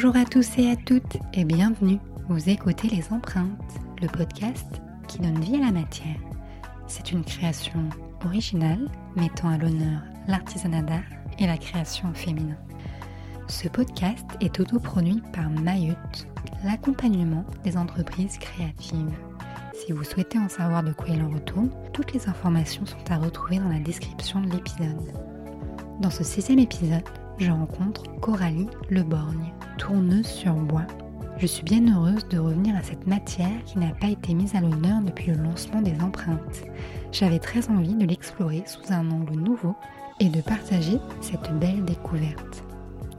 Bonjour 0.00 0.16
à 0.16 0.24
tous 0.24 0.56
et 0.58 0.70
à 0.70 0.76
toutes 0.76 1.16
et 1.34 1.44
bienvenue. 1.44 1.98
Vous 2.28 2.48
écoutez 2.48 2.86
Les 2.86 3.12
Empreintes, 3.12 3.80
le 4.00 4.06
podcast 4.06 4.80
qui 5.08 5.18
donne 5.18 5.40
vie 5.40 5.56
à 5.56 5.66
la 5.66 5.72
matière. 5.72 6.20
C'est 6.86 7.10
une 7.10 7.24
création 7.24 7.80
originale 8.24 8.86
mettant 9.16 9.48
à 9.48 9.58
l'honneur 9.58 10.02
l'artisanat 10.28 10.82
d'art 10.82 11.02
et 11.40 11.48
la 11.48 11.56
création 11.56 12.14
féminin. 12.14 12.54
Ce 13.48 13.66
podcast 13.66 14.24
est 14.40 14.60
autoproduit 14.60 15.20
par 15.32 15.50
Mayut, 15.50 15.96
l'accompagnement 16.62 17.44
des 17.64 17.76
entreprises 17.76 18.38
créatives. 18.38 19.18
Si 19.72 19.90
vous 19.90 20.04
souhaitez 20.04 20.38
en 20.38 20.48
savoir 20.48 20.84
de 20.84 20.92
quoi 20.92 21.08
il 21.08 21.24
en 21.24 21.30
retourne, 21.30 21.70
toutes 21.92 22.12
les 22.12 22.28
informations 22.28 22.86
sont 22.86 23.10
à 23.10 23.16
retrouver 23.16 23.58
dans 23.58 23.68
la 23.68 23.80
description 23.80 24.42
de 24.42 24.50
l'épisode. 24.52 25.12
Dans 26.00 26.10
ce 26.10 26.22
sixième 26.22 26.60
épisode, 26.60 27.02
je 27.38 27.50
rencontre 27.50 28.04
Coralie 28.20 28.68
Leborgne, 28.90 29.52
tourneuse 29.78 30.26
sur 30.26 30.52
bois. 30.54 30.86
Je 31.38 31.46
suis 31.46 31.62
bien 31.62 31.80
heureuse 31.94 32.26
de 32.28 32.38
revenir 32.38 32.76
à 32.76 32.82
cette 32.82 33.06
matière 33.06 33.64
qui 33.64 33.78
n'a 33.78 33.94
pas 33.94 34.08
été 34.08 34.34
mise 34.34 34.54
à 34.56 34.60
l'honneur 34.60 35.00
depuis 35.02 35.30
le 35.30 35.42
lancement 35.42 35.80
des 35.80 35.98
empreintes. 36.02 36.64
J'avais 37.12 37.38
très 37.38 37.70
envie 37.70 37.94
de 37.94 38.04
l'explorer 38.04 38.64
sous 38.66 38.92
un 38.92 39.08
angle 39.10 39.36
nouveau 39.36 39.76
et 40.18 40.28
de 40.28 40.40
partager 40.40 40.98
cette 41.20 41.50
belle 41.58 41.84
découverte. 41.84 42.64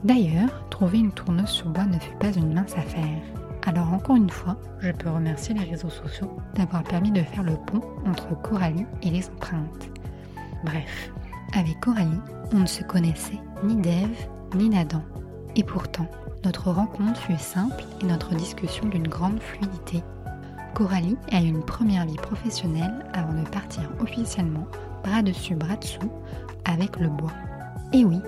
D'ailleurs, 0.04 0.68
trouver 0.68 0.98
une 0.98 1.12
tourneuse 1.12 1.48
sur 1.48 1.70
bois 1.70 1.86
ne 1.86 1.98
fut 1.98 2.16
pas 2.20 2.32
une 2.32 2.52
mince 2.52 2.76
affaire. 2.76 3.22
Alors 3.66 3.92
encore 3.92 4.16
une 4.16 4.30
fois, 4.30 4.56
je 4.80 4.92
peux 4.92 5.10
remercier 5.10 5.54
les 5.54 5.64
réseaux 5.64 5.90
sociaux 5.90 6.36
d'avoir 6.54 6.82
permis 6.84 7.10
de 7.10 7.22
faire 7.22 7.42
le 7.42 7.56
pont 7.56 7.82
entre 8.06 8.40
Coralie 8.42 8.86
et 9.02 9.10
les 9.10 9.26
empreintes. 9.28 9.88
Bref, 10.64 11.10
avec 11.54 11.80
Coralie, 11.80 12.20
on 12.52 12.58
ne 12.58 12.66
se 12.66 12.84
connaissait 12.84 13.40
ni 13.64 13.76
d'Ève 13.76 14.28
ni 14.54 14.68
d'Adam. 14.68 15.02
Et 15.56 15.64
pourtant, 15.64 16.06
notre 16.44 16.70
rencontre 16.70 17.20
fut 17.20 17.36
simple 17.38 17.84
et 18.00 18.06
notre 18.06 18.34
discussion 18.34 18.86
d'une 18.86 19.08
grande 19.08 19.40
fluidité. 19.40 20.02
Coralie 20.74 21.16
a 21.32 21.40
eu 21.42 21.46
une 21.46 21.64
première 21.64 22.06
vie 22.06 22.16
professionnelle 22.16 23.04
avant 23.12 23.34
de 23.34 23.48
partir 23.48 23.90
officiellement 24.00 24.66
bras 25.02 25.22
dessus 25.22 25.54
bras 25.54 25.76
dessous 25.76 26.10
avec 26.64 26.98
le 26.98 27.08
bois. 27.08 27.32
Et 27.92 28.04
oui, 28.04 28.20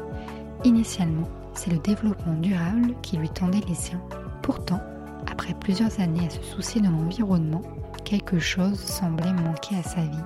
initialement, 0.65 1.29
c'est 1.55 1.71
le 1.71 1.79
développement 1.79 2.35
durable 2.35 2.95
qui 3.03 3.17
lui 3.17 3.31
tendait 3.31 3.63
les 3.69 3.75
siens. 3.75 4.01
Pourtant, 4.43 4.81
après 5.31 5.55
plusieurs 5.55 6.01
années 6.01 6.27
à 6.27 6.31
se 6.31 6.43
soucier 6.43 6.81
de 6.81 6.89
l'environnement, 6.89 7.63
quelque 8.05 8.39
chose 8.39 8.79
semblait 8.79 9.33
manquer 9.33 9.77
à 9.77 9.83
sa 9.83 10.03
vie. 10.03 10.25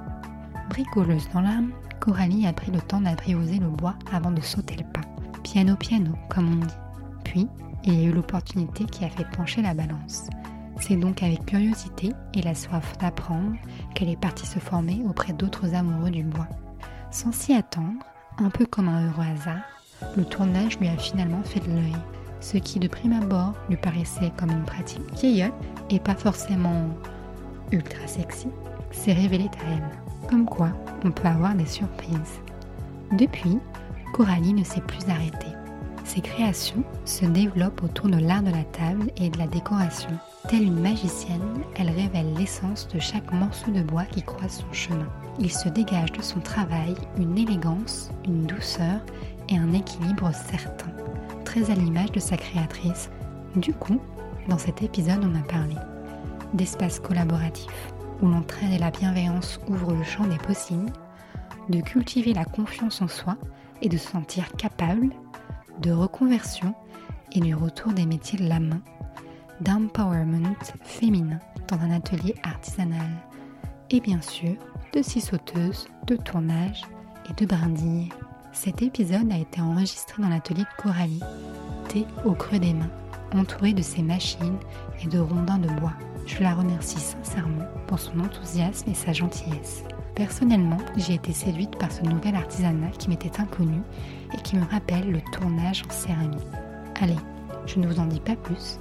Bricoleuse 0.71 1.29
dans 1.33 1.43
l'âme, 1.43 1.73
Coralie 2.01 2.47
a 2.47 2.53
pris 2.53 2.71
le 2.73 2.81
temps 2.81 3.01
d'apprivoiser 3.01 3.59
le 3.59 3.69
bois 3.69 3.95
avant 4.13 4.31
de 4.31 4.41
sauter 4.41 4.77
le 4.77 4.85
pas. 4.85 5.07
Piano 5.43 5.77
piano, 5.77 6.13
comme 6.29 6.51
on 6.51 6.65
dit. 6.65 6.86
Puis, 7.27 7.49
il 7.85 7.95
y 7.95 8.07
a 8.07 8.09
eu 8.09 8.13
l'opportunité 8.13 8.85
qui 8.85 9.05
a 9.05 9.11
fait 9.11 9.27
pencher 9.37 9.61
la 9.61 9.75
balance. 9.75 10.29
C'est 10.81 10.97
donc 10.97 11.25
avec 11.25 11.45
curiosité 11.45 12.13
et 12.35 12.43
la 12.43 12.55
soif 12.55 12.97
d'apprendre 12.99 13.57
qu'elle 13.95 14.11
est 14.11 14.21
partie 14.21 14.47
se 14.47 14.61
former 14.61 15.03
auprès 15.09 15.33
d'autres 15.33 15.75
amoureux 15.75 16.11
du 16.11 16.23
bois. 16.23 16.47
Sans 17.11 17.33
s'y 17.33 17.53
attendre, 17.53 18.05
un 18.39 18.51
peu 18.51 18.65
comme 18.65 18.89
un 18.89 19.09
heureux 19.09 19.25
hasard, 19.25 19.65
le 20.17 20.25
tournage 20.25 20.79
lui 20.79 20.89
a 20.89 20.97
finalement 20.97 21.43
fait 21.43 21.61
de 21.61 21.75
l'œil. 21.75 21.97
Ce 22.41 22.59
qui 22.59 22.79
de 22.79 22.87
prime 22.87 23.15
abord 23.15 23.55
lui 23.69 23.77
paraissait 23.77 24.33
comme 24.37 24.51
une 24.51 24.65
pratique 24.65 25.13
vieillotte 25.15 25.55
et 25.91 25.99
pas 25.99 26.15
forcément 26.15 26.89
ultra 27.73 28.07
sexy, 28.07 28.49
s'est 28.93 29.15
révélé 29.15 29.47
à 29.47 29.73
elle. 29.73 30.29
Comme 30.29 30.47
quoi, 30.47 30.69
on 31.05 31.11
peut 31.11 31.29
avoir 31.29 31.55
des 31.55 31.67
surprises. 31.67 32.41
Depuis, 33.13 33.59
Coralie 34.13 34.55
ne 34.55 34.65
s'est 34.65 34.81
plus 34.83 35.09
arrêtée. 35.09 35.56
Ses 36.07 36.21
créations 36.21 36.85
se 37.05 37.27
développent 37.27 37.83
autour 37.83 38.09
de 38.09 38.17
l'art 38.17 38.43
de 38.43 38.51
la 38.51 38.63
table 38.63 39.11
et 39.17 39.29
de 39.29 39.39
la 39.39 39.49
décoration. 39.49 40.11
Telle 40.49 40.63
une 40.63 40.81
magicienne, 40.81 41.43
elle 41.75 41.91
révèle 41.91 42.33
l'essence 42.39 42.87
de 42.89 43.01
chaque 43.01 43.33
morceau 43.33 43.73
de 43.73 43.83
bois 43.83 44.05
qui 44.05 44.23
croise 44.23 44.61
son 44.61 44.73
chemin. 44.73 45.09
Il 45.41 45.53
se 45.53 45.69
dégage 45.69 46.13
de 46.13 46.23
son 46.23 46.39
travail 46.39 46.95
une 47.19 47.37
élégance, 47.37 48.11
une 48.25 48.47
douceur 48.47 49.01
et 49.49 49.59
un 49.59 49.73
équilibre 49.73 50.31
certain, 50.33 50.93
très 51.45 51.71
à 51.73 51.75
l'image 51.75 52.13
de 52.13 52.21
sa 52.21 52.37
créatrice. 52.37 53.11
Du 53.57 53.75
coup, 53.75 54.01
dans 54.49 54.59
cet 54.59 54.83
épisode, 54.83 55.25
on 55.25 55.35
a 55.35 55.43
parlé 55.43 55.75
d'espace 56.55 57.01
collaboratif, 57.01 57.93
où 58.23 58.29
l'entraide 58.29 58.73
et 58.73 58.79
la 58.79 58.93
bienveillance 58.93 59.61
ouvrent 59.69 59.93
le 59.93 60.05
champ 60.05 60.25
des 60.25 60.39
possibles, 60.39 60.93
de 61.69 61.81
cultiver 61.81 62.33
la 62.33 62.45
confiance 62.45 63.03
en 63.03 63.09
soi 63.09 63.37
et 63.83 63.89
de 63.89 63.99
se 63.99 64.09
sentir 64.09 64.53
capable, 64.57 65.11
de 65.81 65.93
reconversion 65.93 66.75
et 67.33 67.41
du 67.41 67.55
retour 67.55 67.93
des 67.93 68.07
métiers 68.07 68.39
de 68.39 68.49
la 68.49 68.61
main, 68.61 68.81
d'empowerment 69.61 70.55
féminin 70.83 71.39
dans 71.69 71.79
un 71.79 71.91
atelier 71.91 72.35
artisanal, 72.43 73.11
et 73.91 74.01
bien 74.01 74.21
sûr 74.21 74.55
de 74.93 75.03
scie 75.03 75.21
sauteuse, 75.21 75.89
de 76.07 76.17
tournage 76.17 76.83
et 77.29 77.35
de 77.35 77.47
brindilles. 77.47 78.11
Cet 78.53 78.83
épisode 78.83 79.31
a 79.31 79.39
été 79.39 79.61
enregistré 79.61 80.23
dans 80.23 80.29
l'atelier 80.29 80.63
de 80.63 80.83
Coralie, 80.83 81.23
thé 81.89 82.07
au 82.25 82.33
creux 82.33 82.59
des 82.59 82.73
mains, 82.73 82.91
entouré 83.35 83.73
de 83.73 83.83
ses 83.83 84.03
machines 84.03 84.59
et 85.03 85.07
de 85.07 85.19
rondins 85.19 85.59
de 85.59 85.69
bois. 85.81 85.93
Je 86.27 86.43
la 86.43 86.55
remercie 86.55 86.99
sincèrement 86.99 87.67
pour 87.87 87.99
son 87.99 88.19
enthousiasme 88.21 88.91
et 88.91 88.95
sa 88.95 89.13
gentillesse. 89.13 89.85
Personnellement, 90.15 90.79
j'ai 90.97 91.15
été 91.15 91.33
séduite 91.33 91.77
par 91.77 91.93
ce 91.93 92.03
nouvel 92.03 92.35
artisanat 92.35 92.91
qui 92.99 93.11
m'était 93.11 93.39
inconnu 93.39 93.83
et 94.37 94.43
qui 94.43 94.57
me 94.57 94.65
rappelle 94.65 95.11
le 95.11 95.21
tournage 95.33 95.83
en 95.87 95.91
céramique. 95.91 96.41
Allez, 96.97 97.17
je 97.67 97.79
ne 97.79 97.87
vous 97.87 97.99
en 97.99 98.07
dis 98.07 98.21
pas 98.21 98.37
plus 98.37 98.79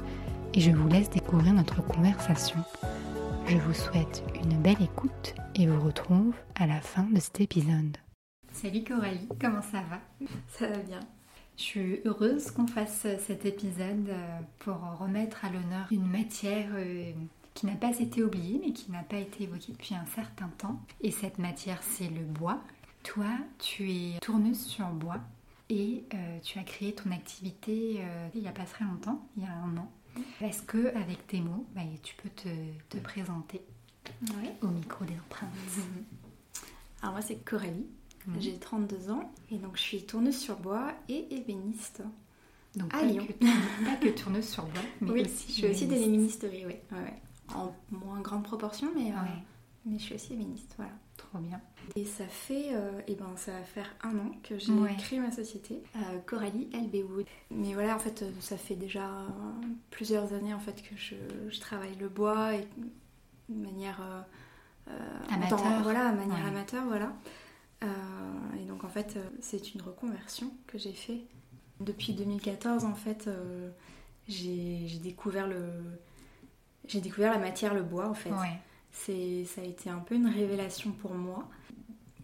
et 0.53 0.61
je 0.61 0.71
vous 0.71 0.87
laisse 0.87 1.09
découvrir 1.09 1.53
notre 1.53 1.85
conversation. 1.85 2.59
Je 3.47 3.57
vous 3.57 3.73
souhaite 3.73 4.23
une 4.43 4.61
belle 4.61 4.81
écoute 4.81 5.35
et 5.55 5.67
vous 5.67 5.81
retrouve 5.81 6.33
à 6.55 6.65
la 6.65 6.81
fin 6.81 7.03
de 7.03 7.19
cet 7.19 7.41
épisode. 7.41 7.97
Salut 8.51 8.83
Coralie, 8.83 9.27
comment 9.39 9.61
ça 9.61 9.83
va? 9.89 10.27
Ça 10.47 10.67
va 10.67 10.77
bien. 10.77 10.99
Je 11.57 11.63
suis 11.63 12.01
heureuse 12.05 12.51
qu'on 12.51 12.67
fasse 12.67 13.07
cet 13.19 13.45
épisode 13.45 14.09
euh, 14.09 14.39
pour 14.59 14.75
remettre 14.99 15.45
à 15.45 15.49
l'honneur 15.49 15.87
une 15.91 16.07
matière 16.07 16.67
euh, 16.73 17.11
qui 17.53 17.65
n'a 17.65 17.75
pas 17.75 17.97
été 17.99 18.23
oubliée 18.23 18.59
mais 18.63 18.73
qui 18.73 18.91
n'a 18.91 19.03
pas 19.03 19.17
été 19.17 19.43
évoquée 19.43 19.71
depuis 19.71 19.95
un 19.95 20.05
certain 20.15 20.49
temps. 20.57 20.81
Et 21.01 21.11
cette 21.11 21.37
matière, 21.39 21.81
c'est 21.81 22.09
le 22.09 22.23
bois. 22.23 22.61
Toi, 23.03 23.29
tu 23.59 23.91
es 23.91 24.19
tourneuse 24.21 24.59
sur 24.59 24.87
bois 24.87 25.19
et 25.69 26.03
euh, 26.13 26.39
tu 26.41 26.59
as 26.59 26.63
créé 26.63 26.93
ton 26.93 27.11
activité 27.11 28.01
il 28.33 28.41
n'y 28.41 28.47
a 28.47 28.51
pas 28.51 28.65
très 28.65 28.85
longtemps, 28.85 29.27
il 29.37 29.43
y 29.43 29.45
a 29.45 29.53
un 29.53 29.77
an. 29.77 29.91
Est-ce 30.41 30.61
que 30.61 30.95
avec 30.95 31.27
tes 31.27 31.41
mots, 31.41 31.65
bah, 31.75 31.81
tu 32.03 32.15
peux 32.15 32.29
te, 32.29 32.97
présenter 32.99 33.61
au 34.61 34.67
micro 34.67 35.05
des 35.05 35.15
empreintes? 35.15 35.49
Alors 37.01 37.13
moi, 37.13 37.21
c'est 37.21 37.43
Coralie. 37.43 37.87
Mhm. 38.27 38.41
J'ai 38.41 38.57
32 38.57 39.11
ans 39.11 39.31
et 39.51 39.57
donc 39.57 39.77
je 39.77 39.81
suis 39.81 40.03
tourneuse 40.03 40.37
sur 40.37 40.57
bois 40.57 40.93
et 41.09 41.27
ébéniste. 41.35 42.01
Donc 42.75 42.93
à 42.93 42.99
pas 42.99 43.05
Lyon. 43.05 43.25
Que, 43.27 43.85
pas 43.85 43.95
que 43.97 44.09
tourneuse 44.09 44.47
sur 44.47 44.63
bois, 44.65 44.81
mais 45.01 45.11
oui, 45.11 45.21
aussi. 45.21 45.47
Je 45.49 45.53
suis 45.53 45.67
aussi 45.67 45.87
des 45.87 45.99
l'ébénisterie, 45.99 46.65
oui. 46.65 46.75
En 47.53 47.75
moins 47.91 48.21
grande 48.21 48.43
proportion, 48.43 48.89
mais, 48.95 49.11
euh, 49.11 49.15
mais 49.85 49.99
je 49.99 50.03
suis 50.03 50.15
aussi 50.15 50.33
ébéniste, 50.33 50.73
voilà. 50.77 50.91
Trop 51.17 51.39
bien. 51.39 51.61
Et 51.95 52.05
ça 52.05 52.27
fait, 52.27 52.67
et 52.67 52.75
euh, 52.75 52.91
eh 53.07 53.15
ben, 53.15 53.29
ça 53.35 53.51
va 53.51 53.63
faire 53.63 53.95
un 54.03 54.17
an 54.17 54.31
que 54.43 54.57
j'ai 54.57 54.73
créé 54.97 55.19
ma 55.19 55.31
société, 55.31 55.81
euh, 55.95 55.99
Coralie 56.25 56.69
LB 56.73 57.09
Wood. 57.09 57.25
Mais 57.51 57.73
voilà, 57.73 57.95
en 57.95 57.99
fait, 57.99 58.25
ça 58.39 58.57
fait 58.57 58.75
déjà 58.75 59.09
plusieurs 59.91 60.33
années 60.33 60.53
en 60.53 60.59
fait 60.59 60.81
que 60.81 60.95
je, 60.95 61.15
je 61.49 61.59
travaille 61.59 61.95
le 61.95 62.09
bois 62.09 62.55
et 62.55 62.67
de 63.49 63.55
manière 63.55 64.01
amateur. 65.29 65.59
voilà, 65.83 66.11
manière 66.11 66.45
amateur, 66.45 66.85
voilà. 66.85 67.13
Euh, 67.83 67.87
et 68.59 68.65
donc 68.65 68.83
en 68.83 68.89
fait, 68.89 69.15
euh, 69.17 69.23
c'est 69.41 69.73
une 69.73 69.81
reconversion 69.81 70.51
que 70.67 70.77
j'ai 70.77 70.93
fait. 70.93 71.21
Depuis 71.79 72.13
2014, 72.13 72.85
en 72.85 72.95
fait, 72.95 73.27
euh, 73.27 73.69
j'ai 74.27 74.87
découvert 75.01 75.47
le, 75.47 75.61
j'ai 76.87 77.01
découvert 77.01 77.33
la 77.33 77.39
matière, 77.39 77.73
le 77.73 77.83
bois, 77.83 78.07
en 78.07 78.13
fait. 78.13 78.31
C'est, 78.95 79.45
ça 79.45 79.61
a 79.61 79.65
été 79.65 79.89
un 79.89 79.99
peu 79.99 80.15
une 80.15 80.27
révélation 80.27 80.91
pour 80.91 81.13
moi. 81.13 81.47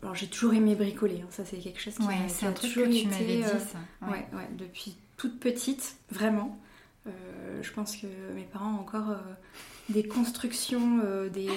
Alors 0.02 0.16
j'ai 0.16 0.28
toujours 0.28 0.54
aimé 0.54 0.74
bricoler, 0.74 1.22
hein. 1.22 1.28
ça 1.30 1.46
c'est 1.46 1.58
quelque 1.58 1.80
chose 1.80 1.94
qui, 1.94 2.04
ouais, 2.04 2.16
c'est 2.28 2.48
un 2.48 2.54
truc 2.54 2.74
que 2.74 2.92
tu 2.92 3.08
m'avais 3.08 3.38
dit, 3.38 3.44
ça. 3.44 4.08
Ouais. 4.08 4.26
Ouais, 4.34 4.48
depuis 4.58 4.96
toute 5.18 5.40
petite, 5.40 5.96
vraiment. 6.10 6.58
je 7.06 7.72
pense 7.72 7.96
que 7.96 8.08
mes 8.34 8.46
parents 8.46 8.74
ont 8.78 8.80
encore 8.80 9.16
des 9.90 10.08
constructions, 10.08 10.98
des, 11.32 11.50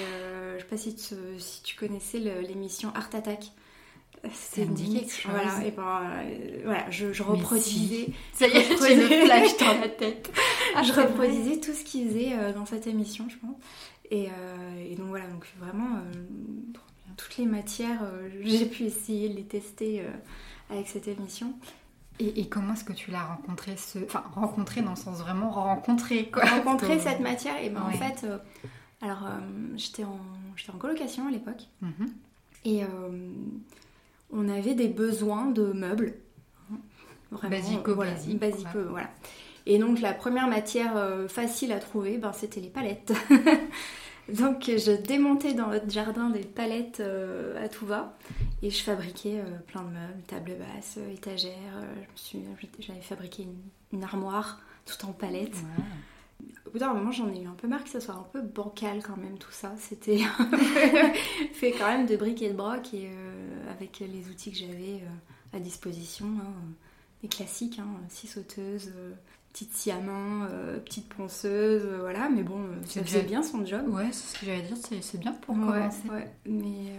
je 0.56 0.58
sais 0.58 0.68
pas 0.68 0.76
si 0.76 0.94
tu, 0.94 1.14
si 1.38 1.62
tu 1.62 1.76
connaissais 1.76 2.18
l'émission 2.18 2.92
Art 2.94 3.08
Attack. 3.14 3.50
C'est 4.32 4.72
dit 4.72 4.94
quelque 4.94 5.12
chose. 5.12 5.32
Voilà, 5.32 5.66
et 5.66 5.70
ben, 5.70 6.00
euh, 6.02 6.60
voilà 6.64 6.90
je, 6.90 7.12
je 7.12 7.22
reproduisais. 7.22 8.08
Ça 8.32 8.46
y 8.46 8.56
est, 8.56 9.24
flash 9.24 9.56
dans 9.58 9.74
la 9.80 9.88
tête. 9.88 10.30
je 10.82 10.92
reproduisais 10.92 11.58
tout 11.58 11.72
ce 11.72 11.84
qu'ils 11.84 12.08
faisaient 12.08 12.32
euh, 12.32 12.52
dans 12.52 12.66
cette 12.66 12.86
émission, 12.86 13.26
je 13.28 13.36
pense. 13.36 13.56
Et, 14.10 14.28
euh, 14.28 14.90
et 14.90 14.94
donc 14.96 15.08
voilà, 15.08 15.26
donc 15.26 15.46
vraiment, 15.58 15.98
toutes 17.16 17.36
les 17.38 17.46
matières, 17.46 18.02
j'ai 18.42 18.66
pu 18.66 18.84
essayer 18.84 19.28
de 19.28 19.36
les 19.36 19.44
tester 19.44 20.02
avec 20.70 20.88
cette 20.88 21.08
émission. 21.08 21.54
Et, 22.20 22.48
comment 22.48 22.74
est-ce 22.74 22.84
que 22.84 22.92
tu 22.92 23.10
l'as 23.10 23.24
rencontré 23.24 23.76
ce... 23.76 23.98
Enfin, 24.04 24.22
rencontré 24.34 24.82
dans 24.82 24.90
le 24.90 24.96
sens 24.96 25.18
vraiment 25.18 25.50
rencontré, 25.50 26.30
quoi. 26.30 26.44
Rencontrer 26.44 27.00
cette 27.00 27.18
matière, 27.18 27.60
et 27.60 27.70
ben 27.70 27.82
en 27.82 27.90
fait, 27.90 28.22
euh, 28.22 28.38
alors 29.02 29.28
j'étais 29.74 30.04
en, 30.04 30.20
en 30.72 30.78
colocation 30.78 31.26
à 31.26 31.32
l'époque, 31.32 31.64
mhm. 31.82 32.12
et 32.64 32.82
on 34.30 34.48
avait 34.48 34.74
des 34.74 34.88
besoins 34.88 35.46
de 35.46 35.72
meubles. 35.72 36.14
Vraiment, 37.32 37.56
basico, 37.56 37.94
voilà, 37.96 38.12
basico, 38.12 38.78
voilà. 38.90 39.10
Et 39.66 39.78
donc 39.78 40.00
la 40.00 40.12
première 40.12 40.46
matière 40.46 40.92
facile 41.28 41.72
à 41.72 41.78
trouver, 41.78 42.18
ben, 42.18 42.32
c'était 42.32 42.60
les 42.60 42.68
palettes. 42.68 43.12
Donc 44.28 44.64
je 44.66 44.92
démontais 44.92 45.52
dans 45.52 45.68
notre 45.68 45.90
jardin 45.90 46.30
des 46.30 46.44
palettes 46.44 47.00
euh, 47.00 47.62
à 47.62 47.68
tout 47.68 47.84
va 47.84 48.16
et 48.62 48.70
je 48.70 48.82
fabriquais 48.82 49.40
euh, 49.40 49.58
plein 49.66 49.82
de 49.82 49.90
meubles, 49.90 50.22
tables 50.26 50.56
basses, 50.56 50.96
euh, 50.96 51.12
étagères. 51.12 51.52
J'avais 52.78 53.02
fabriqué 53.02 53.46
une, 53.92 54.02
armoire 54.02 54.60
tout 54.86 55.06
en 55.06 55.12
palettes. 55.12 55.58
Au 56.66 56.70
bout 56.70 56.78
d'un 56.78 56.94
moment, 56.94 57.12
j'en 57.12 57.28
ai 57.32 57.42
eu 57.42 57.46
un 57.46 57.52
peu 57.52 57.68
marre 57.68 57.84
que 57.84 57.90
ça 57.90 58.00
soit 58.00 58.14
un 58.14 58.26
peu 58.32 58.40
bancal 58.40 59.02
quand 59.02 59.16
même 59.16 59.38
tout 59.38 59.52
ça. 59.52 59.72
C'était 59.78 60.18
fait 61.52 61.72
quand 61.72 61.86
même 61.86 62.06
de 62.06 62.16
briques 62.16 62.42
et 62.42 62.48
de 62.48 62.56
broc 62.56 62.94
et 62.94 63.10
avec 63.70 64.00
les 64.00 64.28
outils 64.28 64.50
que 64.50 64.58
j'avais 64.58 65.02
à 65.52 65.60
disposition, 65.60 66.26
hein, 66.26 66.52
des 67.22 67.28
classiques, 67.28 67.78
hein, 67.78 67.86
scie 68.08 68.26
sauteuse, 68.26 68.92
petite 69.54 69.72
scie 69.72 69.92
à 69.92 70.00
main, 70.00 70.48
euh, 70.50 70.80
petite 70.80 71.08
ponceuse, 71.08 71.84
euh, 71.84 71.98
voilà, 72.00 72.28
mais 72.28 72.42
bon, 72.42 72.58
euh, 72.58 72.74
ça 72.84 73.04
faisait 73.04 73.22
bien 73.22 73.44
son 73.44 73.64
job. 73.64 73.88
Ouais, 73.88 74.08
c'est 74.10 74.34
ce 74.34 74.40
que 74.40 74.46
j'allais 74.46 74.62
dire, 74.62 74.76
c'est 75.00 75.20
bien 75.20 75.32
pour 75.32 75.54
commencer. 75.54 76.08
Ouais, 76.10 76.28
mais 76.44 76.92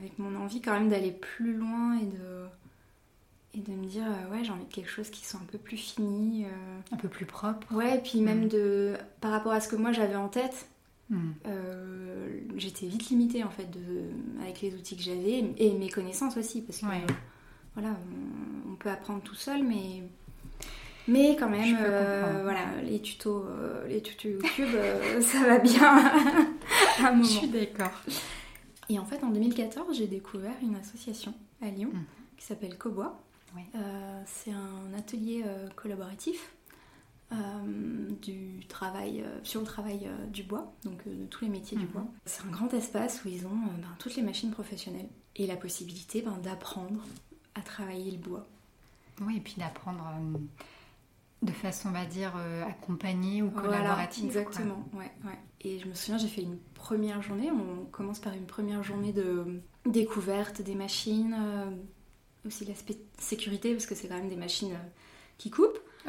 avec 0.00 0.18
mon 0.18 0.34
envie 0.34 0.60
quand 0.60 0.72
même 0.72 0.88
d'aller 0.88 1.12
plus 1.12 1.54
loin 1.54 1.96
et 2.00 2.06
de, 2.06 2.46
et 3.54 3.60
de 3.60 3.72
me 3.76 3.86
dire, 3.86 4.02
ouais, 4.32 4.42
j'ai 4.42 4.50
envie 4.50 4.64
de 4.64 4.72
quelque 4.72 4.90
chose 4.90 5.08
qui 5.08 5.24
soit 5.24 5.38
un 5.38 5.46
peu 5.46 5.58
plus 5.58 5.76
fini. 5.76 6.46
Un 6.90 6.96
peu 6.96 7.06
plus 7.06 7.26
propre. 7.26 7.72
Ouais, 7.72 7.98
et 7.98 8.00
puis 8.00 8.20
même 8.22 8.46
mm. 8.46 8.48
de, 8.48 8.96
par 9.20 9.30
rapport 9.30 9.52
à 9.52 9.60
ce 9.60 9.68
que 9.68 9.76
moi 9.76 9.92
j'avais 9.92 10.16
en 10.16 10.28
tête, 10.28 10.66
mm. 11.10 11.30
j'étais 12.56 12.86
vite 12.86 13.08
limitée 13.10 13.44
en 13.44 13.50
fait 13.50 13.70
de, 13.70 14.02
avec 14.42 14.62
les 14.62 14.74
outils 14.74 14.96
que 14.96 15.02
j'avais 15.02 15.44
et 15.56 15.72
mes 15.74 15.88
connaissances 15.88 16.36
aussi, 16.36 16.62
parce 16.62 16.80
que 16.80 16.86
voilà, 17.74 17.96
on 18.68 18.74
peut 18.74 18.90
apprendre 18.90 19.22
tout 19.22 19.36
seul, 19.36 19.62
mais 19.62 20.02
mais 21.10 21.36
quand 21.36 21.48
même, 21.48 21.76
euh, 21.80 22.40
voilà, 22.42 22.80
les 22.82 23.00
tutos, 23.00 23.44
euh, 23.44 23.86
les 23.88 24.00
tutos 24.00 24.28
YouTube, 24.28 24.68
euh, 24.74 25.20
ça 25.22 25.40
va 25.40 25.58
bien 25.58 25.96
à 26.98 27.08
un 27.08 27.12
moment. 27.12 27.24
Je 27.24 27.28
suis 27.28 27.48
d'accord. 27.48 27.90
Et 28.88 28.98
en 28.98 29.04
fait, 29.04 29.22
en 29.24 29.30
2014, 29.30 29.96
j'ai 29.96 30.06
découvert 30.06 30.54
une 30.62 30.76
association 30.76 31.34
à 31.62 31.68
Lyon 31.68 31.90
mhm. 31.92 32.04
qui 32.36 32.44
s'appelle 32.44 32.78
Cobois. 32.78 33.20
c'est 34.24 34.52
un 34.52 34.96
atelier 34.96 35.44
collaboratif 35.76 36.52
du 38.22 38.66
travail, 38.68 39.24
sur 39.44 39.60
le 39.60 39.66
travail 39.66 40.08
du 40.32 40.42
bois, 40.42 40.72
donc 40.84 41.06
de 41.06 41.26
tous 41.26 41.44
les 41.44 41.50
métiers 41.50 41.76
du 41.76 41.84
mhm. 41.84 41.90
bois. 41.90 42.06
C'est 42.24 42.44
un 42.44 42.50
grand 42.50 42.72
espace 42.74 43.24
où 43.24 43.28
ils 43.28 43.46
ont 43.46 43.50
ben, 43.50 43.88
toutes 43.98 44.16
les 44.16 44.22
machines 44.22 44.50
professionnelles 44.50 45.08
et 45.36 45.46
la 45.46 45.56
possibilité 45.56 46.22
ben, 46.22 46.36
d'apprendre 46.42 47.04
à 47.54 47.60
travailler 47.62 48.12
le 48.12 48.18
bois. 48.18 48.46
Oui, 49.20 49.36
et 49.36 49.40
puis 49.40 49.54
d'apprendre 49.58 50.02
de 51.42 51.52
façon, 51.52 51.88
on 51.88 51.92
va 51.92 52.04
dire, 52.04 52.34
euh, 52.36 52.64
accompagnée 52.66 53.42
ou 53.42 53.50
collaborative. 53.50 54.26
exactement, 54.26 54.84
ouais, 54.92 55.10
ouais. 55.24 55.38
Et 55.62 55.78
je 55.78 55.86
me 55.86 55.94
souviens, 55.94 56.18
j'ai 56.18 56.28
fait 56.28 56.42
une 56.42 56.58
première 56.74 57.22
journée. 57.22 57.50
On 57.50 57.86
commence 57.86 58.18
par 58.18 58.34
une 58.34 58.46
première 58.46 58.82
journée 58.82 59.12
de 59.12 59.60
découverte 59.86 60.60
des 60.62 60.74
machines, 60.74 61.34
euh, 61.38 62.46
aussi 62.46 62.64
l'aspect 62.64 62.98
sécurité, 63.18 63.72
parce 63.72 63.86
que 63.86 63.94
c'est 63.94 64.08
quand 64.08 64.16
même 64.16 64.28
des 64.28 64.36
machines 64.36 64.72
euh, 64.72 64.88
qui 65.38 65.50
coupent. 65.50 65.78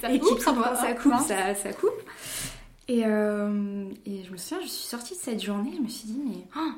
ça 0.00 0.10
et 0.12 0.18
coupe, 0.18 0.38
qui, 0.38 0.44
ça, 0.44 0.54
ça, 0.74 0.94
coupe, 0.94 1.14
ça, 1.26 1.54
ça, 1.54 1.72
coupe. 1.72 2.02
Et, 2.86 3.00
et, 3.00 3.04
je 3.04 4.30
me 4.30 4.36
souviens, 4.36 4.60
je 4.62 4.68
suis 4.68 4.88
sortie 4.88 5.14
de 5.14 5.18
cette 5.18 5.42
journée, 5.42 5.72
je 5.76 5.82
me 5.82 5.88
suis 5.88 6.08
dit, 6.08 6.20
mais. 6.24 6.46
Oh, 6.56 6.70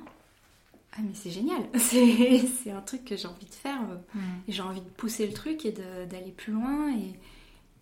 ah 0.93 1.01
mais 1.03 1.15
c'est 1.15 1.31
génial, 1.31 1.63
c'est 1.79 2.71
un 2.71 2.81
truc 2.81 3.05
que 3.05 3.17
j'ai 3.17 3.29
envie 3.29 3.47
de 3.47 3.55
faire. 3.55 3.81
Mm. 3.81 4.19
Et 4.49 4.53
j'ai 4.53 4.63
envie 4.63 4.81
de 4.81 4.89
pousser 4.89 5.27
le 5.27 5.33
truc 5.33 5.65
et 5.65 5.73
d'aller 5.73 6.33
plus 6.33 6.53
loin. 6.53 6.93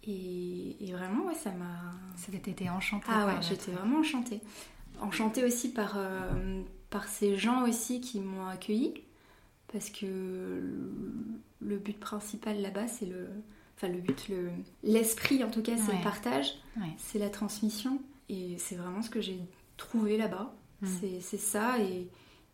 Et, 0.06 0.76
et, 0.80 0.92
vraiment, 0.92 1.26
ouais, 1.26 1.34
ça 1.34 1.50
m'a... 1.52 1.94
C'était 2.16 2.68
enchantée. 2.68 3.06
Ah 3.08 3.26
ouais, 3.26 3.34
j'étais 3.40 3.72
vraiment 3.72 3.98
enchantée. 3.98 4.40
Enchantée 5.00 5.44
aussi 5.44 5.72
par, 5.72 5.94
euh, 5.96 6.62
par 6.90 7.08
ces 7.08 7.36
gens 7.36 7.66
aussi 7.66 8.00
qui 8.00 8.20
m'ont 8.20 8.46
accueillie. 8.46 8.94
Parce 9.72 9.90
que 9.90 10.62
le 11.60 11.76
but 11.78 11.98
principal 11.98 12.60
là-bas, 12.60 12.88
c'est 12.88 13.06
le... 13.06 13.28
Enfin, 13.76 13.88
le 13.88 14.00
but, 14.00 14.30
l'esprit 14.82 15.44
en 15.44 15.50
tout 15.50 15.62
cas, 15.62 15.76
c'est 15.76 15.96
le 15.96 16.02
partage. 16.02 16.54
C'est 16.98 17.18
la 17.18 17.30
transmission. 17.30 18.00
Et 18.28 18.56
c'est 18.58 18.76
vraiment 18.76 19.02
ce 19.02 19.10
que 19.10 19.20
j'ai 19.20 19.40
trouvé 19.76 20.18
là-bas. 20.18 20.54
Mm. 20.82 20.88
C'est 21.20 21.38
ça. 21.38 21.78
Et 21.80 22.08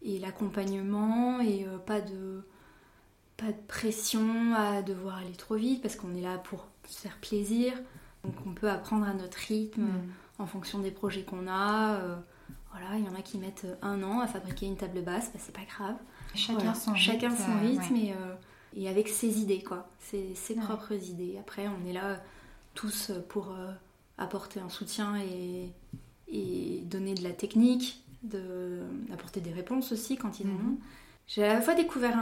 et 0.04 0.18
l'accompagnement 0.18 1.40
et 1.40 1.64
euh, 1.66 1.78
pas 1.78 2.00
de 2.00 2.44
pas 3.36 3.50
de 3.50 3.60
pression 3.66 4.54
à 4.54 4.82
devoir 4.82 5.16
aller 5.16 5.32
trop 5.32 5.56
vite 5.56 5.82
parce 5.82 5.96
qu'on 5.96 6.14
est 6.14 6.20
là 6.20 6.38
pour 6.38 6.68
se 6.86 7.00
faire 7.00 7.18
plaisir. 7.18 7.72
Donc 8.22 8.34
on 8.46 8.52
peut 8.52 8.70
apprendre 8.70 9.06
à 9.06 9.14
notre 9.14 9.38
rythme 9.38 9.82
mm. 9.82 10.12
en 10.38 10.46
fonction 10.46 10.78
des 10.78 10.92
projets 10.92 11.22
qu'on 11.22 11.48
a. 11.48 11.94
Euh, 11.96 12.16
voilà, 12.70 12.96
il 12.96 13.04
y 13.04 13.08
en 13.08 13.14
a 13.14 13.22
qui 13.22 13.38
mettent 13.38 13.66
un 13.82 14.02
an 14.02 14.20
à 14.20 14.26
fabriquer 14.26 14.66
une 14.66 14.76
table 14.76 15.02
basse, 15.02 15.30
bah, 15.32 15.40
c'est 15.42 15.54
pas 15.54 15.64
grave. 15.64 15.96
Chacun 16.34 16.74
son 16.74 16.94
Chacun 16.94 17.30
rythme, 17.30 17.44
son 17.44 17.60
rythme 17.60 17.96
et, 17.96 18.12
euh, 18.12 18.34
et, 18.76 18.88
avec 18.88 19.08
ses 19.08 19.40
idées, 19.40 19.62
quoi. 19.62 19.88
Ses, 20.00 20.34
ses 20.34 20.54
propres 20.54 20.92
idées. 20.92 21.36
Après, 21.38 21.68
on 21.68 21.88
est 21.88 21.92
là 21.92 22.20
tous 22.74 23.12
pour 23.28 23.54
apporter 24.18 24.58
un 24.58 24.68
soutien 24.68 25.16
et, 25.16 25.72
et 26.28 26.82
donner 26.84 27.14
de 27.14 27.22
la 27.22 27.32
technique, 27.32 28.03
d'apporter 28.24 29.40
des 29.40 29.52
réponses 29.52 29.92
aussi 29.92 30.16
quand 30.16 30.40
ils 30.40 30.46
en 30.46 30.50
mhm. 30.50 30.70
ont. 30.70 30.78
J'ai 31.26 31.44
à 31.44 31.54
la 31.54 31.60
fois 31.62 31.74
découvert 31.74 32.18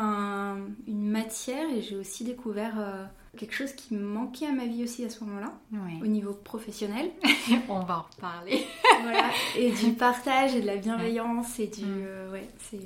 une 0.87 1.09
matière 1.09 1.69
et 1.71 1.83
j'ai 1.83 1.97
aussi 1.97 2.23
découvert 2.23 2.75
euh, 2.79 3.05
quelque 3.37 3.55
chose 3.55 3.73
qui 3.73 3.95
me 3.95 4.05
manquait 4.05 4.47
à 4.47 4.53
ma 4.53 4.67
vie 4.67 4.85
aussi 4.85 5.05
à 5.05 5.11
ce 5.11 5.25
moment-là, 5.25 5.53
au 6.01 6.07
niveau 6.07 6.33
professionnel. 6.33 7.11
On 7.69 7.81
va 7.81 7.99
en 7.99 8.03
reparler. 8.03 8.65
voilà. 9.03 9.31
Et 9.59 9.73
du 9.73 9.93
partage 9.99 10.55
et 10.55 10.61
de 10.61 10.67
la 10.67 10.77
bienveillance 10.77 11.59
et 11.59 11.67
du... 11.67 11.85
Mm. 11.85 12.03
Euh, 12.07 12.33
ouais, 12.33 12.49
c'est... 12.59 12.79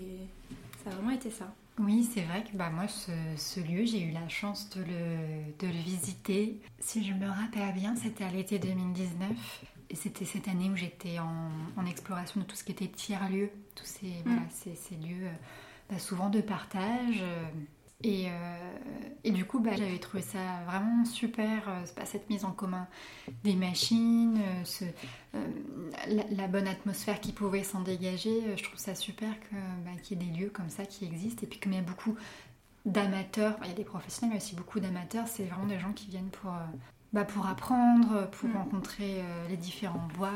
Ça 0.84 0.90
a 0.90 0.94
vraiment 0.94 1.10
été 1.10 1.30
ça. 1.30 1.52
Oui, 1.78 2.08
c'est 2.10 2.22
vrai 2.22 2.42
que 2.42 2.56
bah, 2.56 2.70
moi, 2.70 2.88
ce, 2.88 3.10
ce 3.36 3.60
lieu, 3.60 3.84
j'ai 3.84 4.00
eu 4.00 4.12
la 4.12 4.26
chance 4.28 4.70
de 4.70 4.80
le, 4.80 5.52
de 5.58 5.66
le 5.66 5.82
visiter. 5.82 6.58
Si 6.78 7.04
je 7.04 7.12
me 7.12 7.28
rappelle 7.28 7.74
bien, 7.74 7.94
c'était 7.96 8.24
à 8.24 8.30
l'été 8.30 8.58
2019 8.58 9.28
c'était 9.94 10.24
cette 10.24 10.48
année 10.48 10.68
où 10.70 10.76
j'étais 10.76 11.18
en, 11.18 11.86
exploration 11.86 12.40
de 12.40 12.46
tout 12.46 12.56
ce 12.56 12.64
qui 12.64 12.72
était 12.72 12.88
tiers-lieux, 12.88 13.50
tous 13.74 13.84
ces, 13.84 14.22
mm. 14.24 14.40
ces, 14.50 14.96
lieux 14.96 15.26
euh, 15.26 15.32
bah, 15.90 15.98
souvent 15.98 16.28
de 16.28 16.40
partage. 16.40 17.20
Euh, 17.22 17.44
et, 18.02 18.26
euh, 18.28 18.78
et, 19.24 19.30
du 19.30 19.44
coup, 19.44 19.60
bah, 19.60 19.70
j'avais 19.76 19.98
trouvé 19.98 20.22
ça 20.22 20.62
vraiment 20.66 21.04
super, 21.04 21.70
cette 22.04 22.28
mise 22.28 22.44
en 22.44 22.50
commun 22.50 22.86
des 23.42 23.54
machines, 23.54 24.38
ce, 24.64 24.84
la, 26.06 26.46
bonne 26.46 26.68
atmosphère 26.68 27.20
qui 27.20 27.32
pouvait 27.32 27.62
s'en 27.62 27.80
dégager. 27.80 28.54
Je 28.56 28.62
trouve 28.62 28.78
ça 28.78 28.94
super 28.94 29.30
bah, 29.84 29.92
qu'il 30.02 30.20
y 30.20 30.22
ait 30.22 30.30
des 30.30 30.38
lieux 30.38 30.50
comme 30.50 30.68
ça 30.68 30.84
qui 30.84 31.06
existent. 31.06 31.42
Et 31.44 31.46
puis 31.46 31.58
comme 31.58 31.72
il 31.72 31.76
y 31.76 31.78
a 31.78 31.82
beaucoup 31.82 32.16
d'amateurs, 32.84 33.56
il 33.62 33.68
y 33.68 33.72
a 33.72 33.74
des 33.74 33.84
professionnels, 33.84 34.36
mais 34.36 34.42
aussi 34.44 34.54
beaucoup 34.54 34.78
d'amateurs, 34.78 35.26
c'est 35.26 35.44
vraiment 35.44 35.66
des 35.66 35.78
gens 35.78 35.92
qui 35.92 36.08
viennent 36.08 36.28
pour 36.28 36.52
bah, 37.16 37.24
pour 37.24 37.46
apprendre, 37.46 38.28
pour 38.32 38.50
mm. 38.50 38.56
rencontrer 38.56 39.20
euh, 39.20 39.48
les 39.48 39.56
différents 39.56 40.06
bois, 40.18 40.34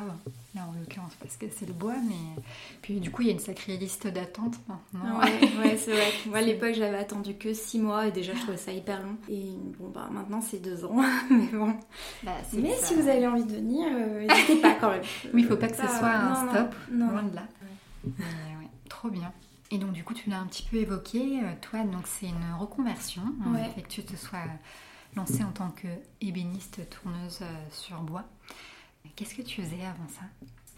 là 0.55 0.63
en 0.67 0.73
l'occurrence 0.73 1.13
parce 1.21 1.37
que 1.37 1.45
c'est 1.55 1.67
le 1.67 1.75
bois, 1.75 1.97
mais 2.09 2.43
puis 2.81 3.01
du 3.01 3.11
coup 3.11 3.21
il 3.21 3.29
y 3.29 3.31
a 3.31 3.35
une 3.35 3.39
sacrée 3.39 3.77
liste 3.77 4.07
d'attente 4.07 4.57
maintenant. 4.67 5.21
Ouais, 5.21 5.77
c'est 5.77 5.93
vrai. 5.93 6.11
Moi 6.27 6.39
à 6.39 6.41
l'époque 6.41 6.73
j'avais 6.73 6.97
attendu 6.97 7.37
que 7.37 7.53
6 7.53 7.81
mois 7.81 8.07
et 8.07 8.13
déjà 8.13 8.33
je 8.33 8.41
trouvais 8.41 8.57
ça 8.57 8.73
hyper 8.73 9.03
long. 9.03 9.19
Et 9.29 9.51
bon 9.79 9.91
bah 9.91 10.09
maintenant 10.11 10.41
c'est 10.41 10.59
2 10.59 10.87
ans, 10.87 11.03
mais 11.31 11.49
bon. 11.53 11.75
Bah, 12.23 12.33
mais 12.55 12.75
si 12.81 12.95
vous 12.95 13.07
avez 13.07 13.27
envie 13.27 13.45
de 13.45 13.57
venir, 13.57 13.87
euh, 13.87 14.27
n'hésitez 14.27 14.57
pas 14.57 14.73
quand 14.81 14.91
même. 14.91 15.03
oui, 15.35 15.43
il 15.43 15.47
faut 15.47 15.57
pas 15.57 15.69
que 15.69 15.77
ce 15.77 15.87
soit 15.87 16.09
un 16.09 16.49
stop, 16.49 16.75
loin 16.91 17.25
de 17.25 17.35
là. 17.35 17.43
trop 18.89 19.11
bien. 19.11 19.31
Et 19.71 19.77
donc 19.77 19.93
du 19.93 20.03
coup 20.03 20.15
tu 20.15 20.31
l'as 20.31 20.41
un 20.41 20.47
petit 20.47 20.63
peu 20.63 20.79
évoqué, 20.79 21.41
euh, 21.45 21.53
toi 21.61 21.81
donc 21.81 22.07
c'est 22.07 22.29
une 22.29 22.55
reconversion, 22.59 23.21
hein, 23.45 23.59
fait 23.75 23.83
que 23.83 23.89
tu 23.89 24.03
te 24.03 24.17
sois 24.17 24.39
lancée 25.17 25.43
en 25.43 25.53
tant 25.53 25.71
qu'ébéniste 25.71 26.89
tourneuse 26.91 27.41
euh, 27.43 27.67
sur 27.71 28.01
bois. 28.01 28.25
Qu'est-ce 29.17 29.35
que 29.35 29.43
tu 29.43 29.63
faisais 29.63 29.85
avant 29.85 30.09
ça? 30.09 30.23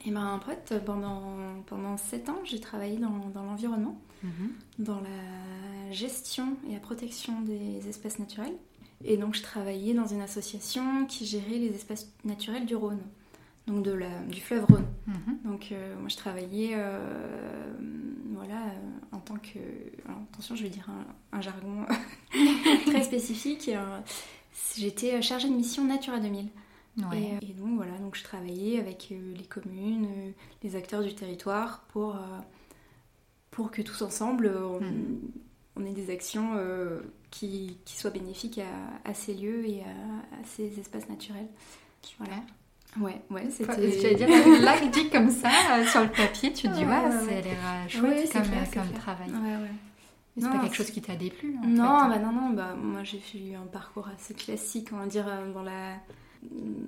Et 0.04 0.08
eh 0.08 0.10
ben, 0.10 0.26
en 0.26 0.40
fait, 0.40 0.74
pendant, 0.84 1.62
pendant 1.66 1.96
7 1.96 2.28
ans, 2.28 2.40
j'ai 2.44 2.58
travaillé 2.58 2.98
dans, 2.98 3.28
dans 3.32 3.44
l'environnement, 3.44 4.00
mhm. 4.24 4.52
dans 4.80 5.00
la 5.00 5.92
gestion 5.92 6.56
et 6.68 6.72
la 6.72 6.80
protection 6.80 7.40
des 7.42 7.88
espèces 7.88 8.18
naturelles. 8.18 8.56
Et 9.04 9.16
donc, 9.16 9.34
je 9.34 9.42
travaillais 9.42 9.94
dans 9.94 10.06
une 10.06 10.20
association 10.20 11.06
qui 11.06 11.24
gérait 11.24 11.58
les 11.58 11.74
espèces 11.74 12.12
naturelles 12.24 12.66
du 12.66 12.74
Rhône, 12.74 13.02
donc 13.66 13.84
de 13.84 13.92
la, 13.92 14.20
du 14.24 14.40
fleuve 14.40 14.64
Rhône. 14.64 14.86
Mhm. 15.06 15.38
Donc, 15.44 15.68
euh, 15.70 15.96
moi, 15.98 16.08
je 16.08 16.16
travaillais 16.16 16.72
euh, 16.74 17.72
voilà, 18.34 18.72
en 19.12 19.18
tant 19.18 19.36
que. 19.36 19.58
attention, 20.30 20.56
je 20.56 20.64
vais 20.64 20.68
dire 20.68 20.88
un, 21.32 21.40
jargon 21.40 21.86
très 22.86 23.02
spécifique. 23.02 23.70
J'étais 24.76 25.20
chargée 25.22 25.48
de 25.48 25.54
mission 25.54 25.84
Natura 25.84 26.18
2000. 26.18 26.48
Et, 27.14 27.54
donc 27.54 27.76
voilà, 27.76 27.96
donc 27.98 28.16
je 28.16 28.22
travaillais 28.22 28.78
avec 28.78 29.08
les 29.10 29.44
communes, 29.44 30.08
les 30.62 30.76
acteurs 30.76 31.02
du 31.02 31.14
territoire 31.14 31.84
pour, 31.88 32.18
pour 33.50 33.70
que 33.70 33.80
tous 33.80 34.02
ensemble, 34.02 34.50
hmm. 34.50 35.30
on, 35.76 35.86
ait 35.86 35.94
des 35.94 36.10
actions 36.10 36.54
qui, 37.30 37.78
qui, 37.86 37.96
soient 37.96 38.10
bénéfiques 38.10 38.60
à, 39.04 39.14
ces 39.14 39.32
lieux 39.32 39.66
et 39.66 39.80
à, 39.80 40.44
ces 40.44 40.78
espaces 40.78 41.08
naturels. 41.08 41.48
Voilà. 42.18 42.42
Ouais, 43.00 43.22
ouais, 43.30 43.48
c'était. 43.50 43.90
Je 43.90 44.08
vais 44.08 44.14
dire, 44.14 44.28
là, 44.60 44.74
dit 44.92 45.08
comme 45.08 45.30
ça, 45.30 45.48
euh, 45.48 45.86
sur 45.86 46.02
le 46.02 46.08
papier, 46.08 46.52
tu 46.52 46.68
te 46.68 46.74
dis, 46.74 46.84
ouais, 46.84 46.90
ouais, 46.90 47.10
ça 47.10 47.38
a 47.38 47.40
l'air 47.40 47.56
euh, 47.64 47.88
chouette 47.88 48.32
comme, 48.32 48.42
comme 48.82 48.92
travail. 48.92 49.30
Ouais, 49.30 49.56
ouais. 49.56 49.70
Mais 50.36 50.42
c'est 50.42 50.48
pas 50.50 50.58
quelque 50.58 50.76
chose 50.76 50.90
qui 50.90 51.00
t'a 51.00 51.14
déplu 51.14 51.56
en 51.62 51.66
Non, 51.66 52.08
bah 52.08 52.18
non, 52.18 52.32
non, 52.32 52.50
bah 52.50 52.74
moi 52.74 53.02
j'ai 53.02 53.18
fait 53.18 53.54
un 53.54 53.66
parcours 53.66 54.08
assez 54.08 54.32
classique, 54.32 54.88
on 54.92 54.96
va 54.96 55.06
dire, 55.06 55.26
euh, 55.28 55.52
dans 55.52 55.62
la 55.62 55.96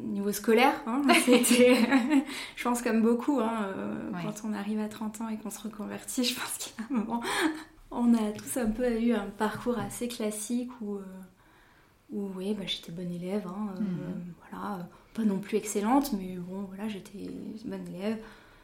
niveau 0.02 0.32
scolaire. 0.32 0.74
Hein, 0.86 1.02
c'était, 1.24 1.76
je 2.56 2.64
pense 2.64 2.82
comme 2.82 3.02
beaucoup, 3.02 3.40
hein, 3.40 3.68
quand 4.22 4.48
on 4.48 4.52
arrive 4.52 4.80
à 4.80 4.88
30 4.88 5.20
ans 5.20 5.28
et 5.28 5.36
qu'on 5.36 5.50
se 5.50 5.60
reconvertit, 5.60 6.24
je 6.24 6.34
pense 6.34 6.56
qu'il 6.58 6.72
y 6.78 6.82
a 6.82 6.86
un 6.90 7.04
moment, 7.04 7.22
on 7.90 8.14
a 8.14 8.32
tous 8.32 8.58
un 8.58 8.70
peu 8.70 9.00
eu 9.00 9.12
un 9.12 9.26
parcours 9.38 9.78
assez 9.78 10.08
classique 10.08 10.70
où, 10.80 10.98
où 12.10 12.30
oui, 12.36 12.54
bah, 12.54 12.64
j'étais 12.66 12.92
bonne 12.92 13.12
élève, 13.12 13.46
hein, 13.46 13.74
mhm. 13.78 14.34
voilà 14.50 14.86
pas 15.14 15.22
non 15.22 15.38
plus 15.38 15.56
excellente, 15.56 16.12
mais 16.12 16.36
bon, 16.36 16.64
voilà, 16.68 16.88
j'étais 16.88 17.30
bonne 17.64 17.86
élève, 17.94 18.18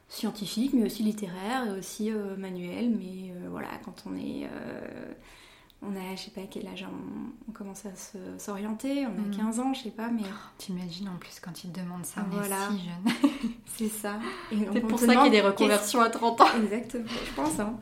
scientifique, 0.08 0.72
mais 0.74 0.84
aussi 0.84 1.02
littéraire, 1.02 1.66
et 1.68 1.78
aussi 1.78 2.10
euh, 2.10 2.36
manuel, 2.36 2.90
mais 2.90 3.32
euh, 3.32 3.48
voilà, 3.50 3.68
quand 3.84 4.04
on 4.06 4.16
est... 4.16 4.44
Euh, 4.44 5.12
on 5.82 5.96
a, 5.96 6.14
je 6.14 6.24
sais 6.24 6.30
pas 6.30 6.42
à 6.42 6.44
quel 6.44 6.66
âge 6.66 6.86
on, 7.48 7.52
commence 7.52 7.86
à 7.86 7.90
s'orienter, 8.36 9.06
on 9.06 9.32
a 9.32 9.34
15 9.34 9.56
mm. 9.56 9.60
ans, 9.60 9.72
je 9.72 9.84
sais 9.84 9.90
pas, 9.90 10.08
mais... 10.08 10.24
Oh, 10.24 10.48
t'imagines 10.58 11.08
en 11.08 11.16
plus 11.16 11.40
quand 11.40 11.64
ils 11.64 11.70
te 11.70 11.80
demandent 11.80 12.04
ça, 12.04 12.22
on 12.30 12.36
voilà. 12.36 12.66
est 12.66 12.72
si 12.72 12.84
jeune. 12.84 13.50
C'est 13.66 13.88
ça. 13.88 14.20
C'est 14.50 14.80
pour 14.80 14.98
ça 14.98 15.06
qu'il 15.06 15.24
y 15.24 15.28
a 15.28 15.30
des 15.30 15.40
reconversions 15.40 16.02
à 16.02 16.10
30 16.10 16.40
ans. 16.42 16.46
Exactement, 16.62 17.06
je 17.24 17.32
pense. 17.32 17.58
Hein. 17.60 17.78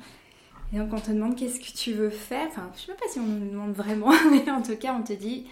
Et 0.73 0.79
donc 0.79 0.93
on 0.93 1.01
te 1.01 1.11
demande 1.11 1.35
qu'est-ce 1.35 1.59
que 1.59 1.77
tu 1.77 1.93
veux 1.95 2.11
faire, 2.11 2.47
enfin 2.49 2.71
je 2.77 2.83
sais 2.83 2.95
pas 2.95 3.09
si 3.11 3.19
on 3.19 3.27
nous 3.27 3.51
demande 3.51 3.73
vraiment, 3.73 4.13
mais 4.31 4.49
en 4.51 4.63
tout 4.63 4.77
cas 4.77 4.95
on 4.95 5.03
te 5.03 5.15
dit 5.15 5.47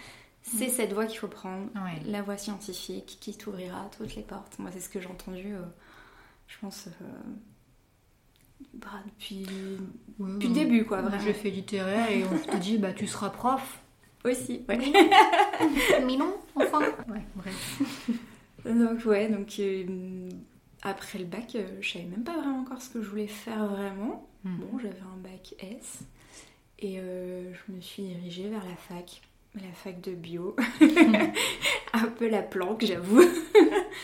c'est 0.47 0.69
cette 0.69 0.93
voie 0.93 1.07
qu'il 1.07 1.19
faut 1.19 1.29
prendre, 1.29 1.69
la 2.07 2.23
voie 2.23 2.37
scientifique 2.37 3.19
qui 3.21 3.37
t'ouvrira 3.37 3.91
toutes 3.97 4.15
les 4.15 4.23
portes. 4.23 4.59
Moi, 4.59 4.71
c'est 4.73 4.81
ce 4.81 4.89
que 4.89 5.01
j'ai 5.01 5.09
entendu, 5.09 5.55
euh, 5.55 5.63
je 6.47 6.57
pense, 6.61 6.87
euh, 6.87 7.05
bah, 8.75 9.03
depuis, 9.07 9.45
le 10.21 10.49
début, 10.49 10.85
quoi. 10.85 11.03
Vraiment. 11.03 11.23
J'ai 11.23 11.33
fait 11.33 11.51
littéraire 11.51 12.11
et 12.11 12.25
on 12.25 12.39
te 12.39 12.57
dit, 12.59 12.79
bah, 12.79 12.93
tu 12.93 13.07
seras 13.07 13.31
prof. 13.31 13.81
Aussi, 14.25 14.65
ouais. 14.69 14.79
Mais 16.07 16.17
non, 16.17 16.37
enfin. 16.55 16.81
Ouais, 17.09 17.25
bref. 17.37 17.81
donc, 18.65 19.05
ouais, 19.05 19.29
donc 19.29 19.55
euh, 19.61 20.29
après 20.83 21.19
le 21.19 21.27
bac, 21.27 21.57
je 21.81 21.89
savais 21.89 22.07
même 22.07 22.25
pas 22.25 22.37
vraiment 22.37 22.61
encore 22.61 22.83
ce 22.83 22.91
que 22.91 23.03
je 23.03 23.09
voulais 23.09 23.29
faire 23.29 23.67
vraiment. 23.67 24.29
Hmm. 24.43 24.59
Bon, 24.59 24.79
j'avais 24.79 25.01
un 25.01 25.17
bac 25.19 25.55
S 25.61 26.01
et 26.81 26.97
je 26.97 27.73
me 27.73 27.81
suis 27.81 28.03
dirigée 28.03 28.49
vers 28.49 28.65
la 28.65 28.77
fac 28.77 29.23
la 29.57 29.73
fac 29.73 30.01
de 30.01 30.13
bio. 30.13 30.57
un 31.93 32.09
peu 32.09 32.29
la 32.29 32.43
planque, 32.43 32.85
j'avoue. 32.85 33.23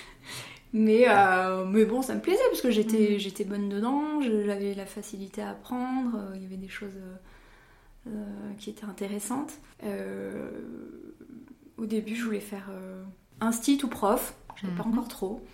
mais, 0.73 1.05
euh, 1.09 1.65
mais 1.67 1.85
bon, 1.85 2.03
ça 2.03 2.15
me 2.15 2.21
plaisait 2.21 2.43
parce 2.51 2.63
que 2.63 2.71
j'étais, 2.71 3.17
mm. 3.17 3.19
j'étais 3.19 3.45
bonne 3.45 3.69
dedans, 3.69 4.21
j'avais 4.23 4.75
la 4.75 4.87
facilité 4.87 5.43
à 5.43 5.51
apprendre, 5.51 6.17
euh, 6.17 6.33
il 6.37 6.43
y 6.43 6.47
avait 6.47 6.57
des 6.57 6.69
choses 6.69 6.99
euh, 8.07 8.11
qui 8.59 8.71
étaient 8.71 8.85
intéressantes. 8.85 9.53
au 11.77 11.87
début, 11.87 12.15
je 12.15 12.25
voulais 12.25 12.41
faire 12.41 12.71
instit 13.41 13.79
ou 13.83 13.89
prof, 13.89 14.35
je 14.57 14.67
ne 14.67 14.73
pas 14.73 14.83
mm-hmm. 14.83 14.89
encore 14.89 15.09
trop. 15.09 15.45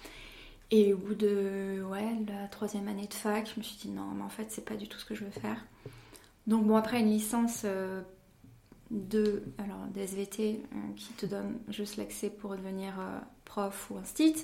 Et 0.70 0.92
au 0.92 0.98
bout 0.98 1.14
de 1.14 1.82
ouais, 1.90 2.14
la 2.28 2.46
troisième 2.48 2.88
année 2.88 3.06
de 3.06 3.14
fac, 3.14 3.50
je 3.52 3.58
me 3.58 3.64
suis 3.64 3.78
dit 3.78 3.88
non, 3.88 4.10
mais 4.14 4.22
en 4.22 4.28
fait, 4.28 4.46
c'est 4.50 4.64
pas 4.64 4.76
du 4.76 4.86
tout 4.86 4.98
ce 4.98 5.06
que 5.06 5.14
je 5.14 5.24
veux 5.24 5.30
faire. 5.30 5.64
Donc 6.46 6.66
bon, 6.66 6.76
après 6.76 7.00
une 7.00 7.10
licence 7.10 7.64
de 8.90 9.42
alors 9.58 9.86
des 9.92 10.02
SVT 10.02 10.62
euh, 10.72 10.76
qui 10.96 11.12
te 11.12 11.26
donnent 11.26 11.58
juste 11.68 11.96
l'accès 11.96 12.30
pour 12.30 12.56
devenir 12.56 12.98
euh, 12.98 13.18
prof 13.44 13.90
ou 13.90 13.98
instit, 13.98 14.34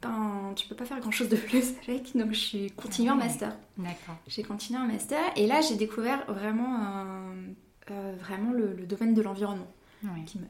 ben 0.00 0.52
tu 0.56 0.66
peux 0.68 0.74
pas 0.74 0.84
faire 0.84 1.00
grand 1.00 1.10
chose 1.10 1.28
de 1.28 1.36
plus 1.36 1.74
avec. 1.88 2.16
Donc 2.16 2.32
je 2.32 2.38
suis 2.38 2.70
continué 2.72 3.10
en 3.10 3.16
master. 3.16 3.54
D'accord. 3.76 4.16
J'ai 4.26 4.42
continué 4.42 4.78
en 4.78 4.86
master 4.86 5.20
et 5.36 5.46
là 5.46 5.60
j'ai 5.60 5.76
découvert 5.76 6.24
vraiment 6.32 6.80
euh, 7.90 8.14
vraiment 8.18 8.52
le, 8.52 8.74
domaine 8.86 9.14
de 9.14 9.22
l'environnement 9.22 9.68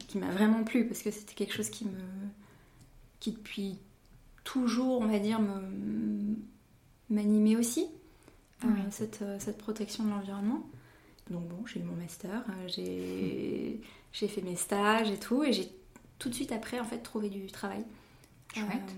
qui 0.07 0.17
m'a 0.17 0.31
vraiment 0.31 0.65
plu 0.65 0.85
parce 0.85 1.01
que 1.01 1.11
c'était 1.11 1.33
quelque 1.33 1.53
chose 1.53 1.69
qui 1.69 1.85
me 1.85 1.99
qui 3.21 3.31
depuis 3.31 3.79
toujours 4.43 4.99
on 4.99 5.07
va 5.07 5.17
dire 5.17 5.39
m'animait 7.09 7.55
aussi 7.55 7.87
cette, 8.89 9.23
cette 9.39 9.57
protection 9.57 10.03
de 10.03 10.09
l'environnement. 10.09 10.67
Donc 11.29 11.47
bon, 11.47 11.65
j'ai 11.65 11.79
eu 11.79 11.83
mon 11.83 11.95
master, 11.95 12.43
euh, 12.49 13.79
j'ai 14.11 14.27
fait 14.27 14.41
mes 14.41 14.55
stages 14.55 15.09
et 15.09 15.17
tout, 15.17 15.43
et 15.43 15.53
j'ai 15.53 15.69
tout 16.19 16.29
de 16.29 16.35
suite 16.35 16.51
après 16.51 16.79
en 16.79 16.83
fait 16.83 16.99
trouvé 16.99 17.29
du 17.29 17.47
travail. 17.47 17.83
Chouette. 18.53 18.95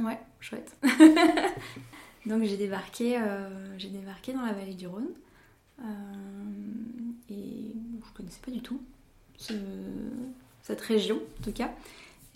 Euh, 0.00 0.04
ouais, 0.04 0.18
chouette. 0.40 0.76
Donc 2.26 2.42
j'ai 2.44 2.56
débarqué, 2.56 3.18
euh, 3.18 3.78
j'ai 3.78 3.90
débarqué 3.90 4.32
dans 4.32 4.42
la 4.42 4.52
vallée 4.52 4.74
du 4.74 4.86
Rhône 4.86 5.10
et 7.28 7.74
je 8.06 8.12
connaissais 8.14 8.40
pas 8.44 8.52
du 8.52 8.62
tout 8.62 8.80
cette 9.36 10.80
région 10.80 11.16
en 11.16 11.42
tout 11.42 11.52
cas. 11.52 11.72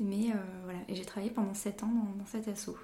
Mais 0.00 0.32
voilà, 0.64 0.80
et 0.88 0.94
j'ai 0.94 1.04
travaillé 1.04 1.30
pendant 1.30 1.54
7 1.54 1.84
ans 1.84 1.86
dans, 1.86 2.18
dans 2.18 2.26
cet 2.26 2.48
assaut. 2.48 2.76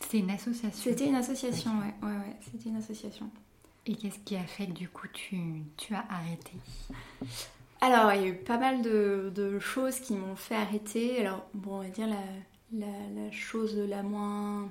C'était 0.00 0.18
une 0.18 0.30
association 0.30 0.90
C'était 0.90 1.06
une 1.06 1.14
association, 1.16 1.70
ouais, 1.78 1.94
ouais, 2.02 2.16
ouais, 2.16 2.36
c'était 2.40 2.68
une 2.68 2.76
association. 2.76 3.30
Et 3.88 3.94
qu'est-ce 3.94 4.18
qui 4.18 4.36
a 4.36 4.44
fait 4.44 4.66
que 4.66 4.72
du 4.72 4.88
coup 4.88 5.08
tu, 5.12 5.64
tu 5.78 5.94
as 5.94 6.04
arrêté? 6.10 6.52
Alors, 7.80 8.12
il 8.12 8.20
y 8.20 8.24
a 8.24 8.28
eu 8.28 8.34
pas 8.34 8.58
mal 8.58 8.82
de, 8.82 9.32
de 9.34 9.58
choses 9.58 9.98
qui 10.00 10.14
m'ont 10.14 10.36
fait 10.36 10.56
arrêter. 10.56 11.20
Alors, 11.20 11.48
bon, 11.54 11.76
on 11.76 11.82
va 11.82 11.88
dire 11.88 12.06
la, 12.06 12.86
la, 12.86 13.30
chose 13.30 13.78
la 13.78 14.02
moins 14.02 14.68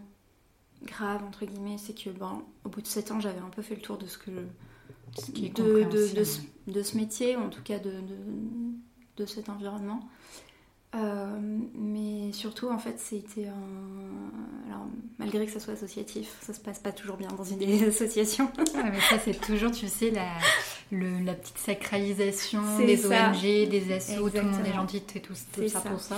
grave, 0.84 1.24
entre 1.24 1.46
guillemets, 1.46 1.78
c'est 1.80 1.94
que, 1.94 2.12
bon, 2.12 2.44
au 2.64 2.70
bout 2.70 2.82
de 2.82 2.88
7 2.88 3.12
ans, 3.12 3.20
j'avais 3.20 3.40
un 3.40 3.50
peu 3.50 3.64
fait 3.64 3.76
le 3.76 3.82
tour 3.82 3.98
de 3.98 4.06
ce 4.06 4.20
que. 4.20 4.30
de, 4.30 5.50
de, 5.50 5.84
de, 5.86 6.72
de, 6.72 6.84
ce 6.84 6.98
métier, 6.98 7.38
ou 7.38 7.40
en 7.40 7.50
tout 7.50 7.64
cas 7.64 7.80
de, 7.80 7.94
de, 9.16 9.26
cet 9.26 9.50
environnement. 9.50 10.02
Euh, 10.96 11.38
mais 11.76 12.32
surtout, 12.32 12.70
en 12.70 12.78
fait, 12.80 12.98
c'était 12.98 13.48
un. 13.48 14.68
Alors, 14.70 14.88
malgré 15.20 15.46
que 15.46 15.52
ça 15.52 15.60
soit 15.60 15.74
associatif, 15.74 16.38
ça 16.42 16.54
se 16.54 16.62
passe 16.62 16.80
pas 16.80 16.94
toujours 16.94 17.18
bien 17.18 17.28
dans 17.28 17.44
une 17.44 17.58
des 17.60 17.84
associations. 17.84 18.50
mais 18.58 19.00
ça, 19.02 19.20
c'est 19.24 19.40
toujours, 19.40 19.72
tu 19.72 19.88
sais, 19.88 20.12
la, 20.12 20.32
le, 20.92 21.20
la 21.24 21.34
petite 21.34 21.58
sacralisation 21.58 22.62
des 22.78 23.06
ONG, 23.06 23.70
des 23.70 23.94
assos, 23.94 24.30
tout 24.30 24.38
le 24.38 24.44
monde 24.44 24.66
est 24.66 24.74
gentil, 24.74 24.98
et 24.98 25.22
tout, 25.22 25.34
tout 25.54 25.68
ça, 25.68 25.82
pour 25.82 26.00
ça. 26.00 26.18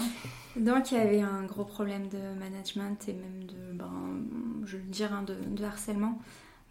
Donc, 0.56 0.92
il 0.92 0.98
y 0.98 1.02
avait 1.02 1.22
un 1.22 1.44
gros 1.44 1.66
problème 1.66 2.08
de 2.10 2.40
management 2.40 2.98
et 3.08 3.14
même 3.14 3.44
de, 3.46 3.74
ben, 3.74 4.22
je 4.66 4.78
veux 4.78 4.84
dire, 4.84 5.12
hein, 5.14 5.24
de, 5.24 5.36
de 5.50 5.64
harcèlement 5.64 6.20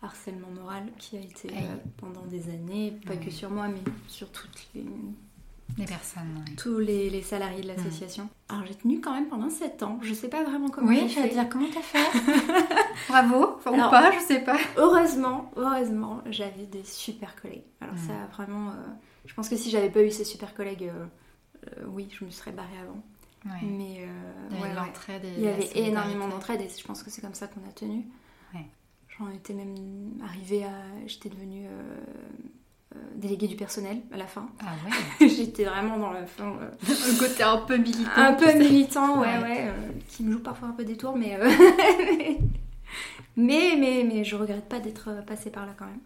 harcèlement 0.00 0.50
moral 0.50 0.84
qui 0.98 1.16
a 1.16 1.20
été 1.20 1.48
euh, 1.48 1.76
pendant 1.96 2.24
des 2.26 2.50
années, 2.50 2.96
pas 3.04 3.16
que 3.16 3.30
sur 3.30 3.50
moi, 3.50 3.66
mais 3.68 3.80
sur 4.06 4.30
toutes 4.30 4.68
les, 4.74 4.84
les 5.76 5.84
personnes, 5.84 6.44
Tous 6.56 6.78
les, 6.78 7.22
salariés 7.22 7.62
de 7.62 7.68
l'association. 7.68 8.24
Mm. 8.24 8.28
Alors 8.48 8.66
j'ai 8.66 8.74
tenu 8.74 9.00
quand 9.00 9.12
même 9.12 9.28
pendant 9.28 9.50
7 9.50 9.82
ans. 9.82 9.98
Je 10.02 10.14
sais 10.14 10.28
pas 10.28 10.42
vraiment 10.42 10.68
comment 10.68 10.88
Oui, 10.88 11.08
je 11.08 11.20
vais 11.20 11.28
dire 11.28 11.48
comment 11.48 11.68
t'as 11.72 11.82
fait? 11.82 12.18
Bravo. 13.08 13.56
Enfin, 13.56 13.72
ou 13.72 13.90
pas, 13.90 14.10
je 14.12 14.20
sais 14.20 14.40
pas. 14.40 14.58
Heureusement, 14.76 15.52
heureusement, 15.56 16.22
j'avais 16.30 16.66
des 16.66 16.84
super 16.84 17.40
collègues. 17.40 17.64
Alors 17.80 17.94
mm. 17.94 18.08
ça 18.08 18.12
vraiment... 18.32 18.70
Euh, 18.70 18.86
je 19.26 19.34
pense 19.34 19.48
que 19.48 19.56
si 19.56 19.70
j'avais 19.70 19.90
pas 19.90 20.02
eu 20.02 20.10
ces 20.10 20.24
super 20.24 20.54
collègues, 20.54 20.84
euh, 20.84 21.06
euh, 21.66 21.84
oui, 21.88 22.08
je 22.18 22.24
me 22.24 22.30
serais 22.30 22.52
barrée 22.52 22.78
avant. 22.82 23.02
Mais 23.62 24.06
il 24.50 24.58
y 24.58 24.62
avait 24.62 24.74
l'entraide. 24.74 25.22
Il 25.36 25.44
y 25.44 25.48
avait 25.48 25.70
énormément 25.74 26.28
d'entraide 26.28 26.60
et 26.60 26.68
je 26.68 26.84
pense 26.84 27.02
que 27.02 27.10
c'est 27.10 27.20
comme 27.20 27.34
ça 27.34 27.46
qu'on 27.46 27.66
a 27.68 27.72
tenu. 27.72 28.04
J'en 29.18 29.30
étais 29.30 29.52
même 29.52 29.74
arrivée 30.22 30.64
à... 30.64 30.72
J'étais 31.06 31.28
devenue 31.28 31.66
euh, 32.96 32.98
déléguée 33.16 33.48
du 33.48 33.56
personnel 33.56 34.00
à 34.12 34.16
la 34.16 34.26
fin. 34.26 34.48
Ah 34.60 34.72
ouais 35.20 35.28
J'étais 35.28 35.64
vraiment 35.64 35.98
dans 35.98 36.12
le 36.12 36.24
fond. 36.24 36.56
Euh, 36.60 37.18
côté 37.18 37.42
un 37.42 37.58
peu 37.58 37.76
militant. 37.76 38.10
Un 38.16 38.32
peu 38.32 38.54
militant, 38.54 39.20
ouais, 39.20 39.38
ouais, 39.38 39.68
euh, 39.68 39.90
qui 40.08 40.22
me 40.22 40.32
joue 40.32 40.40
parfois 40.40 40.68
un 40.68 40.72
peu 40.72 40.84
des 40.84 40.96
tours, 40.96 41.14
mais, 41.14 41.38
mais, 43.36 43.76
mais, 43.78 44.04
mais 44.04 44.24
je 44.24 44.36
regrette 44.36 44.68
pas 44.70 44.80
d'être 44.80 45.22
passée 45.26 45.50
par 45.50 45.66
là 45.66 45.72
quand 45.78 45.84
même. 45.84 46.00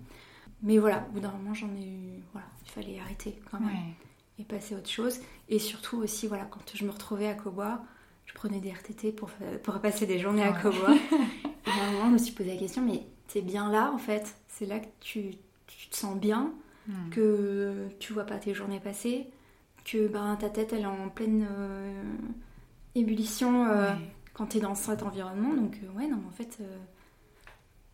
Mais 0.65 0.79
voilà, 0.79 1.07
au 1.09 1.12
bout 1.12 1.21
d'un 1.21 1.31
moment, 1.31 1.55
j'en 1.55 1.69
ai 1.69 1.87
eu. 1.87 2.23
Voilà, 2.33 2.49
il 2.65 2.71
fallait 2.71 2.99
arrêter 2.99 3.41
quand 3.51 3.61
même 3.61 3.95
et 4.39 4.45
passer 4.45 4.75
à 4.75 4.79
autre 4.79 4.91
chose. 4.91 5.21
Et 5.49 5.61
surtout 5.61 5.99
aussi, 5.99 6.27
voilà, 6.27 6.47
quand 6.47 6.62
je 6.75 6.85
me 6.85 6.91
retrouvais 6.91 7.29
à 7.29 7.35
Cobois, 7.35 7.81
je 8.27 8.35
prenais 8.35 8.59
des 8.59 8.71
RTT 8.71 9.12
pour, 9.12 9.31
pour 9.62 9.81
passer 9.81 10.07
des 10.07 10.19
journées 10.19 10.43
à 10.43 10.53
Cobois. 10.53 10.97
et 11.67 11.81
à 11.81 11.85
un 11.85 11.93
moment, 11.93 12.07
je 12.07 12.12
me 12.12 12.19
suis 12.19 12.33
posé 12.33 12.55
la 12.55 12.59
question, 12.59 12.83
mais 12.83 13.07
t'es 13.29 13.41
bien 13.41 13.71
là 13.71 13.93
en 13.95 13.99
fait 13.99 14.35
C'est 14.49 14.67
là 14.67 14.81
que 14.81 14.89
tu 15.01 15.37
tu 15.79 15.89
te 15.89 15.97
sens 15.97 16.17
bien, 16.17 16.53
Hmm. 16.89 17.11
que 17.11 17.89
tu 18.01 18.12
vois 18.12 18.25
pas 18.25 18.39
tes 18.39 18.55
journées 18.55 18.81
passer, 18.81 19.29
que 19.85 20.09
ben, 20.09 20.35
ta 20.37 20.51
tête 20.51 20.73
elle 20.73 20.83
est 20.83 20.87
en 20.87 21.09
pleine 21.11 21.47
euh, 21.51 22.03
ébullition 22.95 23.67
euh, 23.67 23.93
Ouais. 23.93 23.99
quand 24.35 24.47
tu 24.49 24.57
es 24.57 24.61
dans 24.61 24.75
cet 24.75 25.03
environnement. 25.03 25.55
Donc 25.55 25.77
euh, 25.83 25.99
ouais, 25.99 26.09
non, 26.09 26.17
mais 26.17 26.27
en 26.29 26.33
fait, 26.33 26.59
euh, 26.61 26.77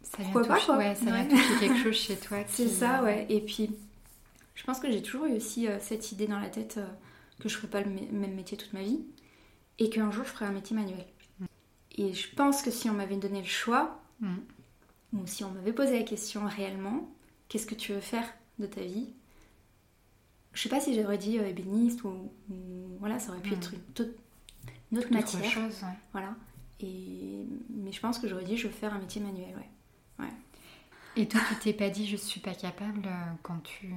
Ça 0.02 0.22
vient 0.22 0.32
Pourquoi 0.32 0.56
pas, 0.56 0.64
quoi. 0.64 0.76
Ouais, 0.78 0.94
ça 0.94 1.04
vient 1.04 1.26
toucher 1.26 1.58
quelque 1.60 1.82
chose 1.82 1.94
chez 1.96 2.16
toi. 2.16 2.38
c'est 2.48 2.68
ça, 2.68 3.02
ouais. 3.02 3.26
Et 3.28 3.40
puis, 3.40 3.70
je 4.54 4.64
pense 4.64 4.80
que 4.80 4.90
j'ai 4.90 5.02
toujours 5.02 5.26
eu 5.26 5.32
aussi 5.36 5.66
cette 5.80 6.10
idée 6.12 6.26
dans 6.26 6.40
la 6.40 6.48
tête 6.48 6.80
que 7.40 7.48
je 7.48 7.56
ferais 7.56 7.68
pas 7.68 7.80
le 7.82 7.90
même 7.90 8.34
métier 8.34 8.56
toute 8.56 8.72
ma 8.72 8.82
vie 8.82 9.00
et 9.78 9.90
qu'un 9.90 10.10
jour 10.10 10.24
je 10.24 10.30
ferais 10.30 10.46
un 10.46 10.52
métier 10.52 10.74
manuel. 10.74 11.04
Et 11.96 12.12
je 12.14 12.34
pense 12.34 12.62
que 12.62 12.70
si 12.70 12.88
on 12.88 12.94
m'avait 12.94 13.16
donné 13.16 13.40
le 13.40 13.46
choix, 13.46 14.00
Hmm. 14.20 14.38
ou 15.12 15.26
si 15.26 15.44
on 15.44 15.50
m'avait 15.50 15.72
posé 15.72 15.96
la 15.96 16.04
question 16.04 16.44
réellement, 16.46 17.08
qu'est-ce 17.48 17.66
que 17.66 17.76
tu 17.76 17.92
veux 17.92 18.00
faire? 18.00 18.24
De 18.58 18.66
ta 18.66 18.80
vie 18.82 19.12
Je 20.52 20.62
sais 20.62 20.68
pas 20.68 20.80
si 20.80 20.94
j'aurais 20.94 21.18
dit 21.18 21.38
euh, 21.38 21.48
ébéniste 21.48 22.04
ou, 22.04 22.32
ou- 22.50 22.96
voilà, 22.98 23.18
ça 23.18 23.30
aurait 23.30 23.40
pu 23.40 23.54
être 23.54 23.72
une, 23.74 23.80
toute- 23.94 24.16
une 24.92 24.98
autre 24.98 25.06
Autre 25.08 25.16
matière, 25.16 25.44
chose, 25.50 25.82
ouais. 25.82 25.94
voilà. 26.12 26.34
Et 26.80 27.44
mais 27.70 27.92
je 27.92 28.00
pense 28.00 28.18
que 28.18 28.28
j'aurais 28.28 28.44
dit 28.44 28.56
je 28.56 28.66
veux 28.68 28.72
faire 28.72 28.94
un 28.94 28.98
métier 28.98 29.20
manuel, 29.20 29.54
ouais. 29.56 30.28
Et 31.16 31.26
toi, 31.26 31.40
tu 31.48 31.56
t'es 31.56 31.72
pas 31.72 31.90
dit 31.90 32.06
je 32.06 32.16
suis 32.16 32.40
pas 32.40 32.54
capable 32.54 33.02
euh, 33.06 33.32
quand 33.42 33.58
tu. 33.64 33.92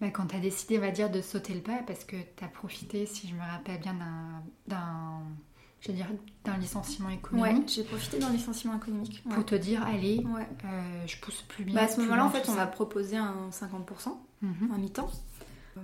Bah, 0.00 0.10
quand 0.10 0.26
tu 0.26 0.36
as 0.36 0.40
décidé, 0.40 0.78
on 0.78 0.82
va 0.82 0.90
dire, 0.90 1.10
de 1.10 1.20
sauter 1.22 1.54
le 1.54 1.60
pas 1.60 1.82
parce 1.86 2.04
que 2.04 2.16
tu 2.36 2.44
as 2.44 2.48
profité, 2.48 3.06
si 3.06 3.28
je 3.28 3.34
me 3.34 3.40
rappelle 3.40 3.80
bien, 3.80 3.94
d'un. 4.66 5.22
Je 5.92 5.96
dire, 5.96 6.06
d'un 6.44 6.56
licenciement 6.56 7.08
Ouais, 7.08 7.14
économique 7.14 7.72
j'ai 7.74 7.82
profité 7.84 8.18
d'un 8.18 8.30
licenciement 8.30 8.76
économique. 8.76 9.22
ouais. 9.26 9.34
pour 9.34 9.44
te 9.44 9.54
dire 9.54 9.82
allez, 9.86 10.24
Ouais. 10.34 10.46
euh, 10.64 11.06
je 11.06 11.16
pousse 11.20 11.42
plus 11.42 11.64
bien. 11.64 11.74
Bah, 11.74 11.82
à 11.82 11.88
ce 11.88 12.00
moment-là, 12.00 12.24
en 12.26 12.30
fait, 12.30 12.48
on 12.48 12.54
m'a 12.54 12.66
proposé 12.66 13.16
un 13.16 13.50
50%, 13.50 14.18
Mhm. 14.42 14.70
un 14.72 14.78
mi-temps. 14.78 15.10
Euh, 15.76 15.80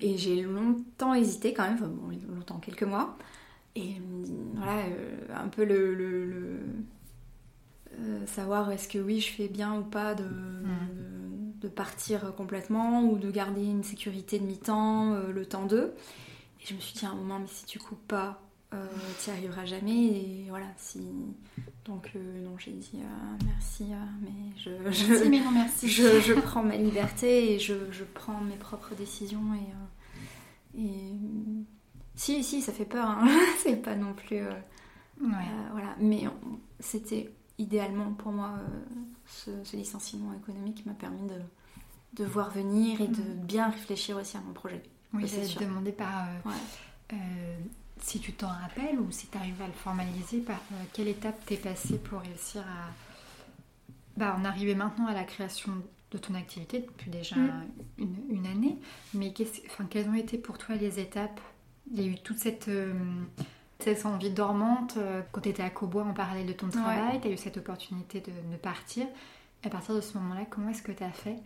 Et 0.00 0.16
j'ai 0.16 0.42
longtemps 0.42 1.14
hésité 1.14 1.52
quand 1.54 1.64
même, 1.64 1.74
enfin, 1.74 1.88
bon, 1.88 2.08
longtemps, 2.34 2.58
quelques 2.58 2.82
mois. 2.84 3.16
Et 3.76 3.94
euh, 3.96 4.24
voilà, 4.54 4.72
euh, 4.86 5.18
un 5.34 5.48
peu 5.48 5.64
le. 5.64 5.94
le- 5.94 6.26
le- 6.26 6.60
euh, 8.00 8.26
savoir 8.26 8.70
est-ce 8.72 8.88
que 8.88 8.98
oui, 8.98 9.20
je 9.20 9.30
fais 9.32 9.48
bien 9.48 9.76
ou 9.78 9.82
pas 9.82 10.14
de, 10.14 10.24
de, 10.24 11.60
de 11.60 11.68
partir 11.68 12.34
complètement 12.34 13.04
ou 13.04 13.18
de 13.18 13.30
garder 13.30 13.62
une 13.64 13.84
sécurité 13.84 14.38
de 14.40 14.44
mi-temps, 14.44 15.12
euh, 15.14 15.30
le 15.32 15.46
temps 15.46 15.66
d'eux. 15.66 15.94
Et 16.60 16.66
je 16.66 16.74
me 16.74 16.80
suis 16.80 16.94
dit 16.98 17.06
à 17.06 17.10
un 17.10 17.14
moment, 17.14 17.38
mais 17.38 17.46
si 17.46 17.64
tu 17.66 17.78
coupes 17.78 18.04
pas, 18.08 18.40
euh, 18.74 18.86
tu 19.22 19.30
n'y 19.30 19.36
arriveras 19.36 19.64
jamais. 19.64 20.06
Et 20.06 20.46
voilà, 20.48 20.66
si. 20.76 21.00
Donc, 21.84 22.10
euh, 22.16 22.40
non, 22.44 22.56
j'ai 22.58 22.72
dit 22.72 22.92
euh, 22.96 23.36
merci, 23.44 23.84
mais 24.22 24.30
je. 24.56 24.70
je- 24.92 25.06
Merci, 25.12 25.28
mais 25.28 25.40
non, 25.40 25.50
merci. 25.50 25.88
je, 25.88 26.20
je 26.20 26.32
prends 26.34 26.62
ma 26.62 26.76
liberté 26.76 27.54
et 27.54 27.58
je, 27.58 27.74
je 27.90 28.04
prends 28.04 28.40
mes 28.40 28.56
propres 28.56 28.94
décisions 28.94 29.42
et, 30.74 30.80
et 30.82 31.12
si 32.16 32.42
si 32.44 32.62
ça 32.62 32.72
fait 32.72 32.84
peur 32.84 33.06
hein. 33.08 33.28
c'est 33.58 33.76
pas 33.76 33.94
non 33.96 34.12
plus 34.14 34.40
Ouais. 35.20 35.46
voilà 35.72 35.94
mais 36.00 36.24
c'était 36.80 37.32
idéalement 37.58 38.12
pour 38.14 38.32
moi 38.32 38.54
ce, 39.26 39.50
ce 39.62 39.76
licenciement 39.76 40.32
économique 40.32 40.84
m'a 40.86 40.92
permis 40.94 41.22
de, 41.28 41.40
de 42.14 42.24
voir 42.24 42.50
venir 42.50 43.00
et 43.00 43.06
de 43.08 43.22
bien 43.22 43.68
réfléchir 43.70 44.16
aussi 44.16 44.36
à 44.36 44.40
mon 44.40 44.52
projet 44.52 44.82
Oui, 45.12 45.26
j'allais 45.28 45.46
te 45.46 45.62
demander 45.64 45.92
par. 45.92 46.26
Ouais. 46.44 47.16
Si 48.00 48.20
tu 48.20 48.32
t'en 48.32 48.48
rappelles 48.48 48.98
ou 49.00 49.10
si 49.10 49.26
tu 49.28 49.38
arrives 49.38 49.60
à 49.62 49.66
le 49.66 49.72
formaliser, 49.72 50.38
par 50.40 50.56
euh, 50.72 50.76
quelle 50.92 51.08
étape 51.08 51.44
t'es 51.46 51.56
passé 51.56 51.98
pour 51.98 52.20
réussir 52.20 52.62
à 52.62 52.90
bah, 54.16 54.36
en 54.38 54.44
arriver 54.44 54.74
maintenant 54.74 55.06
à 55.06 55.14
la 55.14 55.24
création 55.24 55.72
de 56.12 56.18
ton 56.18 56.34
activité 56.34 56.80
depuis 56.80 57.10
déjà 57.10 57.34
Mm. 57.36 57.64
une, 57.98 58.16
une 58.30 58.46
année. 58.46 58.76
Mais 59.14 59.32
enfin, 59.66 59.86
quelles 59.90 60.08
ont 60.08 60.14
été 60.14 60.38
pour 60.38 60.58
toi 60.58 60.76
les 60.76 61.00
étapes? 61.00 61.40
Il 61.92 62.00
y 62.00 62.04
a 62.04 62.10
eu 62.12 62.16
toute 62.16 62.38
cette, 62.38 62.68
euh, 62.68 62.94
cette 63.80 64.06
envie 64.06 64.30
dormante 64.30 64.94
euh, 64.96 65.22
quand 65.32 65.40
tu 65.40 65.48
étais 65.48 65.62
à 65.62 65.70
Cobois 65.70 66.04
en 66.04 66.14
parallèle 66.14 66.46
de 66.46 66.52
ton 66.52 66.68
travail, 66.68 67.20
tu 67.20 67.28
as 67.28 67.30
eu 67.30 67.36
cette 67.36 67.56
opportunité 67.56 68.20
de, 68.20 68.52
de 68.52 68.56
partir. 68.56 69.06
À 69.64 69.70
partir 69.70 69.94
de 69.94 70.00
ce 70.00 70.16
moment-là, 70.18 70.44
comment 70.48 70.68
est-ce 70.68 70.82
que 70.82 70.92
tu 70.92 71.02
as 71.02 71.10
fait? 71.10 71.36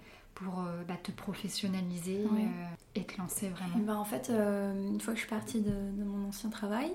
Pour 0.42 0.60
euh, 0.60 0.82
bah, 0.86 0.94
te 1.02 1.10
professionnaliser 1.12 2.24
euh, 2.24 2.66
et 2.94 3.04
te 3.04 3.18
lancer 3.18 3.48
vraiment 3.48 3.78
ben, 3.78 3.96
en 3.96 4.04
fait 4.04 4.30
euh, 4.30 4.72
une 4.88 5.00
fois 5.00 5.12
que 5.14 5.18
je 5.18 5.24
suis 5.24 5.30
partie 5.30 5.60
de, 5.60 5.70
de 5.70 6.04
mon 6.04 6.28
ancien 6.28 6.50
travail 6.50 6.90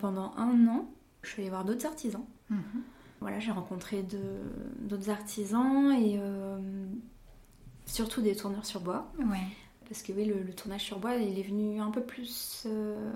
pendant 0.00 0.32
un 0.36 0.66
an 0.68 0.88
je 1.22 1.30
suis 1.30 1.42
allée 1.42 1.50
voir 1.50 1.64
d'autres 1.64 1.86
artisans 1.86 2.24
Mhm. 2.50 2.62
Voilà, 3.20 3.40
j'ai 3.40 3.50
rencontré 3.50 4.02
d'autres 4.88 5.10
artisans 5.10 5.92
et 5.92 6.18
euh, 6.18 6.58
surtout 7.84 8.22
des 8.22 8.34
tourneurs 8.36 8.64
sur 8.64 8.80
bois. 8.80 9.12
Ouais. 9.18 9.42
Parce 9.88 10.02
que 10.02 10.12
oui, 10.12 10.24
le, 10.24 10.40
le 10.42 10.52
tournage 10.54 10.82
sur 10.84 10.98
bois, 10.98 11.16
il 11.16 11.38
est 11.38 11.42
venu 11.42 11.80
un 11.80 11.90
peu 11.90 12.00
plus... 12.00 12.62
euh, 12.66 13.10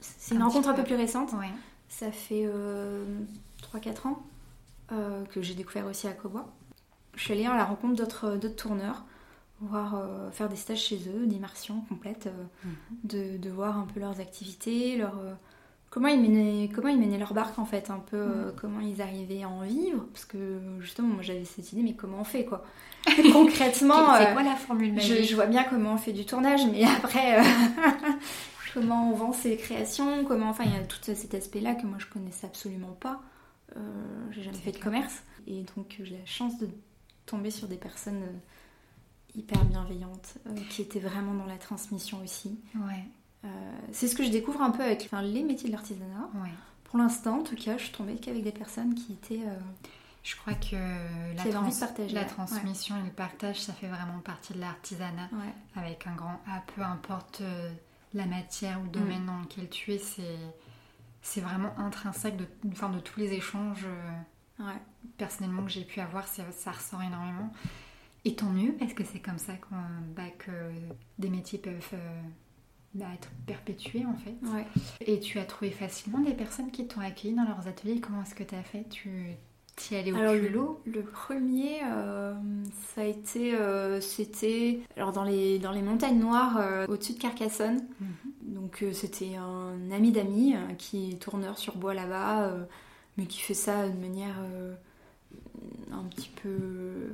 c'est 0.00 0.34
une 0.34 0.42
Un 0.42 0.46
rencontre 0.46 0.68
un 0.68 0.74
peu 0.74 0.82
plus 0.84 0.96
récente. 0.96 1.32
Ouais. 1.34 1.48
Ça 1.88 2.10
fait 2.12 2.46
3-4 3.62 4.08
ans 4.08 4.22
euh, 4.92 5.24
que 5.26 5.40
j'ai 5.40 5.54
découvert 5.54 5.86
aussi 5.86 6.08
à 6.08 6.12
Cobois. 6.12 6.52
Je 7.16 7.22
suis 7.22 7.32
allée 7.32 7.46
à 7.46 7.56
la 7.56 7.64
rencontre 7.64 7.96
d'autres 7.96 8.36
d'autres 8.36 8.56
tourneurs, 8.56 9.04
voir, 9.60 9.94
euh, 9.96 10.30
faire 10.30 10.48
des 10.48 10.56
stages 10.56 10.82
chez 10.82 11.00
eux, 11.08 11.26
d'immersion 11.26 11.80
complète, 11.88 12.26
euh, 12.28 12.44
Mhm. 12.64 12.74
de, 13.04 13.38
de 13.38 13.50
voir 13.50 13.78
un 13.78 13.86
peu 13.86 14.00
leurs 14.00 14.20
activités, 14.20 14.96
leur, 14.96 15.18
euh, 15.18 15.32
comment, 15.90 16.08
ils 16.08 16.20
menaient, 16.20 16.68
comment 16.74 16.88
ils 16.88 16.98
menaient 17.00 17.16
leur 17.18 17.32
barque 17.34 17.58
en 17.58 17.64
fait, 17.64 17.88
un 17.90 17.98
peu 18.00 18.16
euh, 18.18 18.52
comment 18.56 18.80
ils 18.80 19.00
arrivaient 19.00 19.42
à 19.42 19.48
en 19.48 19.62
vivre. 19.62 20.04
Parce 20.12 20.26
que 20.26 20.60
justement, 20.80 21.08
moi 21.08 21.22
j'avais 21.22 21.44
cette 21.46 21.72
idée, 21.72 21.82
mais 21.82 21.94
comment 21.94 22.20
on 22.20 22.24
fait 22.24 22.44
quoi? 22.44 22.64
Concrètement, 23.32 24.14
C'est 24.18 24.28
euh, 24.28 24.32
quoi 24.34 24.42
la 24.42 24.56
formule 24.56 24.90
je, 24.90 24.94
magique? 25.14 25.24
je 25.30 25.34
vois 25.34 25.46
bien 25.46 25.64
comment 25.64 25.94
on 25.94 25.98
fait 25.98 26.12
du 26.12 26.26
tournage, 26.26 26.66
mais 26.70 26.84
après, 26.98 27.40
euh, 27.40 27.42
comment 28.74 29.10
on 29.10 29.14
vend 29.14 29.32
ses 29.32 29.56
créations, 29.56 30.24
comment, 30.24 30.50
enfin, 30.50 30.64
il 30.66 30.72
y 30.72 30.76
a 30.76 30.80
tout 30.82 30.98
cet 31.02 31.34
aspect-là 31.34 31.74
que 31.74 31.86
moi 31.86 31.96
je 31.98 32.06
connaissais 32.06 32.46
absolument 32.46 32.96
pas. 33.00 33.20
Euh, 33.76 33.80
j'ai 34.32 34.42
jamais 34.42 34.58
fait 34.58 34.72
de 34.72 34.78
commerce, 34.78 35.22
et 35.46 35.64
donc 35.76 35.96
j'ai 36.02 36.16
la 36.18 36.26
chance 36.26 36.58
de 36.58 36.68
tomber 37.26 37.50
sur 37.50 37.68
des 37.68 37.76
personnes 37.76 38.22
euh, 38.22 39.38
hyper 39.38 39.64
bienveillantes, 39.64 40.34
euh, 40.46 40.54
qui 40.70 40.82
étaient 40.82 41.00
vraiment 41.00 41.34
dans 41.34 41.46
la 41.46 41.58
transmission 41.58 42.20
aussi. 42.22 42.58
Ouais, 42.74 43.04
Euh, 43.44 43.48
c'est 43.92 44.08
ce 44.08 44.16
que 44.16 44.24
je 44.24 44.30
découvre 44.30 44.62
un 44.62 44.70
peu 44.70 44.82
avec 44.82 45.02
enfin, 45.04 45.22
les 45.22 45.42
métiers 45.44 45.68
de 45.68 45.74
l'artisanat. 45.74 46.30
ouais. 46.42 46.50
Pour 46.84 46.98
l'instant, 46.98 47.40
en 47.40 47.42
tout 47.42 47.56
cas, 47.56 47.76
je 47.76 47.84
suis 47.84 47.92
tombée 47.92 48.16
qu'avec 48.16 48.42
des 48.42 48.52
personnes 48.52 48.94
qui 48.94 49.12
étaient 49.12 49.42
euh, 49.46 49.58
Je 50.22 50.34
crois 50.36 50.54
que 50.54 50.74
la, 51.36 51.42
trans- 51.52 51.70
partager, 51.70 52.14
ouais. 52.16 52.26
transmission 52.26 52.96
et 52.96 53.02
le 53.02 53.10
partage, 53.10 53.60
ça 53.60 53.72
fait 53.72 53.88
vraiment 53.88 54.18
partie 54.20 54.54
de 54.54 54.60
l'artisanat 54.60 55.28
ouais, 55.32 55.54
avec 55.82 56.06
un 56.06 56.14
grand 56.14 56.40
A, 56.48 56.62
peu 56.74 56.82
importe 56.82 57.42
la 58.14 58.24
matière 58.26 58.80
ou 58.80 58.84
le 58.84 58.90
domaine 58.90 59.22
Mm. 59.24 59.26
dans 59.26 59.40
lequel 59.40 59.68
tu 59.68 59.92
es, 59.92 59.98
c'est, 59.98 60.38
c'est 61.22 61.40
vraiment 61.40 61.76
intrinsèque 61.78 62.36
de, 62.36 62.46
enfin, 62.72 62.88
de 62.88 63.00
tous 63.00 63.20
les 63.20 63.32
échanges 63.34 63.84
euh, 63.84 64.10
ouais. 64.60 64.80
personnellement 65.18 65.64
que 65.64 65.70
j'ai 65.70 65.84
pu 65.84 66.00
avoir, 66.00 66.26
ça, 66.26 66.42
ça 66.52 66.72
ressort 66.72 67.02
énormément. 67.02 67.52
Et 68.26 68.34
tant 68.34 68.50
mieux, 68.50 68.72
parce 68.72 68.92
que 68.92 69.04
c'est 69.04 69.20
comme 69.20 69.38
ça 69.38 69.52
bah, 70.16 70.24
que 70.36 70.50
des 71.20 71.30
métiers 71.30 71.60
peuvent 71.60 71.90
euh, 71.92 72.20
bah, 72.92 73.06
être 73.14 73.28
perpétués 73.46 74.04
en 74.04 74.16
fait. 74.16 74.34
ouais. 74.52 74.66
Et 75.00 75.20
tu 75.20 75.38
as 75.38 75.44
trouvé 75.44 75.70
facilement 75.70 76.18
des 76.18 76.34
personnes 76.34 76.72
qui 76.72 76.88
t'ont 76.88 77.00
accueilli 77.00 77.34
dans 77.34 77.44
leurs 77.44 77.68
ateliers. 77.68 78.00
Comment 78.00 78.22
est-ce 78.22 78.34
que 78.34 78.42
tu 78.42 78.56
as 78.56 78.64
fait? 78.64 78.84
Tu 78.88 79.36
y 79.92 79.94
allé 79.94 80.10
au 80.10 80.16
Alors 80.16 80.34
le, 80.34 80.40
culot 80.40 80.82
le 80.86 81.02
premier, 81.02 81.82
euh, 81.84 82.34
ça 82.94 83.02
a 83.02 83.04
été, 83.04 83.54
euh, 83.54 84.00
c'était 84.00 84.80
alors 84.96 85.12
dans 85.12 85.22
les 85.22 85.60
dans 85.60 85.70
les 85.70 85.82
montagnes 85.82 86.18
noires 86.18 86.58
au-dessus 86.88 87.12
de 87.12 87.18
Carcassonne. 87.20 87.86
Mhm. 88.00 88.54
Donc 88.54 88.84
c'était 88.92 89.36
un 89.36 89.92
ami 89.92 90.10
d'amis 90.10 90.56
qui 90.78 91.10
est 91.10 91.14
tourneur 91.14 91.58
sur 91.58 91.76
bois 91.76 91.94
là-bas, 91.94 92.50
mais 93.16 93.26
qui 93.26 93.40
fait 93.40 93.54
ça 93.54 93.88
de 93.88 93.96
manière 93.98 94.36
euh, 94.40 94.74
un 95.92 96.02
petit 96.04 96.30
peu 96.42 96.48
euh, 96.48 97.10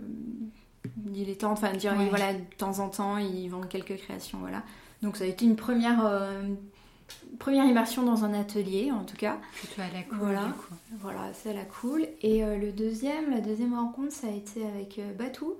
dilettante, 0.96 1.52
enfin 1.58 1.72
dire 1.72 1.94
Ouais. 1.96 2.08
voilà 2.08 2.32
de 2.34 2.40
temps 2.58 2.78
en 2.80 2.88
temps 2.88 3.16
ils 3.18 3.48
vendent 3.48 3.68
quelques 3.68 3.96
créations, 3.96 4.38
voilà. 4.38 4.62
Donc 5.02 5.16
ça 5.16 5.24
a 5.24 5.26
été 5.26 5.44
une 5.44 5.56
première 5.56 6.04
euh, 6.04 6.42
première 7.38 7.64
immersion 7.64 8.02
dans 8.04 8.24
un 8.24 8.32
atelier 8.34 8.90
en 8.92 9.04
tout 9.04 9.16
cas. 9.16 9.38
Plutôt 9.54 9.82
à 9.82 9.88
la 9.92 10.02
cool, 10.02 10.18
Voilà. 10.18 10.46
du 10.46 10.52
coup. 10.52 10.74
Voilà, 11.00 11.32
c'est 11.34 11.52
la 11.54 11.64
cool. 11.64 12.06
Et 12.22 12.44
euh, 12.44 12.56
le 12.56 12.72
deuxième, 12.72 13.30
la 13.30 13.40
deuxième 13.40 13.74
rencontre, 13.74 14.12
ça 14.12 14.28
a 14.28 14.30
été 14.30 14.64
avec 14.66 15.00
Batou, 15.18 15.54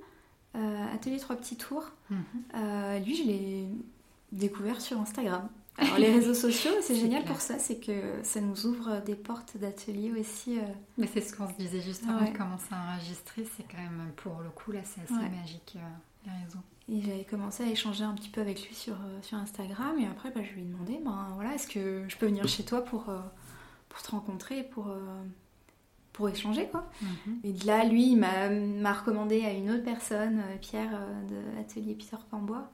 Atelier 0.95 1.19
Trois 1.19 1.37
Petits 1.37 1.57
Tours. 1.57 1.91
Mhm. 2.11 3.03
Lui, 3.05 3.17
je 3.17 3.23
l'ai 3.25 3.67
découvert 4.33 4.81
sur 4.81 5.01
Instagram. 5.01 5.49
Alors 5.79 5.97
les 5.99 6.13
réseaux 6.13 6.35
sociaux, 6.35 6.71
c'est 6.83 6.95
génial 6.95 7.23
clair. 7.23 7.33
pour 7.33 7.41
ça, 7.41 7.59
c'est 7.59 7.79
que 7.81 7.93
ça 8.23 8.41
nous 8.41 8.67
ouvre 8.67 9.01
des 9.07 9.15
portes 9.15 9.57
d'atelier 9.57 10.13
aussi. 10.19 10.59
euh. 10.59 10.63
Mais 10.99 11.07
c'est 11.07 11.23
ce 11.23 11.35
qu'on 11.35 11.49
se 11.49 11.55
disait 11.55 11.81
juste 11.81 12.05
avant 12.09 12.21
Ouais. 12.25 12.31
de 12.33 12.37
commencer 12.37 12.69
à 12.73 12.95
enregistrer. 12.95 13.47
C'est 13.57 13.63
quand 13.65 13.79
même, 13.83 14.13
pour 14.17 14.41
le 14.43 14.51
coup, 14.51 14.71
là, 14.73 14.81
c'est 14.85 15.01
assez 15.03 15.15
Ouais. 15.15 15.31
magique, 15.31 15.77
euh, 15.77 15.81
les 16.27 16.45
réseaux. 16.45 16.59
Et 16.89 17.01
j'avais 17.01 17.25
commencé 17.25 17.63
à 17.65 17.67
échanger 17.69 18.05
un 18.05 18.13
petit 18.15 18.29
peu 18.29 18.41
avec 18.43 18.67
lui 18.69 18.75
sur, 18.75 18.93
euh, 18.95 19.23
sur 19.23 19.39
Instagram. 19.39 19.99
Et 19.99 20.07
après, 20.07 20.31
bah, 20.31 20.43
je 20.43 20.53
lui 20.53 20.61
ai 20.63 20.65
demandé, 20.65 21.01
ben, 21.03 21.29
voilà, 21.37 21.55
est-ce 21.55 21.67
que 21.69 22.05
je 22.07 22.17
peux 22.19 22.27
venir 22.27 22.47
chez 22.49 22.65
toi 22.65 22.85
pour, 22.85 23.05
pour 23.89 24.03
te 24.03 24.11
rencontrer, 24.11 24.65
pour, 24.65 24.93
pour 26.13 26.29
échanger 26.29 26.69
quoi. 26.69 26.91
Mhm. 27.01 27.39
Et 27.45 27.53
de 27.53 27.67
là, 27.67 27.85
lui, 27.85 28.13
il 28.13 28.17
m'a 28.19 28.51
m'a 28.51 28.93
recommandé 28.93 29.43
à 29.47 29.53
une 29.53 29.71
autre 29.71 29.85
personne, 29.85 30.43
Pierre 30.61 30.91
de 31.31 31.57
l'atelier 31.57 31.95
Peter 31.95 32.19
Pambois, 32.31 32.71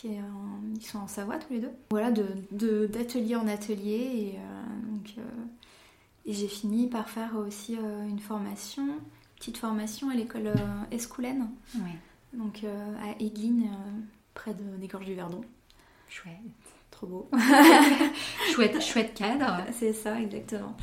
qui 0.00 0.14
est 0.14 0.20
en- 0.20 0.60
ils 0.76 0.84
sont 0.86 0.98
en 0.98 1.08
Savoie 1.08 1.38
tous 1.38 1.52
les 1.54 1.58
deux. 1.60 1.72
Voilà, 1.90 2.10
de 2.12 2.24
de- 2.52 2.86
d'atelier 2.86 3.34
en 3.36 3.48
atelier. 3.48 4.10
Et, 4.14 4.34
euh, 4.38 4.92
donc, 4.94 5.14
euh, 5.18 5.22
et 6.26 6.32
j'ai 6.32 6.46
fini 6.48 6.86
par 6.88 7.08
faire 7.08 7.36
aussi 7.36 7.76
euh, 7.76 8.06
une 8.08 8.20
formation, 8.20 8.86
petite 9.36 9.56
formation 9.58 10.08
à 10.10 10.14
l'école 10.14 10.52
Escoulaine, 10.92 11.48
Ouais, 11.74 11.96
donc 12.32 12.62
à 12.64 13.20
euh, 13.66 14.00
près 14.34 14.54
de, 14.54 14.76
des 14.76 14.86
Gorges 14.86 15.06
du 15.06 15.14
Verdon. 15.14 15.40
chouette. 16.08 16.34
Trop 16.92 17.06
beau. 17.06 17.30
chouette. 18.52 18.80
Chouette 18.82 19.14
cadre. 19.14 19.58
C'est 19.72 19.92
ça, 19.92 20.20
exactement. 20.20 20.76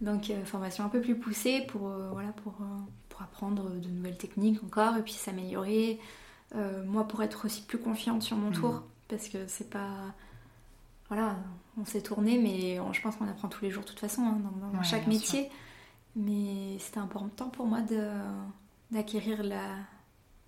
Donc, 0.00 0.30
formation 0.44 0.84
un 0.84 0.88
peu 0.88 1.00
plus 1.00 1.16
poussée 1.18 1.62
pour, 1.68 1.88
voilà, 2.12 2.28
pour, 2.42 2.54
pour 3.08 3.22
apprendre 3.22 3.70
de 3.70 3.88
nouvelles 3.88 4.18
techniques 4.18 4.62
encore 4.62 4.96
et 4.96 5.02
puis 5.02 5.14
s'améliorer. 5.14 5.98
Euh, 6.54 6.84
moi, 6.84 7.06
pour 7.08 7.22
être 7.22 7.44
aussi 7.44 7.62
plus 7.62 7.78
confiante 7.78 8.22
sur 8.22 8.36
mon 8.36 8.48
Mhm. 8.48 8.54
tour, 8.54 8.82
parce 9.08 9.28
que 9.28 9.46
c'est 9.48 9.68
pas. 9.68 10.14
Voilà, 11.08 11.36
on 11.80 11.84
s'est 11.84 12.02
tourné, 12.02 12.38
mais 12.38 12.80
on- 12.80 12.92
je 12.92 13.00
pense 13.00 13.16
qu'on 13.16 13.28
apprend 13.28 13.48
tous 13.48 13.64
les 13.64 13.70
jours 13.70 13.82
de 13.84 13.88
toute 13.88 14.00
façon, 14.00 14.22
hein, 14.22 14.38
dans, 14.42 14.68
dans 14.68 14.78
Ouais, 14.78 14.84
chaque 14.84 15.06
métier. 15.06 15.50
Mais 16.16 16.78
c'était 16.80 16.98
important 16.98 17.48
pour 17.48 17.66
moi 17.66 17.80
d'acquérir 18.90 19.42
la, 19.42 19.60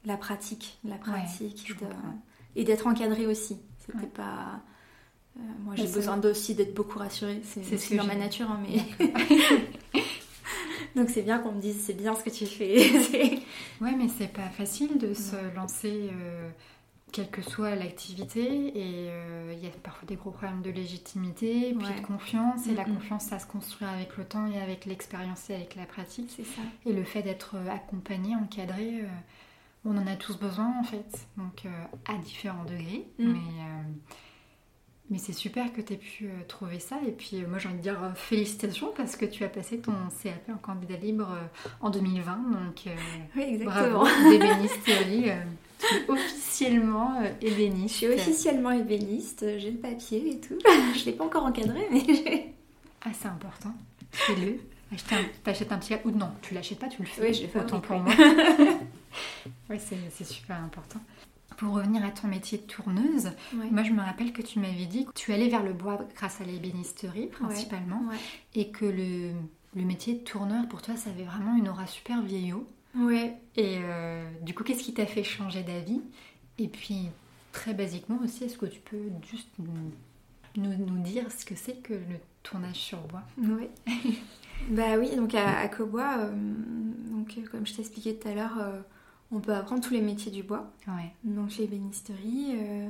la 0.05 0.17
pratique, 0.17 0.79
la 0.85 0.97
pratique 0.97 1.79
de- 1.79 1.87
et 2.57 2.65
d'être 2.65 2.87
encadré 2.87 3.27
aussi. 3.27 3.59
C'était 3.79 3.99
Ouais. 3.99 4.07
pas. 4.07 4.61
euh, 5.39 5.41
moi, 5.65 5.75
j'ai 5.77 5.87
besoin 5.87 6.19
aussi 6.25 6.55
d'être 6.55 6.75
beaucoup 6.75 6.99
rassurée. 6.99 7.41
C'est 7.45 7.63
ce 7.77 7.95
dans 7.95 8.05
ma 8.07 8.15
nature, 8.17 8.51
hein, 8.51 8.61
mais. 8.63 8.79
Donc 10.99 11.11
c'est 11.11 11.23
bien 11.23 11.39
qu'on 11.39 11.53
me 11.53 11.61
dise 11.61 11.81
c'est 11.81 11.95
bien 11.95 12.15
ce 12.15 12.25
que 12.25 12.31
tu 12.31 12.47
fais. 12.47 13.39
Ouais, 13.81 13.95
mais 13.97 14.09
c'est 14.09 14.33
pas 14.33 14.49
facile 14.49 14.99
de 14.99 15.15
se 15.15 15.37
lancer, 15.55 16.11
euh, 16.13 16.51
quelle 17.13 17.31
que 17.31 17.43
soit 17.43 17.77
l'activité. 17.77 18.43
Et 18.77 19.09
euh, 19.11 19.55
il 19.57 19.63
y 19.63 19.69
a 19.69 19.71
parfois 19.85 20.07
des 20.09 20.17
gros 20.17 20.33
problèmes 20.33 20.63
de 20.63 20.71
légitimité, 20.71 21.75
puis 21.79 21.87
Ouais. 21.87 22.01
de 22.01 22.05
confiance. 22.05 22.67
Et 22.67 22.75
la 22.75 22.85
confiance, 22.85 23.27
ça 23.27 23.39
se 23.39 23.47
construit 23.47 23.87
avec 23.87 24.17
le 24.17 24.25
temps 24.25 24.47
et 24.51 24.61
avec 24.61 24.85
l'expérience 24.85 25.49
et 25.51 25.55
avec 25.55 25.77
la 25.77 25.87
pratique. 25.87 26.33
c'est 26.37 26.45
ça. 26.45 26.63
Et 26.87 26.93
le 26.93 27.05
fait 27.05 27.23
d'être 27.23 27.55
euh, 27.55 27.71
accompagné, 27.71 28.35
encadré, 28.35 29.03
euh, 29.03 29.07
on 29.85 29.97
en 29.97 30.07
a 30.09 30.17
tous 30.17 30.37
besoin 30.37 30.75
en 30.81 30.83
fait. 30.83 31.29
Donc 31.37 31.65
à 32.09 32.15
différents 32.19 32.65
degrés. 32.65 33.07
Mm. 33.21 33.33
Mais, 33.33 33.39
mais 35.11 35.19
c'est 35.19 35.33
super 35.33 35.73
que 35.73 35.81
tu 35.81 35.95
aies 35.95 35.97
pu 35.97 36.27
euh, 36.27 36.31
trouver 36.49 36.79
ça. 36.81 36.97
Et 37.07 37.13
puis 37.13 37.43
euh, 37.43 37.47
moi 37.49 37.59
j'ai 37.59 37.69
envie 37.69 37.79
de 37.79 37.83
dire 37.83 38.03
euh, 38.03 38.11
félicitations 38.15 38.93
parce 38.97 39.17
que 39.17 39.25
tu 39.25 39.45
as 39.45 39.49
passé 39.49 39.79
ton 39.79 39.93
CAP 40.23 40.49
en 40.51 40.59
candidat 40.59 40.97
libre 40.97 41.29
en 41.81 41.91
2020. 41.91 42.37
Donc 42.37 42.87
euh, 42.87 42.91
Oui, 43.37 43.43
exactement. 43.55 44.01
bravo, 44.05 44.07
d'ébéniste 44.31 44.83
Théorie. 44.85 45.31
euh, 45.31 45.43
tu 45.79 45.95
es 45.95 46.11
officiellement 46.11 47.21
euh, 47.23 47.31
Je 47.41 47.47
ébéniste. 47.47 47.95
suis 47.97 48.07
officiellement 48.09 48.73
ébéniste, 48.73 49.45
j'ai 49.59 49.71
le 49.71 49.79
papier 49.79 50.31
et 50.33 50.41
tout. 50.41 50.59
Je 50.99 51.05
l'ai 51.07 51.13
pas 51.13 51.25
encore 51.25 51.47
encadré, 51.47 51.87
mais 51.91 52.01
j'ai- 52.07 52.55
Ah, 53.05 53.11
c'est 53.13 53.29
important. 53.29 53.73
Fais-le. 54.11 54.59
Acheter 54.93 55.15
un- 55.17 55.25
T'achètes 55.45 55.71
un 55.71 55.79
petit 55.79 55.95
ou 56.05 56.11
non, 56.11 56.31
tu 56.43 56.55
l'achètes 56.55 56.79
pas, 56.79 56.89
tu 56.89 57.03
le 57.03 57.07
fais. 57.09 57.23
Oui, 57.23 57.35
je 57.35 57.43
le 57.43 57.49
fais, 57.49 57.61
Autant 57.61 57.79
pour 57.81 57.99
moi. 58.01 58.13
oui, 59.71 59.77
c'est 59.79 60.25
super 60.25 60.57
important. 60.57 60.99
Pour 61.57 61.75
revenir 61.75 62.05
à 62.05 62.11
ton 62.11 62.29
métier 62.29 62.59
de 62.59 62.63
tourneuse, 62.63 63.31
Ouais. 63.55 63.69
moi 63.71 63.83
je 63.83 63.91
me 63.93 64.01
rappelle 64.01 64.33
que 64.33 64.43
tu 64.43 64.61
m'avais 64.61 64.87
dit 64.87 65.07
que 65.07 65.13
tu 65.13 65.33
allais 65.33 65.49
vers 65.49 65.63
le 65.65 65.73
bois 65.73 65.99
grâce 66.15 66.41
à 66.41 66.45
l'ébénisterie 66.45 67.27
principalement 67.27 68.03
Ouais. 68.09 68.17
et 68.55 68.71
que 68.71 68.85
le, 68.85 69.33
le 69.75 69.85
métier 69.85 70.15
de 70.15 70.21
tourneur 70.21 70.69
pour 70.69 70.83
toi 70.83 70.97
ça 70.97 71.11
avait 71.11 71.25
vraiment 71.25 71.57
une 71.57 71.69
aura 71.69 71.87
super 71.89 72.23
vieillot. 72.23 72.65
Ouais. 72.97 73.37
Et 73.57 73.79
euh, 73.81 74.25
du 74.43 74.55
coup, 74.55 74.63
qu'est-ce 74.65 74.83
qui 74.85 74.95
t'a 74.95 75.07
fait 75.07 75.25
changer 75.25 75.63
d'avis? 75.63 76.01
Et 76.59 76.69
puis, 76.69 77.09
très 77.53 77.75
basiquement 77.75 78.19
aussi, 78.25 78.45
est-ce 78.45 78.57
que 78.59 78.67
tu 78.67 78.81
peux 78.81 79.11
juste 79.31 79.49
nous, 79.59 79.93
nous- 80.57 80.77
nous 80.87 81.03
dire 81.03 81.31
ce 81.31 81.45
que 81.45 81.55
c'est 81.57 81.83
que 81.83 81.93
le 81.95 82.17
tournage 82.43 82.77
sur 82.77 82.99
bois? 83.03 83.23
Ouais. 83.39 83.71
bah 84.71 84.97
oui, 84.99 85.15
donc 85.17 85.35
à, 85.35 85.59
à 85.59 85.69
Cobois, 85.69 86.19
euh, 86.19 86.33
donc, 87.11 87.35
euh, 87.39 87.43
comme 87.51 87.67
je 87.67 87.75
t'expliquais 87.75 88.15
tout 88.15 88.29
à 88.29 88.35
l'heure, 88.35 88.59
euh, 88.59 88.81
on 89.33 89.41
peut 89.41 89.55
apprendre 89.55 89.83
tous 89.83 89.93
les 89.95 90.01
métiers 90.01 90.33
du 90.33 90.43
bois. 90.43 90.71
Ouais. 90.87 91.13
Donc 91.25 91.57
l'ébénisterie, 91.57 92.55
euh, 92.57 92.89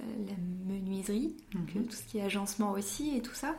euh, 0.00 0.26
la 0.26 0.72
menuiserie, 0.74 1.36
donc 1.54 1.70
euh, 1.76 1.82
tout 1.84 1.92
ce 1.96 2.02
qui 2.04 2.18
est 2.18 2.22
agencement 2.22 2.72
aussi 2.72 3.16
et 3.16 3.22
tout 3.22 3.34
ça, 3.34 3.54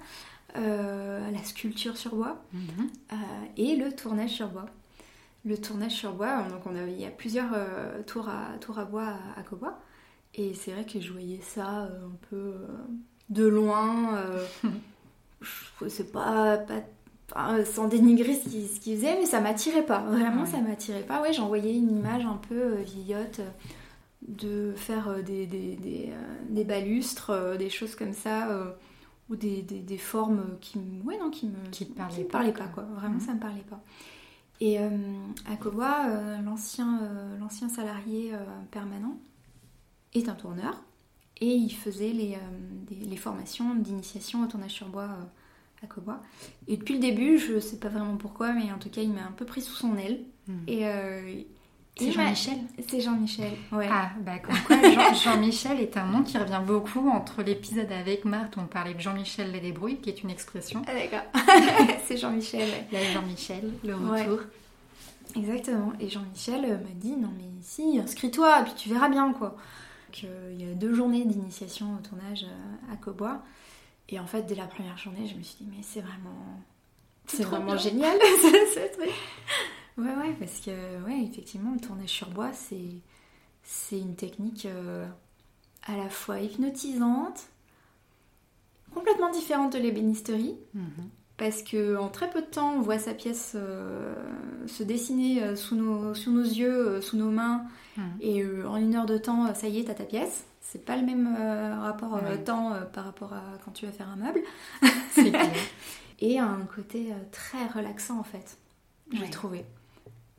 euh, 0.55 1.29
la 1.31 1.43
sculpture 1.43 1.97
sur 1.97 2.15
bois 2.15 2.43
Mhm. 2.53 2.89
euh, 3.13 3.15
et 3.57 3.75
le 3.75 3.93
tournage 3.95 4.31
sur 4.31 4.49
bois. 4.49 4.65
Le 5.45 5.57
tournage 5.57 5.93
sur 5.93 6.13
bois, 6.13 6.43
donc 6.43 6.65
on 6.65 6.75
a, 6.75 6.83
il 6.83 6.99
y 6.99 7.05
a 7.05 7.09
plusieurs 7.11 7.51
tours, 8.05 8.27
à, 8.27 8.57
tours 8.59 8.79
à 8.79 8.85
bois 8.85 9.07
à, 9.35 9.39
à 9.39 9.43
Cobois. 9.43 9.79
Et 10.35 10.53
c'est 10.53 10.71
vrai 10.71 10.85
que 10.85 10.99
je 10.99 11.11
voyais 11.13 11.39
ça 11.41 11.83
un 11.83 12.11
peu 12.29 12.53
de 13.29 13.45
loin. 13.47 14.19
je- 15.41 15.87
c'est 15.87 16.11
pas, 16.11 16.57
pas 16.57 16.81
enfin, 17.31 17.63
sans 17.65 17.87
dénigrer 17.87 18.35
ce 18.35 18.49
qu'ils 18.49 18.67
ce 18.67 18.79
qu'ils 18.79 18.97
faisaient, 18.97 19.15
mais 19.19 19.25
ça 19.25 19.41
m'attirait 19.41 19.85
pas. 19.85 19.99
Vraiment, 19.99 20.41
Ouais. 20.43 20.47
ça 20.47 20.59
m'attirait 20.61 21.03
pas. 21.03 21.21
Ouais, 21.21 21.33
j'en 21.33 21.47
voyais 21.47 21.75
une 21.75 21.97
image 21.97 22.25
un 22.25 22.37
peu 22.49 22.55
euh, 22.55 22.81
vieillotte 22.83 23.39
euh, 23.39 23.49
de 24.27 24.73
faire 24.75 25.09
euh, 25.09 25.21
des, 25.21 25.45
des, 25.47 25.75
des, 25.75 26.09
euh, 26.11 26.35
des 26.49 26.63
balustres, 26.63 27.29
euh, 27.31 27.57
des 27.57 27.69
choses 27.69 27.95
comme 27.95 28.13
ça, 28.13 28.49
euh, 28.51 28.71
ou 29.29 29.35
des, 29.35 29.61
formes 29.97 30.57
qui, 30.61 30.79
me- 30.79 31.03
ouais, 31.03 31.17
non, 31.19 31.29
qui 31.29 31.47
me, 31.47 31.69
Qui 31.71 31.85
te 31.87 31.93
parlaient 31.97 32.19
me 32.19 32.23
pas, 32.25 32.31
parlaient 32.31 32.53
quoi. 32.53 32.65
pas, 32.65 32.71
quoi. 32.71 32.83
Vraiment, 32.95 33.15
Mhm. 33.15 33.21
ça 33.21 33.33
me 33.33 33.39
parlait 33.39 33.65
pas. 33.69 33.81
Et 34.59 34.79
euh, 34.79 34.89
à 35.51 35.55
euh, 36.09 36.41
l'ancien 36.41 36.99
euh, 37.03 37.37
salarié 37.69 38.33
euh, 38.33 38.37
permanent 38.71 39.17
est 40.15 40.29
un 40.29 40.33
tourneur 40.33 40.81
et 41.39 41.53
il 41.53 41.69
faisait 41.69 42.11
les, 42.11 42.33
euh, 42.35 42.89
formations 43.17 43.75
d'initiation 43.75 44.41
au 44.41 44.47
tournage 44.47 44.71
sur 44.71 44.87
bois 44.87 45.03
euh, 45.03 45.23
à 45.83 45.87
Cobois. 45.87 46.21
Et 46.67 46.77
depuis 46.77 46.95
le 46.95 46.99
début, 46.99 47.37
je 47.37 47.59
sais 47.59 47.77
pas 47.77 47.89
vraiment 47.89 48.17
pourquoi, 48.17 48.51
mais 48.53 48.71
en 48.71 48.77
tout 48.79 48.89
cas, 48.89 49.01
il 49.01 49.11
m'a 49.11 49.21
un 49.23 49.31
peu 49.35 49.45
pris 49.45 49.61
sous 49.61 49.73
son 49.75 49.95
aile. 49.97 50.19
Et 50.67 50.87
euh, 50.87 51.41
C'est 51.97 52.11
Jean-Michel 52.11 52.57
C'est 52.87 53.01
Jean-Michel, 53.01 53.51
ouais. 53.73 53.87
Ah, 53.91 54.11
bah 54.21 54.39
comme 54.39 54.55
quoi, 54.65 54.77
Jean- 54.81 55.13
Jean-Michel 55.23 55.79
est 55.81 55.97
un 55.97 56.05
nom 56.05 56.23
qui 56.23 56.37
revient 56.37 56.61
beaucoup 56.65 57.09
entre 57.09 57.43
l'épisode 57.43 57.91
avec 57.91 58.23
Marthe 58.25 58.55
où 58.55 58.61
on 58.61 58.65
parlait 58.67 58.93
de 58.93 58.99
Jean-Michel 59.01 59.51
les 59.51 59.59
débrouilles, 59.59 59.97
qui 59.97 60.09
est 60.09 60.23
une 60.23 60.29
expression. 60.29 60.81
Ah, 60.87 60.93
d'accord. 60.93 61.25
c'est 62.07 62.17
Jean-Michel. 62.17 62.69
Là, 62.91 62.99
Jean-Michel, 63.13 63.71
le 63.83 63.95
Ouais. 63.95 64.23
retour. 64.23 64.39
Exactement. 65.35 65.93
Et 65.99 66.09
Jean-Michel 66.09 66.63
euh, 66.65 66.77
m'a 66.77 66.93
dit 66.95 67.15
non 67.17 67.29
mais 67.37 67.43
si, 67.61 67.99
inscris-toi, 67.99 68.61
puis 68.63 68.73
tu 68.77 68.89
verras 68.89 69.09
bien 69.09 69.33
quoi. 69.33 69.49
Donc, 70.07 70.23
euh, 70.23 70.53
il 70.57 70.65
y 70.65 70.71
a 70.71 70.73
deux 70.73 70.93
journées 70.93 71.25
d'initiation 71.25 71.87
au 71.95 72.07
tournage 72.07 72.45
à 72.91 72.95
Cobois. 72.95 73.41
Et 74.09 74.19
en 74.19 74.25
fait, 74.27 74.43
dès 74.43 74.55
la 74.55 74.67
première 74.67 74.97
journée, 74.97 75.27
je 75.27 75.35
me 75.35 75.43
suis 75.43 75.57
dit 75.63 75.67
mais 75.69 75.83
c'est 75.83 76.01
vraiment, 76.01 76.61
c'est 77.25 77.43
vraiment 77.43 77.65
bien. 77.73 77.77
génial 77.77 78.17
ce, 78.41 78.47
ce 78.79 78.93
truc. 78.97 79.11
Ouais 79.97 80.15
ouais, 80.15 80.33
parce 80.39 80.59
que 80.59 80.71
ouais 81.05 81.23
effectivement 81.23 81.71
le 81.73 81.79
tournage 81.79 82.09
sur 82.09 82.29
bois 82.29 82.53
c'est 82.53 83.01
c'est 83.63 83.99
une 83.99 84.15
technique 84.15 84.65
euh, 84.67 85.05
à 85.83 85.97
la 85.97 86.07
fois 86.09 86.39
hypnotisante, 86.39 87.47
complètement 88.93 89.31
différente 89.31 89.73
de 89.73 89.79
l'ébénisterie. 89.79 90.55
Mhm. 90.73 91.09
Parce 91.37 91.61
que 91.61 91.97
en 91.97 92.09
très 92.09 92.29
peu 92.31 92.41
de 92.41 92.47
temps, 92.47 92.73
on 92.77 92.81
voit 92.81 92.97
sa 92.97 93.13
pièce 93.13 93.51
euh, 93.55 94.15
se 94.65 94.81
dessiner 94.83 95.43
euh, 95.43 95.55
sous 95.55 95.75
nos, 95.75 96.15
sous 96.15 96.31
nos 96.31 96.43
yeux, 96.43 96.99
sous 97.01 97.17
nos 97.17 97.29
mains, 97.29 97.65
Mhm. 97.97 98.03
et 98.21 98.41
euh, 98.43 98.67
en 98.69 98.77
une 98.77 98.95
heure 98.95 99.05
de 99.07 99.17
temps, 99.17 99.53
ça 99.55 99.67
y 99.67 99.79
est, 99.79 99.83
t'as 99.85 99.93
ta 99.95 100.03
pièce. 100.05 100.45
C'est 100.69 100.83
pas 100.83 100.97
le 100.97 101.05
même 101.05 101.33
euh, 101.39 101.79
rapport 101.79 102.15
euh, 102.17 102.21
Ouais. 102.31 102.43
temps 102.43 102.73
euh, 102.73 102.81
par 102.81 103.05
rapport 103.05 103.31
à 103.33 103.41
quand 103.63 103.71
tu 103.71 103.85
vas 103.85 103.91
faire 103.93 104.09
un 104.09 104.17
meuble. 104.17 104.41
C'est 105.11 105.29
clair. 105.31 105.49
Et 106.19 106.39
un 106.39 106.59
côté 106.65 107.13
très 107.31 107.67
relaxant 107.67 108.19
en 108.19 108.23
fait, 108.23 108.57
j'ai 109.13 109.21
Ouais. 109.21 109.29
trouvé. 109.29 109.65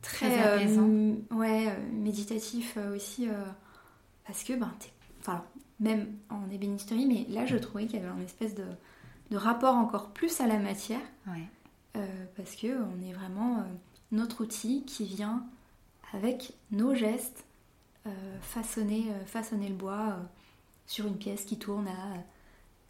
Très 0.01 0.37
apaisant. 0.39 0.87
ouais, 1.31 1.75
méditatif 1.93 2.77
aussi. 2.95 3.27
parce 4.25 4.43
que, 4.43 4.53
ben, 4.53 4.71
t'es- 4.79 4.91
enfin, 5.21 5.43
même 5.79 6.07
en 6.29 6.49
ébénisterie, 6.51 7.05
mais 7.05 7.25
là, 7.33 7.45
je 7.45 7.57
trouvais 7.57 7.85
qu'il 7.85 7.99
y 7.99 8.03
avait 8.03 8.11
un 8.11 8.21
espèce 8.23 8.55
de, 8.55 8.65
de 9.31 9.37
rapport 9.37 9.75
encore 9.75 10.09
plus 10.11 10.39
à 10.41 10.47
la 10.47 10.57
matière. 10.59 11.01
Ouais. 11.27 12.01
Parce 12.37 12.55
que 12.55 12.67
on 12.67 13.01
est 13.07 13.11
vraiment 13.13 13.63
notre 14.11 14.43
outil 14.43 14.83
qui 14.85 15.03
vient 15.05 15.43
avec 16.13 16.53
nos 16.71 16.93
gestes 16.95 17.45
façonner, 18.41 19.05
euh, 19.09 19.25
façonner 19.25 19.67
le 19.69 19.75
bois 19.75 20.09
euh, 20.09 20.23
sur 20.87 21.07
une 21.07 21.17
pièce 21.17 21.43
qui 21.45 21.57
tourne 21.59 21.87
à 21.87 21.91
euh, 21.91 22.19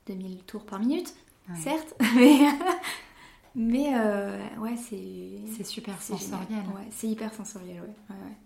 2000 0.08 0.44
tours 0.44 0.66
par 0.66 0.80
minute, 0.80 1.14
Ouais. 1.50 1.56
certes, 1.58 1.96
mais, 2.16 2.40
mais 3.56 3.92
euh, 3.96 4.38
ouais, 4.60 4.76
c'est 4.78 5.40
C'est 5.58 5.64
super 5.66 6.00
sensoriel. 6.02 6.48
génial. 6.48 6.66
Ouais, 6.76 6.88
c'est 6.92 7.08
hyper 7.08 7.34
sensoriel, 7.34 7.82
ouais. 7.82 7.88
ouais, 7.88 8.16
ouais. 8.16 8.38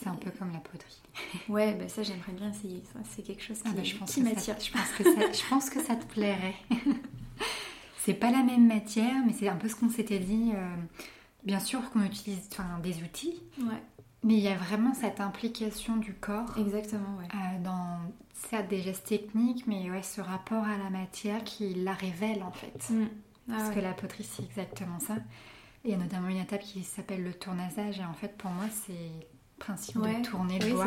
C'est 0.00 0.08
un 0.08 0.14
peu 0.16 0.30
comme 0.30 0.50
la 0.52 0.58
poterie. 0.58 1.00
Ouais, 1.48 1.74
bah 1.74 1.88
ça 1.88 2.02
j'aimerais 2.02 2.32
bien 2.32 2.50
essayer. 2.50 2.82
C'est 3.04 3.22
quelque 3.22 3.42
chose 3.42 3.58
qui, 3.58 3.68
Ah 3.68 3.72
bah, 3.76 3.84
je, 3.84 3.94
pense 3.96 4.12
qui 4.12 4.20
que 4.22 4.24
m'attire. 4.28 4.56
ça, 4.60 4.64
je, 4.64 5.38
je 5.38 5.48
pense 5.48 5.70
que 5.70 5.80
ça 5.80 5.94
te 5.96 6.04
plairait. 6.06 6.54
c'est 7.98 8.14
pas 8.14 8.30
la 8.30 8.42
même 8.42 8.66
matière, 8.66 9.14
mais 9.26 9.32
c'est 9.32 9.48
un 9.48 9.56
peu 9.56 9.68
ce 9.68 9.76
qu'on 9.76 9.90
s'était 9.90 10.18
dit. 10.18 10.50
euh, 10.54 10.76
bien 11.44 11.60
sûr 11.60 11.88
qu'on 11.90 12.02
utilise 12.02 12.40
enfin, 12.52 12.78
des 12.82 13.02
outils, 13.02 13.40
Ouais, 13.58 13.82
mais 14.24 14.34
il 14.34 14.40
y 14.40 14.48
a 14.48 14.56
vraiment 14.56 14.92
cette 14.94 15.20
implication 15.20 15.96
du 15.96 16.14
corps 16.14 16.56
exactement, 16.58 17.16
ouais. 17.18 17.28
euh, 17.34 17.62
dans 17.62 17.98
certes 18.32 18.68
des 18.68 18.80
gestes 18.82 19.06
techniques, 19.06 19.66
mais 19.66 19.90
ouais, 19.90 20.02
ce 20.02 20.20
rapport 20.20 20.64
à 20.64 20.76
la 20.76 20.90
matière 20.90 21.44
qui 21.44 21.74
la 21.74 21.92
révèle 21.92 22.42
en 22.42 22.50
fait. 22.52 22.90
Mm. 22.90 23.04
Ah 23.48 23.52
Parce 23.56 23.68
ouais. 23.68 23.74
que 23.76 23.80
la 23.80 23.92
poterie, 23.92 24.24
c'est 24.24 24.42
exactement 24.42 24.98
ça. 25.00 25.14
Et 25.84 25.88
il 25.88 25.90
y 25.90 25.94
a 25.94 25.98
notamment 25.98 26.28
une 26.28 26.38
étape 26.38 26.62
qui 26.62 26.82
s'appelle 26.82 27.22
le 27.22 27.34
tournasage. 27.34 28.00
Et 28.00 28.04
en 28.04 28.14
fait, 28.14 28.36
pour 28.38 28.50
moi, 28.50 28.64
c'est 28.72 28.92
le 28.92 29.58
principe 29.58 29.96
Ouais. 29.96 30.18
de 30.20 30.24
tourner 30.26 30.58
le 30.58 30.64
Oui, 30.64 30.72
doigt. 30.72 30.86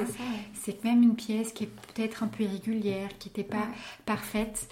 c'est 0.55 0.73
que 0.73 0.87
même 0.87 1.03
une 1.03 1.15
pièce 1.15 1.53
qui 1.53 1.65
est 1.65 1.67
peut-être 1.93 2.23
un 2.23 2.27
peu 2.27 2.43
irrégulière, 2.43 3.09
qui 3.19 3.29
n'était 3.29 3.43
pas 3.43 3.67
parfaite, 4.07 4.67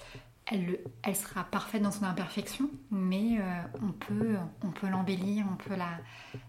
elle, 0.46 0.66
le- 0.66 0.84
elle 1.02 1.16
sera 1.16 1.44
parfaite 1.44 1.82
dans 1.82 1.90
son 1.90 2.04
imperfection, 2.04 2.70
mais 2.90 3.38
euh, 3.40 3.42
on 3.82 3.92
peut, 3.92 4.36
on 4.62 4.70
peut 4.70 4.88
l'embellir, 4.88 5.44
on 5.52 5.56
peut 5.56 5.74
la, 5.76 5.98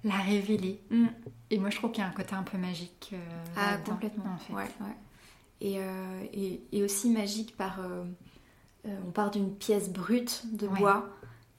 la 0.04 0.16
révéler. 0.18 0.82
Mm. 0.92 1.06
Et 1.50 1.58
moi, 1.60 1.70
je 1.70 1.78
trouve 1.78 1.92
qu'il 1.92 2.04
y 2.04 2.06
a 2.06 2.10
un 2.10 2.14
côté 2.14 2.36
un 2.36 2.44
peu 2.44 2.58
magique. 2.58 3.10
euh, 3.14 3.18
Ah, 3.56 3.78
complètement. 3.78 4.26
En 4.34 4.38
fait. 4.38 4.54
ouais, 4.54 4.64
ouais. 4.82 4.96
Et, 5.62 5.80
euh, 5.80 6.24
et, 6.34 6.62
et 6.72 6.84
aussi 6.84 7.10
magique 7.10 7.58
par. 7.58 7.80
on 8.86 9.12
part 9.12 9.32
d'une 9.32 9.54
pièce 9.56 9.92
brute 9.92 10.44
de 10.56 10.68
Ouais. 10.68 10.80
bois 10.80 11.10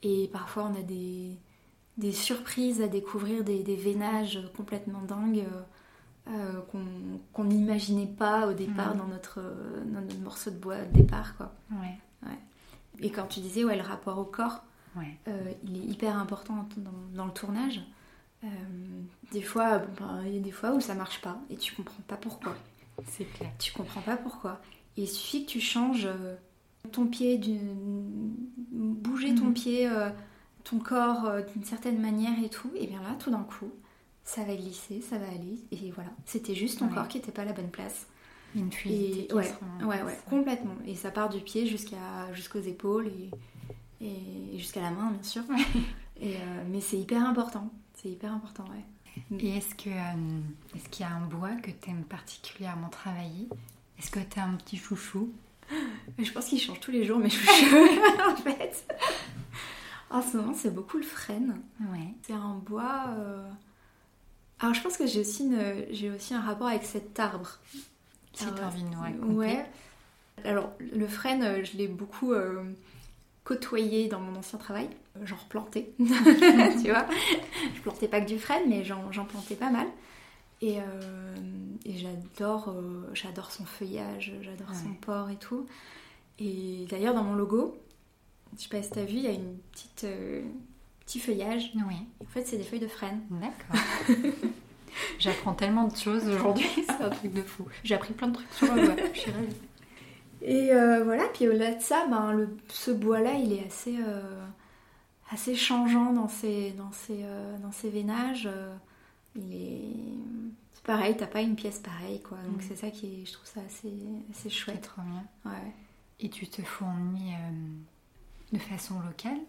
et 0.01 0.29
parfois 0.31 0.71
on 0.73 0.79
a 0.79 0.81
des, 0.81 1.37
des 1.97 2.11
surprises 2.13 2.81
à 2.81 2.87
découvrir, 2.87 3.43
des, 3.43 3.61
des 3.63 3.75
veinages 3.75 4.39
complètement 4.55 5.01
dingues 5.01 5.43
qu'on 7.35 7.43
n'imaginait 7.43 8.05
pas 8.07 8.47
au 8.47 8.53
départ 8.53 8.93
Mhm. 8.93 8.97
dans, 8.99 9.07
notre, 9.07 9.41
dans 9.85 10.01
notre 10.01 10.19
morceau 10.19 10.51
de 10.51 10.57
bois 10.57 10.77
de 10.85 10.93
départ. 10.93 11.35
Quoi. 11.37 11.51
Ouais, 11.71 11.97
Et 13.01 13.11
quand 13.11 13.27
tu 13.27 13.39
disais, 13.39 13.63
ouais, 13.63 13.77
le 13.77 13.81
rapport 13.83 14.17
au 14.17 14.25
corps, 14.25 14.61
ouais. 14.97 15.17
euh, 15.29 15.51
il 15.63 15.77
est 15.77 15.85
hyper 15.93 16.17
important 16.17 16.67
dans, 16.75 16.91
dans 17.13 17.25
le 17.25 17.31
tournage. 17.31 17.79
Euh, 18.43 18.47
des 19.31 19.41
fois, 19.41 19.77
ben, 19.79 20.21
il 20.25 20.35
y 20.35 20.37
a 20.37 20.41
des 20.41 20.51
fois 20.51 20.71
où 20.73 20.81
ça 20.81 20.95
marche 20.95 21.21
pas 21.21 21.39
et 21.49 21.55
tu 21.55 21.73
comprends 21.75 22.03
pas 22.07 22.17
pourquoi. 22.17 22.55
c'est 23.07 23.23
clair. 23.25 23.51
Tu 23.57 23.71
comprends 23.71 24.01
pas 24.01 24.17
pourquoi. 24.17 24.59
Et 24.97 25.03
il 25.03 25.07
suffit 25.07 25.45
que 25.45 25.51
tu 25.51 25.61
changes 25.61 26.05
euh, 26.07 26.35
ton 26.91 27.05
pied, 27.07 27.37
d'une... 27.37 28.33
bouger 28.71 29.33
ton 29.35 29.45
Mhm. 29.45 29.53
pied, 29.53 29.89
ton 30.65 30.79
corps 30.79 31.31
d'une 31.53 31.63
certaine 31.63 31.99
manière 32.01 32.37
et 32.43 32.49
tout, 32.49 32.69
et 32.75 32.85
bien 32.87 33.01
là, 33.01 33.15
tout 33.17 33.31
d'un 33.31 33.43
coup, 33.43 33.71
ça 34.25 34.43
va 34.43 34.55
glisser, 34.55 34.99
ça 35.01 35.17
va 35.17 35.27
aller, 35.27 35.57
et 35.71 35.91
voilà. 35.91 36.09
C'était 36.25 36.55
juste 36.55 36.79
ton 36.79 36.87
Ouais. 36.87 36.93
corps 36.95 37.07
qui 37.07 37.17
était 37.17 37.31
pas 37.31 37.43
à 37.43 37.45
la 37.45 37.53
bonne 37.53 37.69
place. 37.71 38.07
Une 38.55 38.71
fluidité 38.71 39.27
Et 39.29 39.33
ouais, 39.33 39.51
en 39.81 39.85
ouais, 39.85 40.01
ouais, 40.03 40.19
complètement. 40.29 40.75
Et 40.87 40.95
ça 40.95 41.11
part 41.11 41.29
du 41.29 41.39
pied 41.41 41.67
jusqu'à 41.67 42.31
jusqu'aux 42.33 42.59
épaules 42.61 43.07
et, 44.01 44.05
et 44.05 44.57
jusqu'à 44.57 44.81
la 44.81 44.91
main, 44.91 45.11
bien 45.11 45.23
sûr. 45.23 45.43
Et, 46.21 46.35
euh, 46.35 46.39
mais 46.69 46.81
c'est 46.81 46.97
hyper 46.97 47.23
important. 47.25 47.71
C'est 47.95 48.09
hyper 48.09 48.33
important, 48.33 48.65
ouais. 48.65 49.37
Et 49.39 49.55
est-ce 49.57 49.73
que 49.73 49.89
euh, 49.89 50.39
est-ce 50.75 50.89
qu'il 50.89 51.05
y 51.05 51.09
a 51.09 51.13
un 51.13 51.21
bois 51.21 51.51
que 51.63 51.71
tu 51.71 51.89
aimes 51.89 52.03
particulièrement 52.03 52.89
travailler? 52.89 53.47
Est-ce 53.97 54.11
que 54.11 54.19
tu 54.19 54.37
as 54.39 54.43
un 54.43 54.55
petit 54.55 54.75
chouchou? 54.75 55.31
Je 56.19 56.31
pense 56.33 56.45
qu'il 56.47 56.59
change 56.59 56.79
tous 56.81 56.91
les 56.91 57.05
jours, 57.05 57.19
mes 57.19 57.29
chouchous, 57.29 57.87
en 58.29 58.35
fait. 58.35 58.85
En 60.09 60.21
ce 60.21 60.35
moment, 60.37 60.53
c'est 60.53 60.73
beaucoup 60.73 60.97
le 60.97 61.03
frêne. 61.03 61.61
Ouais. 61.79 62.13
C'est 62.23 62.33
un 62.33 62.55
bois. 62.65 63.05
euh, 63.17 63.49
Alors, 64.59 64.73
je 64.73 64.81
pense 64.81 64.97
que 64.97 65.07
j'ai 65.07 65.21
aussi, 65.21 65.43
une... 65.43 65.85
j'ai 65.91 66.09
aussi 66.11 66.33
un 66.33 66.41
rapport 66.41 66.67
avec 66.67 66.83
cet 66.83 67.17
arbre. 67.19 67.59
Si 68.33 68.43
Alors, 68.43 68.55
tu 68.55 68.61
as 68.63 68.67
envie 68.67 68.83
de 68.83 68.89
nous 68.89 68.99
raconter. 69.01 69.33
Ouais. 69.35 69.65
Alors, 70.45 70.71
le 70.79 71.07
frêne, 71.07 71.43
euh, 71.43 71.63
je 71.63 71.75
l'ai 71.77 71.87
beaucoup 71.87 72.31
euh, 72.33 72.63
côtoyé 73.43 74.07
dans 74.07 74.19
mon 74.21 74.37
ancien 74.37 74.57
travail. 74.59 74.89
Euh, 75.17 75.25
J'en 75.25 75.35
replantais, 75.35 75.91
tu 75.99 76.89
vois? 76.89 77.05
Je 77.75 77.81
plantais 77.81 78.07
pas 78.07 78.21
que 78.21 78.27
du 78.27 78.39
frêne, 78.39 78.63
mais 78.69 78.83
j'en 78.85 79.25
plantais 79.25 79.55
pas 79.55 79.69
mal. 79.69 79.87
Et, 80.61 80.79
euh, 80.79 81.35
et 81.85 81.97
j'adore 81.97 82.69
euh, 82.69 83.09
j'adore 83.13 83.49
son 83.51 83.65
feuillage, 83.65 84.33
j'adore 84.41 84.75
son 84.75 84.93
port 84.93 85.29
et 85.29 85.37
tout. 85.37 85.65
Et 86.37 86.85
d'ailleurs, 86.89 87.13
dans 87.13 87.23
mon 87.23 87.33
logo, 87.33 87.77
je 88.57 88.63
sais 88.63 88.69
pas 88.69 88.81
si 88.83 88.89
t'as 88.91 89.03
vu, 89.05 89.15
il 89.15 89.23
y 89.23 89.27
a 89.27 89.31
une 89.31 89.57
petite 89.71 90.05
petit 91.05 91.19
feuillage. 91.19 91.71
Oui, 91.87 91.95
En 92.21 92.25
fait, 92.25 92.45
c'est 92.45 92.57
des 92.57 92.63
feuilles 92.63 92.79
de 92.79 92.87
frêne. 92.87 93.21
d'accord. 93.29 93.81
J'apprends 95.19 95.53
tellement 95.53 95.87
de 95.87 95.95
choses 95.95 96.27
aujourd'hui, 96.27 96.67
c'est 96.75 97.01
un 97.03 97.09
truc 97.09 97.33
de 97.33 97.41
fou. 97.41 97.65
J'ai 97.83 97.95
appris 97.95 98.13
plein 98.13 98.27
de 98.29 98.33
trucs 98.33 98.51
sur 98.53 98.73
le 98.73 98.85
bois, 98.87 98.95
je 99.13 99.19
suis 99.19 99.31
ravie. 99.31 99.55
Et 100.41 100.71
euh, 100.71 101.03
voilà, 101.03 101.25
puis 101.33 101.47
au-delà 101.47 101.73
de 101.75 101.81
ça, 101.81 102.07
ben, 102.07 102.31
le, 102.31 102.55
ce 102.69 102.91
bois-là, 102.91 103.33
il 103.33 103.51
est 103.53 103.65
assez, 103.65 103.97
euh, 103.99 104.45
assez 105.31 105.55
changeant 105.55 106.13
dans 106.13 106.29
ses, 106.29 106.71
dans 106.71 106.91
ses, 106.93 107.19
euh, 107.23 107.57
dans 107.59 107.71
ses 107.73 107.89
veinages. 107.89 108.47
il 109.35 109.53
est... 109.53 109.81
C'est 110.73 110.83
pareil, 110.83 111.15
t'as 111.17 111.27
pas 111.27 111.41
une 111.41 111.55
pièce 111.55 111.79
pareille, 111.79 112.21
quoi. 112.21 112.37
Donc 112.47 112.59
Mm. 112.59 112.65
c'est 112.69 112.75
ça 112.77 112.89
qui 112.89 113.05
est... 113.07 113.25
Je 113.25 113.33
trouve 113.33 113.47
ça 113.47 113.59
assez, 113.67 113.91
assez 114.31 114.49
chouette. 114.49 114.81
trop 114.81 115.01
bien. 115.01 115.51
Ouais. 115.51 115.73
Et 116.21 116.29
tu 116.29 116.47
te 116.47 116.61
fournis 116.61 117.33
de 118.53 118.59
façon 118.59 118.95
locale? 119.01 119.39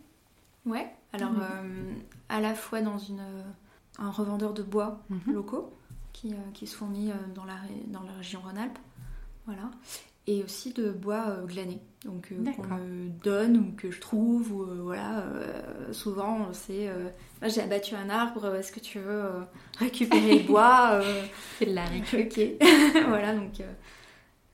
Ouais, 0.66 0.88
alors 1.12 1.30
Mm. 1.30 1.94
à 2.28 2.40
la 2.40 2.54
fois 2.56 2.80
dans 2.82 2.98
une, 2.98 3.22
un 4.00 4.10
revendeur 4.10 4.52
de 4.54 4.62
bois 4.62 5.00
Mhm. 5.10 5.34
locaux 5.34 5.72
qui, 6.12 6.32
euh, 6.32 6.36
qui 6.54 6.66
se 6.66 6.74
fournit 6.76 7.10
euh, 7.12 7.14
dans, 7.34 7.44
la, 7.44 7.54
dans 7.88 8.02
la 8.02 8.12
région 8.12 8.40
Rhône-Alpes. 8.40 8.78
Voilà. 9.46 9.70
Et 10.26 10.42
aussi 10.44 10.72
de 10.72 10.90
bois 10.90 11.24
euh, 11.28 11.46
glané, 11.46 11.80
donc 12.04 12.28
qu'on 12.56 12.62
me 12.76 13.08
donne 13.22 13.56
ou 13.56 13.72
que 13.76 13.90
je 13.90 14.00
trouve. 14.00 14.52
Ou, 14.52 14.64
voilà, 14.84 15.24
souvent 15.92 16.52
c'est 16.52 16.88
Moi, 17.40 17.48
j'ai 17.48 17.62
abattu 17.62 17.94
un 17.94 18.10
arbre, 18.10 18.54
est-ce 18.54 18.70
que 18.72 18.80
tu 18.80 18.98
veux 19.00 19.22
récupérer 19.78 20.38
le 20.40 20.46
bois 20.46 21.00
C'est 21.58 21.66
de 21.66 21.74
la 21.74 21.84
récup. 21.84 22.20
Ok. 22.30 22.40
voilà, 23.08 23.34
donc, 23.34 23.60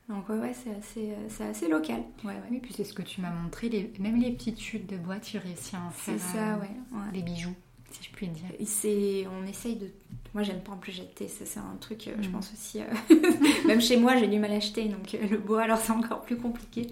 donc 0.09 0.29
ouais, 0.29 0.39
ouais, 0.39 0.53
c'est 0.53 0.73
assez, 0.73 1.13
c'est 1.29 1.43
assez 1.47 1.67
local. 1.67 2.01
Ouais, 2.23 2.31
ouais. 2.31 2.41
Oui, 2.49 2.59
puis 2.61 2.73
c'est 2.73 2.85
ce 2.85 2.93
que 2.93 3.01
tu 3.01 3.19
m'as 3.21 3.29
montré, 3.31 3.67
les- 3.69 3.91
même 3.99 4.19
les 4.19 4.31
petites 4.31 4.59
chutes 4.59 4.87
de 4.89 4.97
bois, 4.97 5.19
tu 5.19 5.37
réussis 5.37 5.75
à 5.75 5.79
en 5.81 5.91
C'est 5.91 6.17
faire 6.17 6.31
ça, 6.31 6.55
euh, 6.55 7.11
des 7.11 7.21
bijoux, 7.23 7.53
si 8.01 8.03
je 8.09 8.09
puis 8.15 8.27
dire. 8.27 8.45
C'est, 8.65 9.25
on 9.27 9.45
essaye 9.45 9.75
de. 9.75 9.89
Moi, 10.33 10.43
j'aime 10.43 10.61
pas 10.61 10.71
en 10.73 10.77
plus 10.77 10.91
jeter. 10.91 11.27
Ça, 11.27 11.45
c'est 11.45 11.59
un 11.59 11.75
truc, 11.79 12.07
euh, 12.07 12.15
je 12.21 12.27
Mm. 12.29 12.31
pense 12.31 12.51
aussi. 12.53 12.81
euh, 12.81 12.85
Même 13.67 13.81
chez 13.81 13.97
moi, 13.97 14.15
j'ai 14.17 14.27
du 14.27 14.39
mal 14.39 14.51
à 14.51 14.55
acheter, 14.55 14.87
donc 14.89 15.13
euh, 15.15 15.27
le 15.27 15.37
bois, 15.37 15.63
alors 15.63 15.79
c'est 15.79 15.91
encore 15.93 16.21
plus 16.21 16.37
compliqué. 16.37 16.87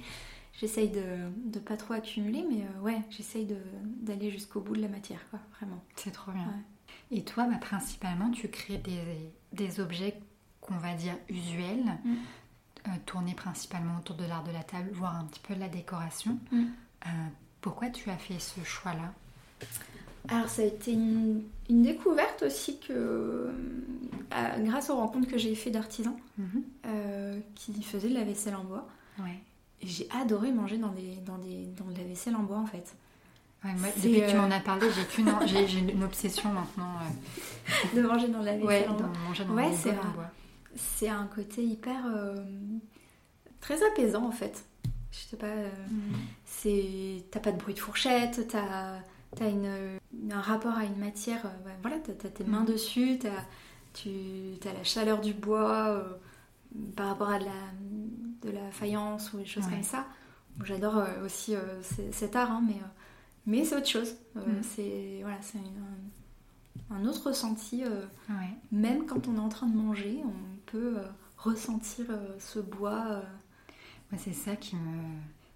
J'essaye 0.59 0.89
de, 0.89 1.03
de 1.45 1.59
pas 1.59 1.75
trop 1.77 1.93
accumuler, 1.93 2.43
mais 2.49 2.61
euh, 2.63 2.81
ouais, 2.81 3.01
j'essaye 3.09 3.45
de, 3.45 3.57
d'aller 4.01 4.31
jusqu'au 4.31 4.61
bout 4.61 4.75
de 4.75 4.81
la 4.81 4.87
matière, 4.87 5.19
quoi, 5.29 5.39
vraiment. 5.57 5.83
C'est 5.95 6.11
trop 6.11 6.31
bien. 6.31 6.45
Ouais. 6.45 7.17
Et 7.17 7.23
toi, 7.23 7.45
bah, 7.49 7.57
principalement, 7.59 8.31
tu 8.31 8.47
crées 8.47 8.77
des, 8.77 8.99
des 9.53 9.79
objets 9.81 10.17
qu'on 10.61 10.77
va 10.77 10.93
dire 10.93 11.15
usuels, 11.29 11.83
Mm. 12.05 12.13
euh, 12.87 12.91
tournés 13.05 13.33
principalement 13.35 13.97
autour 13.99 14.15
de 14.15 14.23
l'art 14.25 14.43
de 14.43 14.51
la 14.51 14.63
table, 14.63 14.89
voire 14.93 15.15
un 15.17 15.25
petit 15.25 15.41
peu 15.41 15.53
de 15.55 15.59
la 15.59 15.67
décoration. 15.69 16.39
Mm. 16.51 16.63
Pourquoi 17.61 17.89
tu 17.89 18.09
as 18.09 18.17
fait 18.17 18.39
ce 18.39 18.63
choix-là? 18.63 19.13
Alors, 20.27 20.49
ça 20.49 20.61
a 20.61 20.65
été 20.65 20.91
une, 20.93 21.43
une 21.69 21.83
découverte 21.83 22.43
aussi 22.43 22.79
que, 22.79 22.93
euh, 22.93 23.51
grâce 24.59 24.89
aux 24.89 24.95
rencontres 24.95 25.27
que 25.29 25.37
j'ai 25.37 25.53
fait 25.55 25.71
d'artisans 25.71 26.15
euh, 26.85 27.39
qui 27.55 27.81
faisaient 27.83 28.09
de 28.09 28.13
la 28.15 28.23
vaisselle 28.23 28.55
en 28.55 28.63
bois. 28.63 28.87
Ouais. 29.19 29.39
J'ai 29.83 30.07
adoré 30.19 30.51
manger 30.51 30.77
dans, 30.77 30.91
des, 30.91 31.15
dans, 31.25 31.37
des, 31.37 31.67
dans 31.77 31.85
de 31.91 31.97
la 31.97 32.03
vaisselle 32.03 32.35
en 32.35 32.43
bois, 32.43 32.57
en 32.57 32.65
fait. 32.65 32.95
Ouais, 33.63 33.71
moi, 33.79 33.89
que 33.89 33.99
tu 34.01 34.21
euh, 34.21 34.41
m'en 34.41 34.51
as 34.51 34.59
parlé, 34.59 34.87
j'ai 34.91 35.05
qu'une 35.05 35.89
une 35.89 36.03
obsession 36.03 36.51
maintenant. 36.51 36.93
euh, 37.01 37.95
De 37.95 38.01
manger 38.07 38.27
dans 38.27 38.41
de 38.41 38.45
la 38.45 38.53
vaisselle 38.57 38.67
ouais, 38.67 38.87
en 38.87 38.93
bois. 38.93 39.11
manger 39.27 39.45
dans 39.45 39.53
Ouais, 39.55 39.71
c'est 40.75 41.07
un 41.09 41.25
côté 41.27 41.63
hyper 41.63 41.97
très 43.61 43.81
apaisant 43.83 44.25
en 44.27 44.31
fait. 44.31 44.63
Je 45.11 45.17
sais 45.17 45.37
pas, 45.37 45.47
euh, 45.47 45.69
c'est 46.45 47.23
t'as 47.31 47.39
pas 47.39 47.51
de 47.51 47.57
bruit 47.57 47.73
de 47.73 47.79
fourchette, 47.79 48.47
t'as 48.49 48.99
as 49.43 49.49
une, 49.49 49.99
un 50.31 50.41
rapport 50.41 50.73
à 50.75 50.85
une 50.85 50.97
matière, 50.97 51.45
euh, 51.45 51.49
voilà, 51.81 51.97
t'as 51.99 52.13
as 52.27 52.31
tes 52.31 52.43
mains 52.43 52.61
Mhm. 52.61 52.65
dessus, 52.67 53.19
t'as 53.19 53.29
tu 53.93 54.09
as 54.67 54.73
la 54.73 54.83
chaleur 54.83 55.21
du 55.21 55.33
bois 55.33 55.87
euh, 55.89 56.03
par 56.97 57.07
rapport 57.07 57.29
à 57.29 57.39
de 57.39 57.45
la, 57.45 57.51
de 58.41 58.49
la 58.51 58.69
faïence 58.71 59.31
ou 59.33 59.37
des 59.37 59.45
choses 59.45 59.65
Ouais. 59.65 59.71
comme 59.71 59.83
ça. 59.83 60.05
J'adore 60.63 60.97
euh, 60.97 61.25
aussi 61.25 61.55
euh, 61.55 61.81
cet 62.11 62.35
art, 62.35 62.51
hein, 62.51 62.63
mais, 62.67 62.79
mais 63.45 63.63
c'est 63.65 63.75
autre 63.77 63.87
chose. 63.87 64.15
Mhm. 64.35 64.61
C'est 64.63 65.19
voilà, 65.21 65.37
un, 66.89 66.95
un 66.95 67.05
autre 67.05 67.27
ressenti. 67.29 67.83
Ouais. 68.29 68.49
même 68.71 69.05
quand 69.05 69.27
on 69.27 69.35
est 69.35 69.39
en 69.39 69.49
train 69.49 69.67
de 69.67 69.75
manger, 69.77 70.21
on 70.25 70.69
peut 70.71 70.97
ressentir 71.37 72.05
ce 72.39 72.59
bois. 72.59 73.21
c'est 74.17 74.33
ça 74.33 74.55
qui 74.55 74.75
me. 74.75 74.97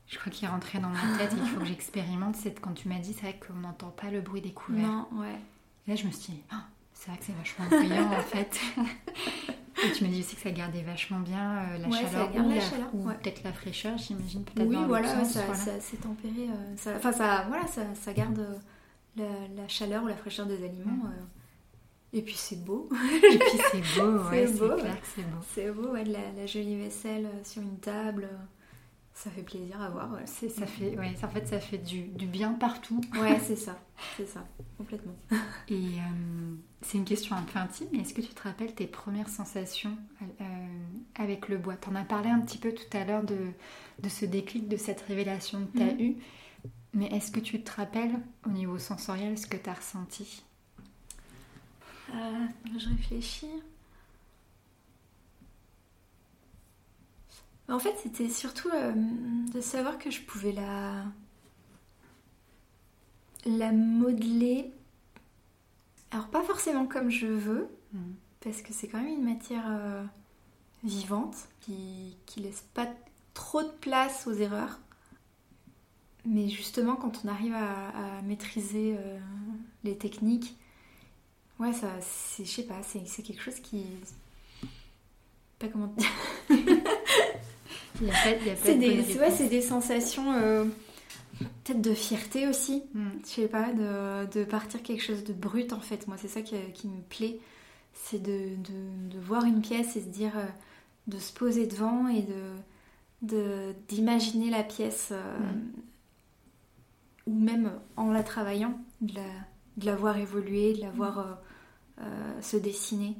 Je 0.09 0.17
crois 0.17 0.31
qu'il 0.31 0.45
est 0.47 0.51
rentré 0.51 0.79
dans 0.79 0.89
ma 0.89 1.17
tête 1.17 1.31
et 1.33 1.35
qu'il 1.35 1.45
faut 1.47 1.59
que 1.59 1.65
j'expérimente. 1.65 2.35
C'est 2.35 2.59
quand 2.59 2.73
tu 2.73 2.89
m'as 2.89 2.97
dit, 2.99 3.13
c'est 3.13 3.21
vrai 3.21 3.39
qu'on 3.39 3.53
n'entend 3.59 3.89
pas 3.91 4.09
le 4.09 4.21
bruit 4.21 4.41
des 4.41 4.51
couverts. 4.51 4.81
Non, 4.87 5.07
ouais. 5.13 5.35
Et 5.87 5.91
là, 5.91 5.95
je 5.95 6.05
me 6.07 6.11
suis 6.11 6.33
dit, 6.33 6.41
Ah, 6.51 6.63
c'est 6.93 7.11
vrai 7.11 7.19
que 7.19 7.25
c'est 7.25 7.35
vachement 7.35 7.65
bruyant 7.67 8.11
en 8.11 8.21
fait. 8.23 8.59
Et 9.85 9.91
tu 9.93 10.03
me 10.03 10.09
dis 10.09 10.19
aussi 10.19 10.35
que 10.35 10.41
ça 10.41 10.51
gardait 10.51 10.81
vachement 10.81 11.19
bien 11.21 11.57
euh, 11.59 11.77
la 11.77 11.87
Ouais, 11.87 12.01
ça 12.03 12.09
chaleur 12.11 12.45
ou, 12.45 12.49
la 12.49 12.59
chaleur, 12.59 12.87
ou 12.93 13.07
ouais. 13.07 13.13
peut-être 13.15 13.43
la 13.45 13.53
fraîcheur, 13.53 13.97
j'imagine 13.97 14.43
peut-être 14.43 14.67
Oui, 14.67 14.75
dans 14.75 14.87
voilà, 14.87 15.07
sens, 15.23 15.31
ça, 15.31 15.45
voilà. 15.45 15.55
ça 15.57 15.79
s'est 15.79 15.95
tempéré. 15.97 16.49
euh, 16.49 16.75
ça- 16.75 16.95
Enfin, 16.97 17.13
ça, 17.13 17.45
voilà, 17.47 17.65
ça, 17.67 17.83
ça 17.95 18.11
garde, 18.11 18.39
euh, 19.19 19.23
la, 19.55 19.67
chaleur 19.69 20.03
ou 20.03 20.07
la 20.07 20.17
fraîcheur 20.17 20.47
des 20.47 20.65
aliments. 20.65 21.05
Et 22.11 22.21
puis 22.23 22.33
c'est 22.35 22.61
beau. 22.65 22.89
Et 23.31 23.37
puis 23.37 23.59
c'est 23.71 24.01
beau, 24.01 24.17
ouais, 24.31 24.47
C'est 24.47 24.59
beau, 24.59 24.71
c'est 25.15 25.21
beau. 25.21 25.37
c'est 25.55 25.71
beau, 25.71 25.87
ouais, 25.93 26.03
de 26.03 26.11
la, 26.11 26.31
la 26.35 26.45
jolie 26.45 26.75
vaisselle 26.77 27.29
sur 27.45 27.61
une 27.61 27.77
table. 27.79 28.27
Ça 29.21 29.29
fait 29.29 29.43
plaisir 29.43 29.81
à 29.81 29.89
voir. 29.89 30.13
Ouais, 30.13 30.21
C'est- 30.25 30.47
Ça 30.49 30.65
fait, 30.65 30.97
ouais, 30.97 31.13
en 31.23 31.27
fait, 31.27 31.45
ça 31.45 31.59
fait 31.59 31.77
du, 31.77 32.03
du 32.03 32.25
bien 32.25 32.53
partout. 32.53 33.01
ouais 33.17 33.37
c'est 33.45 33.57
ça. 33.57 33.77
C'est 34.15 34.25
ça, 34.25 34.45
complètement. 34.77 35.13
Et 35.67 35.75
euh, 35.99 36.55
c'est 36.81 36.97
une 36.97 37.03
question 37.03 37.35
un 37.35 37.41
peu 37.41 37.59
intime, 37.59 37.87
mais 37.91 37.99
est-ce 37.99 38.13
que 38.13 38.21
tu 38.21 38.29
te 38.33 38.41
rappelles 38.43 38.73
tes 38.73 38.87
premières 38.87 39.27
sensations 39.27 39.97
euh, 40.21 40.45
avec 41.15 41.49
le 41.49 41.57
bois? 41.57 41.75
Tu 41.75 41.89
en 41.89 41.95
as 41.95 42.05
parlé 42.05 42.29
un 42.29 42.39
petit 42.39 42.57
peu 42.57 42.71
tout 42.73 42.97
à 42.97 43.03
l'heure 43.03 43.23
de, 43.23 43.37
de 44.01 44.07
ce 44.09 44.23
déclic, 44.25 44.69
de 44.69 44.77
cette 44.77 45.01
révélation 45.01 45.65
que 45.65 45.77
tu 45.77 45.83
as 45.83 45.93
Mhm. 45.93 45.99
eue. 46.01 46.15
Mais 46.93 47.07
est-ce 47.07 47.29
que 47.31 47.41
tu 47.41 47.61
te 47.61 47.71
rappelles 47.73 48.15
au 48.45 48.49
niveau 48.51 48.77
sensoriel 48.79 49.37
ce 49.37 49.47
que 49.47 49.57
tu 49.57 49.69
as 49.69 49.73
ressenti? 49.73 50.43
Euh, 52.11 52.45
je 52.79 52.87
réfléchis. 52.89 53.47
En 57.69 57.77
fait, 57.79 57.95
c'était 58.01 58.29
surtout 58.29 58.69
euh, 58.73 58.93
de 59.53 59.61
savoir 59.61 59.97
que 59.99 60.09
je 60.09 60.21
pouvais 60.21 60.51
la 60.51 61.05
la 63.45 63.71
modeler. 63.71 64.71
Alors 66.11 66.27
pas 66.27 66.43
forcément 66.43 66.85
comme 66.87 67.09
je 67.09 67.27
veux, 67.27 67.69
parce 68.41 68.61
que 68.61 68.73
c'est 68.73 68.87
quand 68.87 68.97
même 68.97 69.19
une 69.19 69.23
matière 69.23 69.65
euh, 69.67 70.03
vivante 70.83 71.35
qui, 71.61 72.17
qui 72.25 72.39
laisse 72.41 72.63
pas 72.73 72.87
trop 73.33 73.61
de 73.61 73.69
place 73.69 74.25
aux 74.27 74.33
erreurs. 74.33 74.79
Mais 76.25 76.49
justement, 76.49 76.95
quand 76.95 77.21
on 77.23 77.27
arrive 77.27 77.53
à, 77.53 78.17
à 78.17 78.21
maîtriser 78.23 78.95
euh, 78.97 79.19
les 79.83 79.97
techniques, 79.97 80.57
ouais, 81.59 81.73
ça, 81.73 81.89
c'est, 82.01 82.43
je 82.43 82.51
sais 82.51 82.63
pas, 82.63 82.81
c'est, 82.83 83.05
c'est 83.05 83.23
quelque 83.23 83.41
chose 83.41 83.59
qui, 83.59 83.85
pas 85.59 85.67
comment 85.67 85.87
dire. 85.87 86.09
Il 88.01 88.07
y 88.07 88.09
a 88.11 88.13
pas, 88.13 88.31
il 88.39 88.47
y 88.47 88.49
a 88.49 88.53
pas 88.55 88.61
C'est 88.63 88.75
de 88.75 88.79
des, 88.79 88.95
bonne 88.95 89.05
c'est- 89.05 89.13
ouais, 89.19 89.25
réponse. 89.25 89.37
c'est 89.37 89.49
des 89.49 89.61
sensations, 89.61 90.31
euh, 90.33 90.65
peut-être 91.63 91.81
de 91.81 91.93
fierté 91.93 92.47
aussi. 92.47 92.83
Mm. 92.93 93.07
Je 93.23 93.27
sais 93.29 93.47
pas, 93.47 93.71
de, 93.73 94.25
de 94.39 94.43
partir 94.45 94.81
quelque 94.83 95.03
chose 95.03 95.23
de 95.23 95.33
brut 95.33 95.73
en 95.73 95.79
fait. 95.81 96.07
Moi, 96.07 96.17
c'est 96.17 96.27
ça 96.29 96.41
qui, 96.41 96.55
qui 96.73 96.87
me 96.87 97.01
plaît. 97.01 97.39
C'est 97.93 98.21
de, 98.21 98.55
de- 98.55 99.13
de 99.15 99.19
voir 99.19 99.43
une 99.45 99.61
pièce 99.61 99.95
et 99.97 100.01
se 100.01 100.07
dire, 100.07 100.37
euh, 100.37 100.45
de 101.07 101.17
se 101.19 101.33
poser 101.33 101.67
devant 101.67 102.07
et 102.07 102.21
de, 102.21 102.53
de- 103.23 103.73
d'imaginer 103.89 104.49
la 104.49 104.63
pièce, 104.63 105.09
euh, 105.11 105.37
ou 107.27 107.33
même 107.33 107.71
en 107.97 108.11
la 108.11 108.23
travaillant, 108.23 108.79
de 109.01 109.15
la, 109.15 109.21
de 109.77 109.85
la 109.85 109.95
voir 109.95 110.17
évoluer, 110.17 110.73
de 110.73 110.81
la 110.81 110.91
voir 110.91 111.19
euh, 111.19 111.33
euh, 112.01 112.41
se 112.41 112.57
dessiner. 112.57 113.15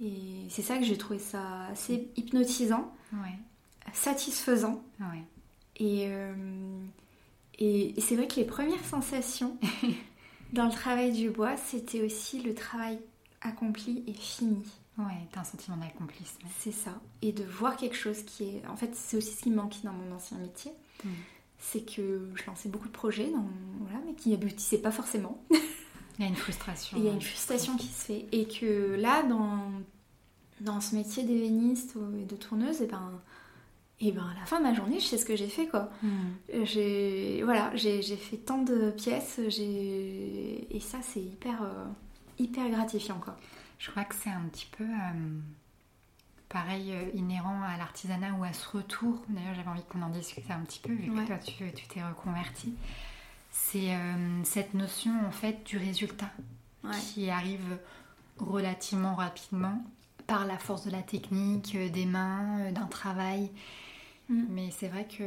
Et 0.00 0.46
c'est 0.48 0.62
ça 0.62 0.78
que 0.78 0.84
j'ai 0.84 0.96
trouvé 0.98 1.18
ça 1.18 1.66
assez 1.72 2.08
hypnotisant, 2.16 2.92
Ouais, 3.12 3.38
satisfaisant. 3.92 4.82
ouais. 5.00 5.22
Et, 5.76 6.04
euh, 6.08 6.34
et, 7.58 7.98
et 7.98 8.00
c'est 8.00 8.14
vrai 8.14 8.28
que 8.28 8.36
les 8.36 8.44
premières 8.44 8.84
sensations 8.84 9.56
dans 10.52 10.66
le 10.66 10.70
travail 10.70 11.12
du 11.12 11.30
bois, 11.30 11.56
c'était 11.56 12.02
aussi 12.02 12.40
le 12.42 12.54
travail 12.54 12.98
accompli 13.40 14.04
et 14.06 14.12
fini. 14.12 14.62
Ouais, 14.98 15.26
t'as 15.32 15.40
un 15.40 15.44
sentiment 15.44 15.78
d'accomplissement. 15.78 16.48
C'est 16.58 16.72
ça. 16.72 17.00
Et 17.22 17.32
de 17.32 17.42
voir 17.44 17.76
quelque 17.76 17.96
chose 17.96 18.22
qui 18.24 18.44
est... 18.44 18.62
En 18.68 18.76
fait, 18.76 18.94
c'est 18.94 19.16
aussi 19.16 19.32
ce 19.34 19.42
qui 19.42 19.50
me 19.50 19.56
manquait 19.56 19.80
dans 19.84 19.92
mon 19.94 20.14
ancien 20.14 20.36
métier. 20.38 20.70
Mm. 21.04 21.08
C'est 21.58 21.80
que 21.80 22.28
je 22.34 22.46
lançais 22.46 22.68
beaucoup 22.68 22.88
de 22.88 22.92
projets, 22.92 23.30
dans... 23.30 23.46
voilà, 23.80 24.00
mais 24.06 24.12
qui 24.14 24.28
n'aboutissaient 24.28 24.78
pas 24.78 24.92
forcément. 24.92 25.42
Il 26.18 26.22
y 26.22 26.24
a 26.24 26.28
une 26.28 26.36
frustration. 26.36 26.96
Il 27.00 27.04
y 27.04 27.08
a 27.08 27.12
une 27.12 27.22
frustration 27.22 27.76
qui 27.78 27.86
se 27.86 28.04
fait. 28.04 28.26
Et 28.32 28.46
que 28.46 28.94
là, 29.00 29.22
dans, 29.22 29.72
dans 30.60 30.80
ce 30.82 30.94
métier 30.94 31.22
d'ébéniste 31.24 31.94
ou- 31.96 32.18
et 32.18 32.26
de 32.26 32.36
tourneuse, 32.36 32.82
et 32.82 32.86
ben, 32.86 33.10
et 34.04 34.10
ben, 34.12 34.26
à 34.34 34.38
la 34.40 34.44
fin 34.46 34.58
de 34.58 34.64
ma 34.64 34.74
journée, 34.74 34.98
je 35.00 35.06
sais 35.06 35.16
ce 35.18 35.24
que 35.24 35.36
j'ai 35.36 35.48
fait, 35.48 35.68
quoi. 35.68 35.88
Mm. 36.02 36.08
J'ai 36.64 37.42
voilà, 37.44 37.70
j'ai 37.76 38.02
j'ai 38.02 38.16
fait 38.16 38.36
tant 38.36 38.58
de 38.62 38.90
pièces, 38.90 39.40
j'ai 39.48 40.66
et 40.74 40.80
ça 40.80 40.98
c'est 41.02 41.20
hyper 41.22 41.62
euh, 41.62 41.84
hyper 42.38 42.68
gratifiant 42.68 43.18
quoi. 43.18 43.36
Je 43.78 43.90
crois 43.90 44.04
que 44.04 44.14
c'est 44.14 44.30
un 44.30 44.42
petit 44.50 44.68
peu 44.76 44.84
euh, 44.84 45.38
pareil, 46.48 46.92
euh, 46.92 47.10
inhérent 47.14 47.62
à 47.62 47.76
l'artisanat 47.76 48.32
ou 48.38 48.44
à 48.44 48.52
ce 48.52 48.76
retour. 48.76 49.22
D'ailleurs, 49.28 49.54
j'avais 49.54 49.68
envie 49.68 49.82
qu'on 49.88 50.02
en 50.02 50.10
discute 50.10 50.50
un 50.50 50.60
petit 50.60 50.80
peu, 50.80 50.92
vu 50.92 51.10
Ouais. 51.10 51.22
que 51.22 51.28
toi, 51.28 51.38
tu 51.38 51.52
tu 51.72 51.86
t'es 51.88 52.02
reconverti. 52.02 52.74
C'est 53.50 53.94
euh, 53.94 54.44
cette 54.44 54.74
notion, 54.74 55.12
en 55.26 55.30
fait, 55.30 55.64
du 55.66 55.78
résultat 55.78 56.30
Ouais. 56.84 56.90
qui 57.14 57.30
arrive 57.30 57.78
relativement 58.38 59.14
rapidement 59.14 59.84
par 60.26 60.46
la 60.46 60.58
force 60.58 60.84
de 60.86 60.90
la 60.90 61.02
technique, 61.02 61.74
euh, 61.76 61.88
des 61.88 62.06
mains, 62.06 62.58
euh, 62.60 62.72
d'un 62.72 62.86
travail. 62.86 63.50
Mm. 64.32 64.46
Mais 64.48 64.70
c'est 64.70 64.88
vrai 64.88 65.06
que 65.06 65.24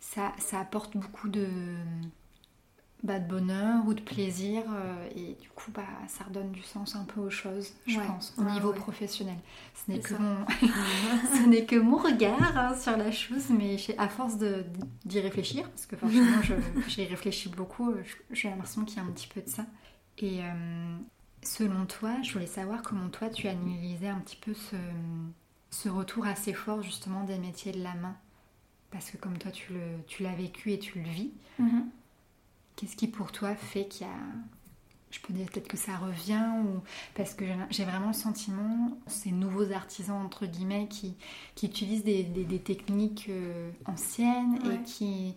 ça, 0.00 0.32
ça 0.38 0.60
apporte 0.60 0.96
beaucoup 0.96 1.28
de, 1.28 1.48
bah, 3.02 3.18
de 3.18 3.28
bonheur 3.28 3.86
ou 3.86 3.92
de 3.92 4.00
plaisir 4.00 4.62
euh, 4.70 5.08
et 5.14 5.34
du 5.40 5.48
coup 5.50 5.70
bah, 5.72 5.82
ça 6.08 6.24
redonne 6.24 6.52
du 6.52 6.62
sens 6.62 6.96
un 6.96 7.04
peu 7.04 7.20
aux 7.20 7.28
choses, 7.30 7.72
je 7.86 7.98
Ouais. 7.98 8.06
pense, 8.06 8.32
au 8.38 8.42
Ouais, 8.42 8.52
niveau 8.52 8.72
ouais. 8.72 8.74
professionnel. 8.74 9.36
Ce 9.74 9.90
n'est 9.90 10.00
que 10.00 10.14
mon, 10.14 10.46
ce 11.36 11.46
n'est 11.46 11.66
que 11.66 11.76
mon 11.76 11.96
regard 11.98 12.56
hein, 12.56 12.74
sur 12.74 12.96
la 12.96 13.12
chose, 13.12 13.50
mais 13.50 13.76
à 13.98 14.08
force 14.08 14.38
de- 14.38 14.64
d'y 15.04 15.20
réfléchir, 15.20 15.68
parce 15.70 15.84
que 15.86 15.96
forcément 15.96 16.40
je- 16.42 16.54
j'y 16.88 17.04
réfléchis 17.04 17.50
beaucoup, 17.50 17.90
euh, 17.90 18.02
j'ai 18.30 18.48
l'impression 18.48 18.84
qu'il 18.86 18.96
y 18.96 19.00
a 19.00 19.04
un 19.04 19.12
petit 19.12 19.28
peu 19.28 19.42
de 19.42 19.50
ça. 19.50 19.66
Et 20.18 20.42
euh, 20.42 20.96
selon 21.42 21.84
toi, 21.86 22.22
je 22.22 22.32
voulais 22.32 22.46
savoir 22.46 22.80
comment 22.82 23.08
toi 23.10 23.28
tu 23.28 23.48
analysais 23.48 24.08
un 24.08 24.20
petit 24.20 24.36
peu 24.36 24.54
ce, 24.54 24.76
ce 25.70 25.88
retour 25.90 26.26
assez 26.26 26.54
fort 26.54 26.82
justement 26.82 27.24
des 27.24 27.38
métiers 27.38 27.72
de 27.72 27.82
la 27.82 27.94
main. 27.94 28.16
Parce 28.94 29.10
que 29.10 29.16
comme 29.16 29.36
toi 29.38 29.50
tu 29.50 30.22
l'as 30.22 30.34
vécu 30.34 30.70
et 30.72 30.78
tu 30.78 31.00
le 31.00 31.08
vis, 31.10 31.32
Mhm. 31.58 31.90
Qu'est-ce 32.76 32.96
qui 32.96 33.06
pour 33.08 33.30
toi 33.30 33.54
fait 33.54 33.86
qu'il 33.86 34.06
y 34.06 34.10
a... 34.10 34.14
Je 35.12 35.20
peux 35.20 35.32
dire 35.32 35.46
peut-être 35.46 35.68
que 35.68 35.76
ça 35.76 35.96
revient 35.96 36.42
ou... 36.64 36.80
Parce 37.14 37.34
que 37.34 37.44
j'ai- 37.70 37.84
vraiment 37.84 38.08
le 38.08 38.12
sentiment, 38.12 38.98
ces 39.06 39.30
nouveaux 39.30 39.70
artisans, 39.70 40.16
entre 40.24 40.46
guillemets, 40.46 40.88
qui, 40.88 41.14
qui 41.54 41.66
utilisent 41.66 42.02
des, 42.02 42.24
des- 42.24 42.42
des 42.44 42.58
techniques 42.58 43.26
euh, 43.28 43.70
anciennes 43.86 44.58
Ouais. 44.66 44.74
et 44.74 44.82
qui, 44.82 45.34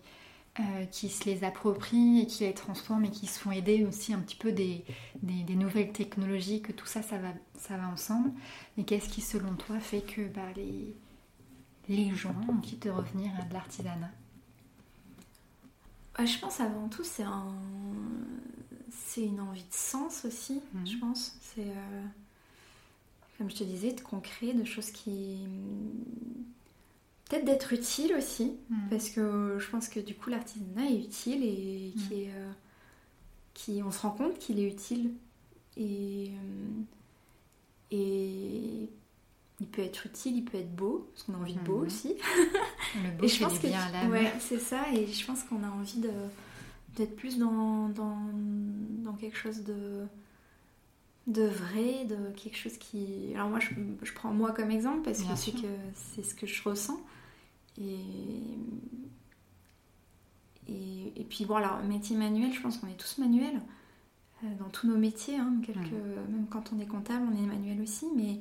euh, 0.58 0.84
qui 0.86 1.08
se 1.08 1.26
les 1.26 1.44
approprient 1.44 2.22
et 2.22 2.26
qui 2.26 2.42
les 2.42 2.54
transforment 2.54 3.04
et 3.04 3.10
qui 3.10 3.28
se 3.28 3.38
font 3.38 3.52
aider 3.52 3.84
aussi 3.84 4.12
un 4.12 4.18
petit 4.18 4.34
peu 4.36 4.50
des, 4.50 4.84
des- 5.22 5.44
des 5.44 5.54
nouvelles 5.54 5.92
technologies, 5.92 6.60
que 6.60 6.72
tout 6.72 6.86
ça, 6.86 7.02
ça 7.02 7.18
va, 7.18 7.28
ça 7.56 7.76
va 7.76 7.86
ensemble. 7.88 8.32
Mais 8.76 8.82
qu'est-ce 8.82 9.08
qui, 9.08 9.20
selon 9.20 9.54
toi, 9.54 9.78
fait 9.78 10.00
que 10.00 10.26
bah, 10.26 10.42
les, 10.56 10.92
les 11.88 12.14
gens 12.14 12.34
ont 12.48 12.52
envie 12.58 12.76
de 12.76 12.90
revenir 12.90 13.30
à 13.38 13.42
de 13.42 13.52
l'artisanat 13.54 14.10
je 16.24 16.38
pense 16.40 16.58
avant 16.60 16.88
tout 16.88 17.04
c'est 17.04 17.22
un 17.22 17.54
c'est 18.90 19.22
une 19.24 19.40
envie 19.40 19.62
de 19.62 19.72
sens 19.72 20.24
aussi, 20.24 20.60
Mhm. 20.74 20.86
je 20.86 20.96
pense. 20.98 21.36
C'est 21.40 21.62
euh, 21.62 22.02
comme 23.36 23.48
je 23.50 23.56
te 23.56 23.64
disais 23.64 23.92
de 23.92 24.00
concret, 24.00 24.52
de 24.52 24.64
choses 24.64 24.90
qui 24.90 25.38
peut-être 27.28 27.44
d'être 27.44 27.72
utile 27.72 28.14
aussi. 28.16 28.52
Mhm. 28.70 28.88
Parce 28.90 29.08
que 29.10 29.56
je 29.60 29.70
pense 29.70 29.88
que 29.88 30.00
du 30.00 30.14
coup 30.14 30.28
l'artisanat 30.30 30.86
est 30.90 30.98
utile 30.98 31.42
et 31.44 31.92
qui 31.96 32.14
Mm. 32.14 32.18
est, 32.18 32.30
euh, 32.34 32.52
qui, 33.54 33.82
on 33.84 33.90
se 33.92 34.00
rend 34.00 34.10
compte 34.10 34.38
qu'il 34.38 34.58
est 34.58 34.68
utile 34.68 35.12
et, 35.76 36.30
euh, 36.32 36.82
et 37.92 38.90
il 39.60 39.66
peut 39.66 39.82
être 39.82 40.06
utile, 40.06 40.36
il 40.36 40.44
peut 40.44 40.58
être 40.58 40.74
beau, 40.74 41.08
parce 41.12 41.24
qu'on 41.24 41.34
a 41.34 41.38
envie 41.38 41.54
de 41.54 41.60
beau 41.60 41.78
Mhm. 41.80 41.86
aussi. 41.86 42.14
Le 43.02 43.10
beau 43.18 43.24
Et 43.24 43.28
je 43.28 43.42
pense 43.44 43.58
que 43.58 43.66
bien 43.66 43.80
à 43.94 44.08
ouais, 44.08 44.32
c'est 44.40 44.58
ça 44.60 44.84
et 44.94 45.06
je 45.06 45.26
pense 45.26 45.42
qu'on 45.44 45.62
a 45.64 45.68
envie 45.68 45.98
de 46.00 46.10
d'être 46.96 47.14
plus 47.16 47.38
dans, 47.38 47.88
dans, 47.90 48.18
dans 49.04 49.12
quelque 49.14 49.36
chose 49.36 49.62
de 49.64 50.04
de 51.28 51.42
vrai, 51.42 52.06
de 52.06 52.30
quelque 52.36 52.56
chose 52.56 52.78
qui... 52.78 53.32
Alors 53.34 53.50
moi, 53.50 53.60
je, 53.60 53.68
je 54.02 54.12
prends 54.14 54.32
moi 54.32 54.52
comme 54.52 54.70
exemple 54.70 55.02
parce 55.04 55.20
Bien 55.20 55.34
que 55.34 55.38
c'est 55.38 55.52
que 55.52 55.66
c'est 55.94 56.22
ce 56.24 56.34
que 56.34 56.46
je 56.46 56.62
ressens. 56.62 56.98
Et, 57.78 57.98
et, 60.68 61.12
et 61.16 61.24
puis 61.24 61.44
bon, 61.44 61.56
alors, 61.56 61.82
métier 61.84 62.16
manuel, 62.16 62.52
je 62.52 62.60
pense 62.60 62.78
qu'on 62.78 62.88
est 62.88 62.96
tous 62.98 63.18
manuels 63.18 63.60
euh, 64.44 64.46
dans 64.58 64.68
tous 64.68 64.86
nos 64.88 64.96
métiers. 64.96 65.36
hein, 65.36 65.54
quelques, 65.64 65.78
Mm. 65.92 66.32
Même 66.32 66.46
quand 66.50 66.72
on 66.74 66.80
est 66.80 66.86
comptable, 66.86 67.26
on 67.32 67.36
est 67.36 67.46
manuel 67.46 67.80
aussi. 67.80 68.06
Mais, 68.16 68.40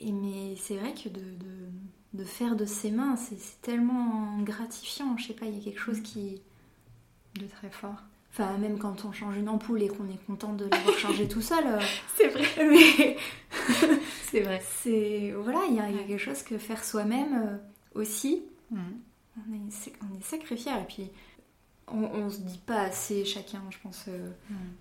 et, 0.00 0.12
mais 0.12 0.56
c'est 0.56 0.76
vrai 0.76 0.92
que 0.94 1.08
de, 1.08 1.20
de, 1.20 1.68
de 2.14 2.24
faire 2.24 2.56
de 2.56 2.64
ses 2.64 2.90
mains, 2.90 3.16
c'est 3.16 3.60
tellement 3.62 4.38
gratifiant. 4.42 5.16
Je 5.18 5.28
sais 5.28 5.34
pas, 5.34 5.46
il 5.46 5.56
y 5.56 5.60
a 5.60 5.64
quelque 5.64 5.80
chose 5.80 6.00
qui... 6.02 6.40
De 7.38 7.46
très 7.46 7.70
fort. 7.70 7.96
Enfin, 8.30 8.56
même 8.58 8.78
quand 8.78 9.04
on 9.04 9.12
change 9.12 9.36
une 9.36 9.48
ampoule 9.48 9.82
et 9.82 9.88
qu'on 9.88 10.08
est 10.08 10.24
content 10.26 10.52
de 10.54 10.66
l'avoir 10.66 10.96
changée 10.98 11.28
tout 11.28 11.40
seul. 11.42 11.66
euh, 11.66 11.80
C'est 12.16 12.28
vrai. 12.28 12.46
mais 12.58 13.16
C'est 14.30 14.40
vrai. 14.40 14.62
c'est 14.82 15.32
voilà, 15.38 15.60
il 15.68 15.76
y, 15.76 15.80
a 15.80 15.88
il 15.90 15.96
y 15.96 15.98
a 15.98 16.02
Ouais. 16.02 16.06
quelque 16.06 16.18
chose 16.20 16.42
que 16.42 16.58
faire 16.58 16.82
soi-même 16.84 17.42
euh, 17.46 18.00
aussi. 18.00 18.42
Mm. 18.70 18.78
On 19.38 19.54
est, 19.54 19.92
on 20.02 20.18
est 20.18 20.22
sacré. 20.22 20.54
Et 20.54 20.84
puis, 20.88 21.10
on, 21.88 22.04
on 22.04 22.30
se 22.30 22.40
dit 22.40 22.58
pas 22.58 22.80
assez 22.82 23.24
chacun, 23.24 23.62
je 23.70 23.76
pense, 23.82 24.04
euh, 24.08 24.30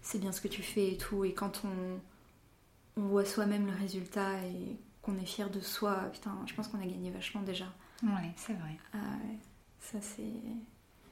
c'est 0.02 0.20
bien 0.20 0.32
ce 0.32 0.42
que 0.42 0.48
tu 0.48 0.62
fais 0.64 0.94
et 0.94 0.98
tout. 0.98 1.26
Et 1.26 1.34
quand 1.34 1.62
on, 1.66 3.02
on 3.02 3.08
voit 3.08 3.26
soi-même 3.26 3.66
le 3.68 3.74
résultat 3.74 4.34
et 4.46 4.78
qu'on 5.06 5.18
est 5.18 5.26
fier 5.26 5.50
de 5.50 5.60
soi, 5.60 5.96
putain, 6.14 6.36
je 6.46 6.54
pense 6.54 6.68
qu'on 6.68 6.80
a 6.82 6.86
gagné 6.86 7.12
vachement 7.12 7.42
déjà. 7.42 7.66
Ouais, 8.04 8.32
c'est 8.36 8.54
vrai. 8.54 8.78
Ah 8.94 8.98
ouais, 8.98 9.38
ça 9.80 10.00
c'est. 10.02 10.24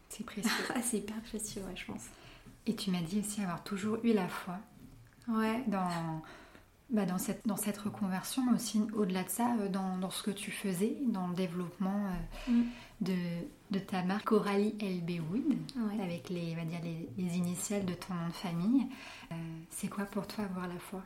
C'est 0.10 0.26
précieux. 0.26 0.52
Ah, 0.76 0.82
c'est 0.82 0.98
hyper 0.98 1.20
précieux, 1.22 1.62
ouais, 1.64 1.76
je 1.76 1.86
pense. 1.86 2.04
Et 2.66 2.76
tu 2.76 2.92
m'as 2.92 3.02
dit 3.02 3.20
aussi 3.20 3.42
avoir 3.42 3.64
toujours 3.64 3.98
eu 4.04 4.14
la 4.14 4.28
foi 4.28 4.58
Ouais. 5.28 5.64
dans, 5.68 6.22
bah, 6.90 7.06
dans, 7.06 7.18
cette, 7.18 7.48
dans 7.48 7.56
cette 7.58 7.78
reconversion, 7.78 8.44
mais 8.46 8.54
aussi 8.54 8.82
au-delà 8.94 9.24
de 9.24 9.30
ça, 9.30 9.56
euh, 9.60 9.70
dans, 9.70 9.98
dans 9.98 10.10
ce 10.12 10.22
que 10.24 10.32
tu 10.32 10.52
faisais, 10.52 10.98
dans 11.08 11.28
le 11.28 11.36
développement 11.36 12.06
euh, 12.08 12.52
Mm. 12.52 12.64
de, 13.02 13.16
de 13.72 13.80
ta 13.80 14.04
marque 14.04 14.26
Coralie 14.26 14.76
LB 14.82 15.12
Wood, 15.32 15.58
Ouais. 15.78 16.04
avec 16.04 16.30
les, 16.30 16.52
on 16.54 16.56
va 16.58 16.66
dire 16.66 16.80
les, 16.84 17.10
les 17.18 17.38
initiales 17.38 17.86
de 17.86 17.94
ton 17.94 18.14
nom 18.14 18.28
de 18.28 18.34
famille. 18.34 18.86
Euh, 19.32 19.36
c'est 19.72 19.88
quoi 19.88 20.06
pour 20.06 20.28
toi 20.28 20.44
avoir 20.44 20.68
la 20.68 20.78
foi? 20.80 21.02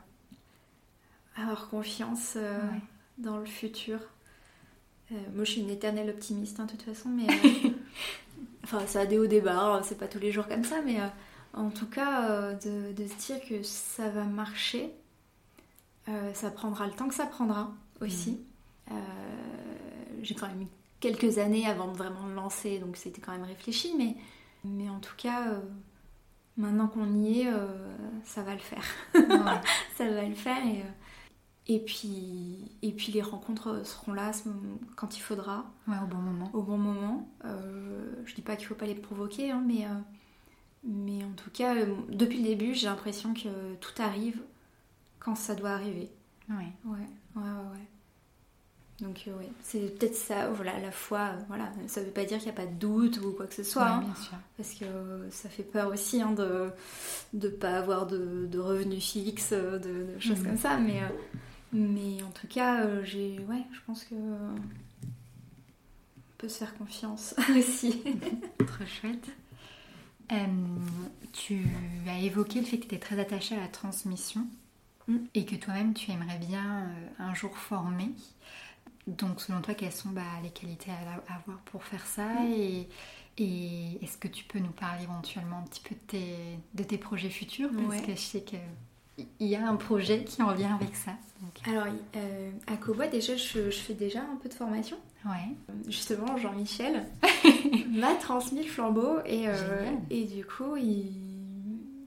Avoir 1.40 1.68
confiance 1.68 2.34
euh, 2.36 2.58
Ouais. 2.60 2.80
dans 3.18 3.38
le 3.38 3.46
futur. 3.46 3.98
Euh, 5.12 5.14
moi, 5.34 5.44
je 5.44 5.52
suis 5.52 5.60
une 5.60 5.70
éternelle 5.70 6.10
optimiste, 6.10 6.60
hein, 6.60 6.64
de 6.66 6.70
toute 6.72 6.82
façon, 6.82 7.08
mais. 7.08 7.26
euh, 7.64 7.70
enfin, 8.64 8.86
ça 8.86 9.00
a 9.00 9.06
des 9.06 9.18
hauts 9.18 9.26
des 9.26 9.40
bas, 9.40 9.58
hein, 9.58 9.82
c'est 9.82 9.98
pas 9.98 10.08
tous 10.08 10.18
les 10.18 10.32
jours 10.32 10.46
comme 10.48 10.64
ça, 10.64 10.82
mais 10.84 10.98
en 11.54 11.70
tout 11.70 11.86
cas, 11.88 12.52
de, 12.54 12.92
de 12.92 13.06
se 13.06 13.14
dire 13.14 13.40
que 13.48 13.62
ça 13.62 14.08
va 14.10 14.24
marcher, 14.24 14.92
ça 16.34 16.50
prendra 16.50 16.86
le 16.86 16.92
temps 16.92 17.08
que 17.08 17.14
ça 17.14 17.26
prendra 17.26 17.72
aussi. 18.00 18.38
J'ai 20.22 20.34
quand 20.34 20.48
même 20.48 20.62
eu 20.62 20.66
quelques 21.00 21.38
années 21.38 21.66
avant 21.66 21.90
de 21.90 21.96
vraiment 21.96 22.26
le 22.26 22.34
lancer, 22.34 22.78
donc 22.78 22.96
c'était 22.96 23.20
quand 23.20 23.32
même 23.32 23.44
réfléchi, 23.44 23.94
mais, 23.96 24.16
mais 24.64 24.88
en 24.90 25.00
tout 25.00 25.14
cas, 25.16 25.44
maintenant 26.58 26.88
qu'on 26.88 27.10
y 27.14 27.40
est, 27.42 27.46
euh, 27.46 27.96
ça 28.24 28.42
va 28.42 28.52
le 28.52 28.60
faire 28.60 28.84
Ouais. 29.14 29.60
ça 29.96 30.08
va 30.10 30.22
le 30.24 30.34
faire 30.34 30.58
et, 30.66 30.82
et 31.70 31.80
puis 31.80 32.70
et 32.82 32.92
puis 32.92 33.12
les 33.12 33.22
rencontres 33.22 33.84
seront 33.86 34.12
là 34.14 34.32
quand 34.96 35.16
il 35.16 35.20
faudra 35.20 35.66
Ouais, 35.86 35.96
au 36.02 36.06
bon 36.06 36.18
moment. 36.18 36.50
au 36.54 36.62
bon 36.62 36.78
moment 36.78 37.28
Euh, 37.44 38.10
je 38.24 38.34
dis 38.34 38.42
pas 38.42 38.56
qu'il 38.56 38.66
faut 38.66 38.74
pas 38.74 38.86
les 38.86 38.94
provoquer 38.94 39.50
hein, 39.50 39.62
mais 39.66 39.84
euh, 39.84 39.88
mais 40.84 41.22
en 41.24 41.32
tout 41.32 41.50
cas 41.50 41.74
euh, 41.76 41.94
depuis 42.10 42.38
le 42.38 42.44
début 42.44 42.74
j'ai 42.74 42.86
l'impression 42.86 43.34
que 43.34 43.74
tout 43.80 44.00
arrive 44.02 44.40
quand 45.18 45.34
ça 45.34 45.54
doit 45.54 45.70
arriver 45.70 46.08
Ouais. 46.48 46.72
ouais 46.86 46.98
ouais 47.36 47.42
ouais, 47.42 47.42
ouais. 47.72 49.06
donc 49.06 49.24
euh, 49.28 49.36
ouais 49.36 49.50
c'est 49.62 49.98
peut-être 49.98 50.14
ça 50.16 50.48
voilà 50.50 50.78
la 50.80 50.90
foi 50.90 51.32
voilà 51.48 51.70
ça 51.86 52.00
veut 52.02 52.10
pas 52.10 52.24
dire 52.24 52.38
qu'il 52.38 52.46
n'y 52.46 52.52
a 52.58 52.60
pas 52.62 52.66
de 52.66 52.74
doute 52.78 53.20
ou 53.22 53.32
quoi 53.32 53.46
que 53.46 53.54
ce 53.54 53.62
soit 53.62 53.82
Ouais, 53.82 53.88
hein. 53.90 54.00
bien 54.06 54.14
sûr. 54.14 54.38
Parce 54.56 54.72
que 54.72 54.86
ça 55.30 55.50
fait 55.50 55.62
peur 55.62 55.92
aussi 55.92 56.22
hein, 56.22 56.32
de 56.32 56.70
ne 57.34 57.48
pas 57.48 57.76
avoir 57.76 58.06
de, 58.06 58.46
de 58.46 58.58
revenus 58.58 59.04
fixes, 59.12 59.52
de, 59.52 59.78
de 59.78 60.18
choses 60.18 60.40
Mhm. 60.40 60.46
comme 60.46 60.56
ça. 60.56 60.78
Mais, 60.78 61.02
mais 61.72 62.22
en 62.22 62.30
tout 62.30 62.46
cas, 62.48 62.82
euh, 62.84 63.04
j'ai, 63.04 63.38
ouais, 63.40 63.62
je 63.72 63.78
pense 63.86 64.04
que 64.04 64.14
euh, 64.14 64.54
on 65.06 66.36
peut 66.38 66.48
se 66.48 66.58
faire 66.58 66.76
confiance 66.76 67.34
aussi. 67.56 68.02
Trop 68.58 68.86
chouette. 68.86 69.28
Euh, 70.32 70.46
tu 71.32 71.66
as 72.06 72.18
évoqué 72.20 72.60
le 72.60 72.66
fait 72.66 72.76
que 72.78 72.82
tu 72.86 72.94
étais 72.94 72.98
très 72.98 73.18
attachée 73.18 73.56
à 73.56 73.60
la 73.60 73.68
transmission 73.68 74.46
Mm. 75.08 75.16
et 75.34 75.46
que 75.46 75.56
toi-même 75.56 75.94
tu 75.94 76.10
aimerais 76.10 76.36
bien 76.38 76.80
euh, 76.82 77.08
un 77.18 77.32
jour 77.34 77.56
former. 77.56 78.10
Donc 79.06 79.40
selon 79.40 79.62
toi, 79.62 79.72
quelles 79.72 79.90
sont 79.90 80.10
bah, 80.10 80.20
les 80.42 80.50
qualités 80.50 80.90
à, 80.90 81.34
avoir 81.34 81.58
pour 81.64 81.82
faire 81.82 82.04
ça 82.06 82.26
Mm. 82.26 82.52
et, 82.52 82.88
et 83.38 84.04
est-ce 84.04 84.18
que 84.18 84.28
tu 84.28 84.44
peux 84.44 84.58
nous 84.58 84.68
parler 84.72 85.04
éventuellement 85.04 85.60
un 85.60 85.62
petit 85.62 85.80
peu 85.80 85.94
de 85.94 86.00
tes, 86.06 86.36
de 86.74 86.82
tes 86.82 86.98
projets 86.98 87.30
futurs? 87.30 87.70
Parce 87.74 87.88
Ouais. 87.88 88.02
que 88.02 88.12
je 88.12 88.20
sais 88.20 88.42
qu'il 89.38 89.46
y 89.48 89.56
a 89.56 89.68
un 89.68 89.76
projet 89.76 90.24
qui 90.24 90.42
en 90.42 90.52
vient 90.54 90.74
avec 90.76 90.94
ça. 90.96 91.12
Donc, 91.40 91.68
Alors, 91.68 91.86
euh, 92.16 92.50
à 92.66 92.76
Cobois, 92.76 93.06
déjà, 93.06 93.36
je, 93.36 93.70
je 93.70 93.78
fais 93.78 93.94
déjà 93.94 94.20
un 94.22 94.36
peu 94.42 94.48
de 94.48 94.54
formation. 94.54 94.96
ouais. 95.24 95.54
Justement, 95.88 96.36
Jean-Michel 96.36 97.06
m'a 97.90 98.14
transmis 98.14 98.62
le 98.62 98.68
flambeau 98.68 99.18
et, 99.26 99.48
euh, 99.48 99.90
et 100.10 100.24
du 100.24 100.44
coup, 100.44 100.76
il... 100.76 101.12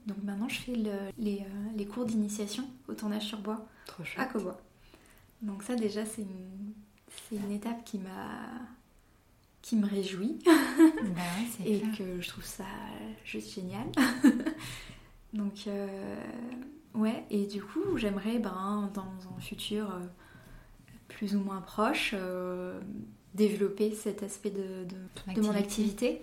donc 0.06 0.18
maintenant, 0.22 0.48
je 0.48 0.60
fais 0.60 0.74
le- 0.74 1.10
les, 1.18 1.40
euh, 1.40 1.68
les 1.76 1.86
cours 1.86 2.04
d'initiation 2.04 2.64
au 2.88 2.94
tournage 2.94 3.22
sur 3.24 3.38
bois. 3.38 3.66
Trop 3.86 4.02
à. 4.16 4.24
Cobois. 4.26 4.60
Donc 5.42 5.62
ça 5.64 5.74
déjà 5.74 6.04
c'est 6.06 6.22
une, 6.22 6.72
c'est 7.28 7.36
une 7.36 7.50
étape 7.52 7.82
qui 7.84 7.98
m'a 7.98 8.48
qui 9.60 9.74
me 9.76 9.86
réjouit 9.86 10.38
ouais, 10.46 10.92
c'est 11.58 11.68
et 11.68 11.80
clair. 11.80 11.98
que 11.98 12.20
je 12.20 12.28
trouve 12.28 12.44
ça 12.44 12.64
juste 13.24 13.52
génial. 13.54 13.86
Donc 15.32 15.64
euh, 15.66 16.16
ouais 16.94 17.24
et 17.30 17.46
du 17.46 17.62
coup 17.62 17.96
j'aimerais 17.96 18.38
ben, 18.38 18.90
dans 18.94 19.02
un 19.36 19.40
futur 19.40 19.90
euh, 19.90 19.98
plus 21.08 21.34
ou 21.36 21.40
moins 21.40 21.60
proche 21.60 22.12
euh, 22.14 22.80
développer 23.34 23.94
cet 23.94 24.22
aspect 24.22 24.50
de, 24.50 24.84
de, 24.84 25.34
de 25.34 25.40
mon 25.40 25.54
activité. 25.54 26.20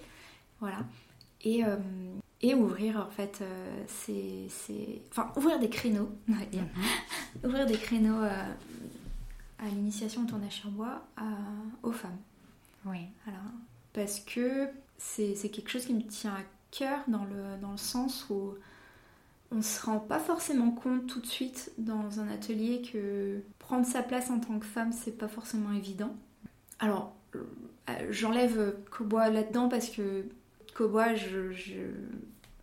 Voilà. 0.59 0.79
Et, 1.43 1.63
euh, 1.65 1.77
et 2.41 2.53
ouvrir 2.53 2.99
en 3.07 3.09
fait 3.09 3.41
ces, 3.87 4.47
ces- 4.49 5.01
Enfin 5.11 5.31
ouvrir 5.37 5.59
des 5.59 5.69
créneaux, 5.69 6.09
on 6.27 6.33
va 6.33 6.45
dire 6.45 6.63
Mhm. 6.63 7.49
ouvrir 7.49 7.65
des 7.65 7.77
créneaux 7.77 8.21
à 8.21 9.65
l'initiation 9.65 10.23
au 10.23 10.25
tournage 10.25 10.53
sur 10.53 10.69
bois 10.71 11.01
à- 11.17 11.23
aux 11.83 11.91
femmes. 11.91 12.17
Oui. 12.85 12.99
Voilà. 13.25 13.39
Parce 13.93 14.19
que 14.19 14.67
c'est 14.97 15.35
c'est 15.35 15.49
quelque 15.49 15.69
chose 15.69 15.85
qui 15.85 15.93
me 15.93 16.01
tient 16.03 16.33
à 16.33 16.41
cœur 16.71 16.99
dans 17.07 17.25
le, 17.25 17.57
dans 17.61 17.71
le 17.71 17.77
sens 17.77 18.27
où 18.29 18.53
on 19.51 19.55
ne 19.57 19.61
se 19.61 19.83
rend 19.85 19.99
pas 19.99 20.19
forcément 20.19 20.71
compte 20.71 21.07
tout 21.07 21.19
de 21.19 21.25
suite 21.25 21.71
dans 21.77 22.19
un 22.19 22.27
atelier 22.29 22.81
que 22.81 23.41
prendre 23.57 23.85
sa 23.85 24.03
place 24.03 24.29
en 24.29 24.39
tant 24.39 24.59
que 24.59 24.65
femme, 24.65 24.91
c'est 24.91 25.17
pas 25.17 25.27
forcément 25.27 25.71
évident. 25.71 26.15
Alors, 26.79 27.15
euh, 27.35 27.43
j'enlève 28.11 28.75
Cobois 28.91 29.29
là-dedans 29.29 29.67
parce 29.69 29.89
que 29.89 30.25
Cobois, 30.75 31.15
je, 31.15 31.51
je- 31.51 31.73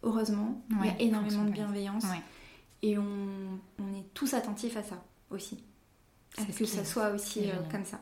heureusement, 0.03 0.62
il 0.70 0.87
y 0.87 0.89
a 0.91 1.01
énormément 1.01 1.45
de 1.45 1.51
bienveillance. 1.51 2.05
Ouais. 2.05 2.22
Et 2.82 2.99
on, 2.99 3.05
on 3.78 3.95
est 3.99 4.07
tous 4.14 4.34
attentifs 4.34 4.76
à 4.76 4.82
ça 4.82 5.03
aussi. 5.30 5.62
À 6.39 6.43
ce 6.43 6.59
que 6.59 6.64
ça 6.66 6.84
soit 6.84 7.11
aussi 7.11 7.51
euh, 7.51 7.55
comme 7.70 7.84
ça. 7.84 7.99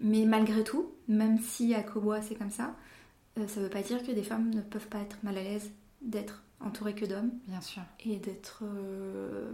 Mais 0.00 0.24
malgré 0.24 0.64
tout, 0.64 0.90
même 1.06 1.38
si 1.38 1.74
à 1.74 1.82
Cobois 1.82 2.20
c'est 2.22 2.34
comme 2.34 2.50
ça, 2.50 2.74
euh, 3.38 3.46
ça 3.46 3.60
veut 3.60 3.68
pas 3.68 3.82
dire 3.82 4.02
que 4.02 4.10
des 4.10 4.22
femmes 4.22 4.50
ne 4.50 4.60
peuvent 4.62 4.88
pas 4.88 4.98
être 5.00 5.18
mal 5.22 5.38
à 5.38 5.42
l'aise 5.42 5.70
d'être 6.00 6.42
entourées 6.64 6.94
que 6.94 7.04
d'hommes 7.06 7.30
Bien 7.48 7.60
sûr. 7.60 7.82
et 8.04 8.16
d'être 8.16 8.60
euh, 8.64 9.52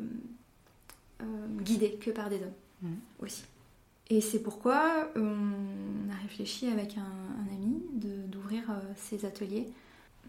euh, 1.22 1.46
guidées 1.62 1.96
que 2.00 2.10
par 2.10 2.28
des 2.28 2.36
hommes 2.36 2.52
Mhm. 2.82 2.96
aussi. 3.20 3.44
Et 4.10 4.20
c'est 4.20 4.38
pourquoi 4.42 5.10
on 5.16 6.10
a 6.10 6.14
réfléchi 6.22 6.68
avec 6.68 6.96
un, 6.96 7.02
un 7.02 7.54
ami 7.54 7.82
d'ouvrir 8.28 8.70
euh, 8.70 8.80
ces 8.96 9.24
ateliers 9.24 9.66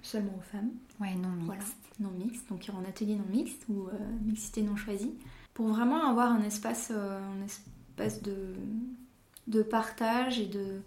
seulement 0.02 0.34
aux 0.38 0.42
femmes. 0.42 0.72
Ouais, 1.00 1.14
non 1.16 1.30
mixte. 1.30 1.46
Voilà, 1.46 1.64
non 2.00 2.10
mixte, 2.12 2.50
donc 2.50 2.68
un 2.70 2.84
atelier 2.90 3.16
non 3.16 3.26
mixte 3.30 3.64
ou 3.70 3.88
euh, 3.88 3.92
mixité 4.26 4.64
non 4.64 4.76
choisie, 4.76 5.14
pour 5.54 5.68
vraiment 5.68 6.10
avoir 6.10 6.32
un 6.32 6.42
espace, 6.42 6.90
euh, 6.92 7.20
un 7.22 7.46
espace 7.46 8.22
de, 8.24 8.54
de 9.48 9.62
partage 9.62 10.40
et 10.40 10.48
de, 10.48 10.82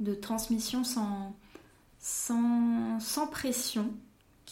de 0.00 0.14
transmission 0.14 0.84
sans, 0.84 1.34
sans, 1.98 3.00
sans 3.00 3.26
pression, 3.26 3.90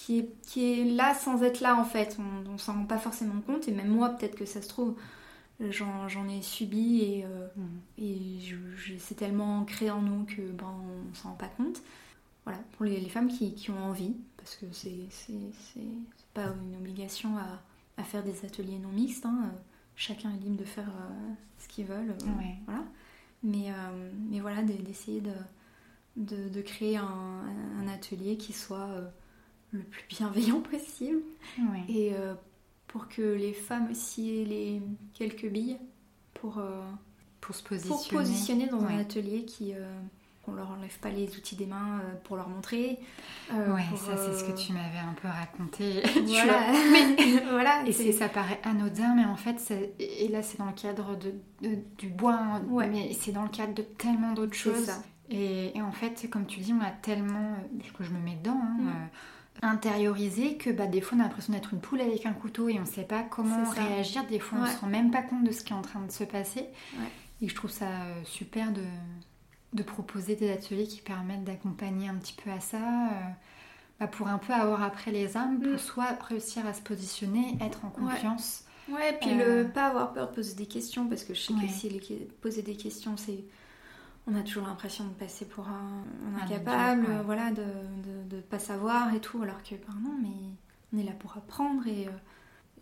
qui 0.01 0.19
est, 0.21 0.31
qui 0.43 0.65
est 0.81 0.85
là 0.85 1.13
sans 1.15 1.43
être 1.43 1.61
là 1.61 1.75
en 1.77 1.85
fait. 1.85 2.17
On, 2.21 2.51
on 2.55 2.59
s'en 2.59 2.75
rend 2.75 2.85
pas 2.87 2.99
forcément 2.99 3.41
compte, 3.41 3.67
et 3.69 3.73
même 3.73 3.89
moi, 3.89 4.11
peut-être 4.11 4.37
que 4.37 4.45
ça 4.47 4.63
se 4.63 4.69
trouve, 4.69 4.95
j'en 5.71 6.29
ai 6.29 6.41
subi 6.43 7.01
et, 7.01 7.25
euh, 7.25 7.49
et 7.99 8.39
je- 8.41 8.55
je- 8.77 8.99
c'est 8.99 9.17
tellement 9.17 9.59
ancré 9.59 9.91
en 9.91 10.01
nous 10.03 10.25
que 10.25 10.43
ben, 10.53 10.73
on 11.11 11.15
s'en 11.15 11.31
rend 11.31 11.35
pas 11.35 11.49
compte. 11.49 11.83
Voilà, 12.45 12.61
pour 12.77 12.85
les, 12.87 13.01
les 13.01 13.09
femmes 13.09 13.29
qui, 13.29 13.55
qui 13.55 13.71
ont 13.71 13.83
envie, 13.85 14.15
parce 14.37 14.55
que 14.57 14.67
c'est 14.73 15.07
c'est- 15.11 15.53
c'est- 15.53 15.81
c'est 16.17 16.27
pas 16.33 16.47
une 16.71 16.77
obligation 16.77 17.37
à, 17.37 17.61
à 18.01 18.05
faire 18.05 18.23
des 18.23 18.45
ateliers 18.47 18.79
non 18.79 18.91
mixtes, 18.91 19.27
hein, 19.27 19.51
chacun 19.97 20.31
est 20.31 20.39
libre 20.45 20.57
de 20.59 20.65
faire 20.65 20.89
euh, 20.89 21.33
ce 21.59 21.67
qu'ils 21.69 21.87
veulent. 21.87 22.11
euh, 22.23 22.39
Ouais. 22.39 22.55
Voilà. 22.67 22.85
Mais, 23.43 23.71
euh, 23.71 24.11
mais 24.31 24.41
voilà, 24.41 24.63
de- 24.63 24.73
d'essayer 24.73 25.21
de, 25.21 25.33
de, 26.17 26.49
de 26.49 26.61
créer 26.63 26.97
un, 26.97 27.43
un 27.81 27.89
atelier 27.89 28.37
qui 28.37 28.53
soit 28.53 28.89
le 29.73 29.81
plus 29.83 30.05
bienveillant 30.09 30.61
possible 30.61 31.21
Ouais. 31.59 31.83
et 31.89 32.14
euh, 32.14 32.35
pour 32.87 33.09
que 33.09 33.23
les 33.23 33.53
femmes 33.53 33.89
aussi 33.91 34.41
aient 34.41 34.45
les 34.45 34.83
quelques 35.14 35.47
billes 35.49 35.79
pour, 36.35 36.59
euh, 36.59 36.81
Pour 37.41 37.55
se 37.55 37.62
pour 37.62 38.09
positionner. 38.09 38.66
dans 38.66 38.83
un 38.85 38.99
atelier 38.99 39.45
qui 39.45 39.75
euh, 39.75 40.01
leur 40.57 40.71
enlève 40.71 40.99
pas 41.01 41.11
les 41.11 41.37
outils 41.37 41.57
des 41.57 41.66
mains 41.66 42.01
euh, 42.01 42.14
pour 42.25 42.37
leur 42.37 42.49
montrer. 42.49 42.99
euh, 43.53 43.75
Ouais, 43.75 43.83
pour, 43.91 43.99
ça 43.99 44.16
c'est 44.16 44.33
ce 44.39 44.45
que 44.51 44.57
tu 44.59 44.73
m'avais 44.73 44.97
un 44.99 45.12
peu 45.21 45.29
raconté. 45.29 46.03
Voilà. 47.51 47.85
Et 47.87 47.93
c'est- 47.93 48.12
ça 48.12 48.29
paraît 48.31 48.61
anodin, 48.64 49.14
mais 49.14 49.25
en 49.27 49.37
fait, 49.37 49.73
et 49.99 50.29
là 50.29 50.43
c'est 50.43 50.59
dans 50.59 50.66
le 50.66 50.73
cadre 50.73 51.16
de, 51.16 51.35
de- 51.62 51.79
du 51.99 52.09
bois, 52.09 52.35
hein, 52.39 52.62
Ouais. 52.71 52.89
mais 52.89 53.12
c'est 53.12 53.33
dans 53.33 53.43
le 53.43 53.49
cadre 53.51 53.75
de 53.75 53.83
tellement 53.83 54.33
d'autres 54.33 54.55
choses. 54.55 54.91
Et, 55.31 55.73
en 55.83 55.93
fait, 55.93 56.27
comme 56.31 56.47
tu 56.47 56.61
dis, 56.61 56.73
on 56.73 56.81
a 56.83 56.91
tellement, 56.91 57.55
parce 57.79 57.91
que 57.93 58.03
je 58.05 58.11
me 58.12 58.19
mets 58.19 58.37
dedans, 58.37 58.59
hein, 58.62 58.77
Mm. 58.81 58.89
euh, 58.89 58.93
intériorisé 59.63 60.57
que 60.57 60.71
bah, 60.71 60.87
des 60.87 61.01
fois 61.01 61.17
on 61.19 61.21
a 61.21 61.25
l'impression 61.25 61.53
d'être 61.53 61.73
une 61.75 61.81
poule 61.81 62.01
avec 62.01 62.27
un 62.27 62.33
couteau 62.33 62.69
et 62.69 62.79
on 62.81 62.85
sait 62.87 63.03
pas 63.05 63.23
comment 63.23 63.69
réagir. 63.71 64.25
Des 64.27 64.39
fois 64.39 64.59
on 64.61 64.63
Ouais. 64.65 64.71
se 64.73 64.79
rend 64.81 64.87
même 64.89 65.11
pas 65.11 65.23
compte 65.23 65.45
de 65.45 65.53
ce 65.53 65.63
qui 65.65 65.73
est 65.73 65.77
en 65.77 65.83
train 65.83 66.01
de 66.01 66.11
se 66.13 66.25
passer. 66.25 66.61
Ouais. 66.95 67.09
Et 67.43 67.49
je 67.49 67.55
trouve 67.55 67.71
ça 67.71 67.87
euh, 67.87 68.23
super 68.25 68.73
de, 68.73 68.83
de 69.75 69.83
proposer 69.83 70.35
des 70.37 70.51
ateliers 70.51 70.87
qui 70.87 71.01
permettent 71.01 71.45
d'accompagner 71.45 72.09
un 72.09 72.15
petit 72.15 72.35
peu 72.35 72.51
à 72.51 72.61
ça. 72.61 72.79
euh, 72.79 73.11
bah, 74.01 74.07
pour 74.07 74.29
un 74.29 74.39
peu 74.39 74.53
avoir 74.53 74.83
après 74.85 75.11
les 75.11 75.37
armes, 75.37 75.59
pour 75.59 75.73
Mm. 75.73 75.79
soit 75.79 76.17
réussir 76.29 76.65
à 76.67 76.73
se 76.73 76.81
positionner, 76.81 77.59
être 77.61 77.85
en 77.85 77.89
Ouais. 77.89 78.13
confiance. 78.13 78.65
Ouais, 78.89 79.19
puis 79.21 79.31
Euh, 79.33 79.65
le 79.65 79.69
pas 79.71 79.89
avoir 79.89 80.13
peur 80.13 80.31
de 80.31 80.35
poser 80.37 80.55
des 80.55 80.67
questions, 80.67 81.09
parce 81.09 81.25
que 81.25 81.35
je 81.35 81.41
sais 81.43 81.53
Ouais. 81.53 81.67
que 81.67 81.73
si 81.73 81.89
poser 82.41 82.63
des 82.63 82.77
questions, 82.77 83.17
c'est. 83.17 83.45
On 84.31 84.35
a 84.37 84.43
toujours 84.43 84.66
l'impression 84.66 85.05
de 85.05 85.14
passer 85.14 85.47
pour 85.47 85.66
un, 85.68 86.05
incapable, 86.43 87.07
ouais. 87.07 87.22
voilà, 87.24 87.51
de, 87.51 87.62
de, 87.62 88.37
de 88.37 88.41
pas 88.43 88.59
savoir 88.59 89.14
et 89.14 89.20
tout, 89.20 89.43
alors 89.43 89.62
que, 89.62 89.74
bah 89.76 89.95
non, 90.03 90.16
mais 90.20 90.29
on 90.93 90.99
est 90.99 91.05
là 91.05 91.12
pour 91.18 91.37
apprendre 91.37 91.87
et. 91.87 92.07
euh, 92.09 92.11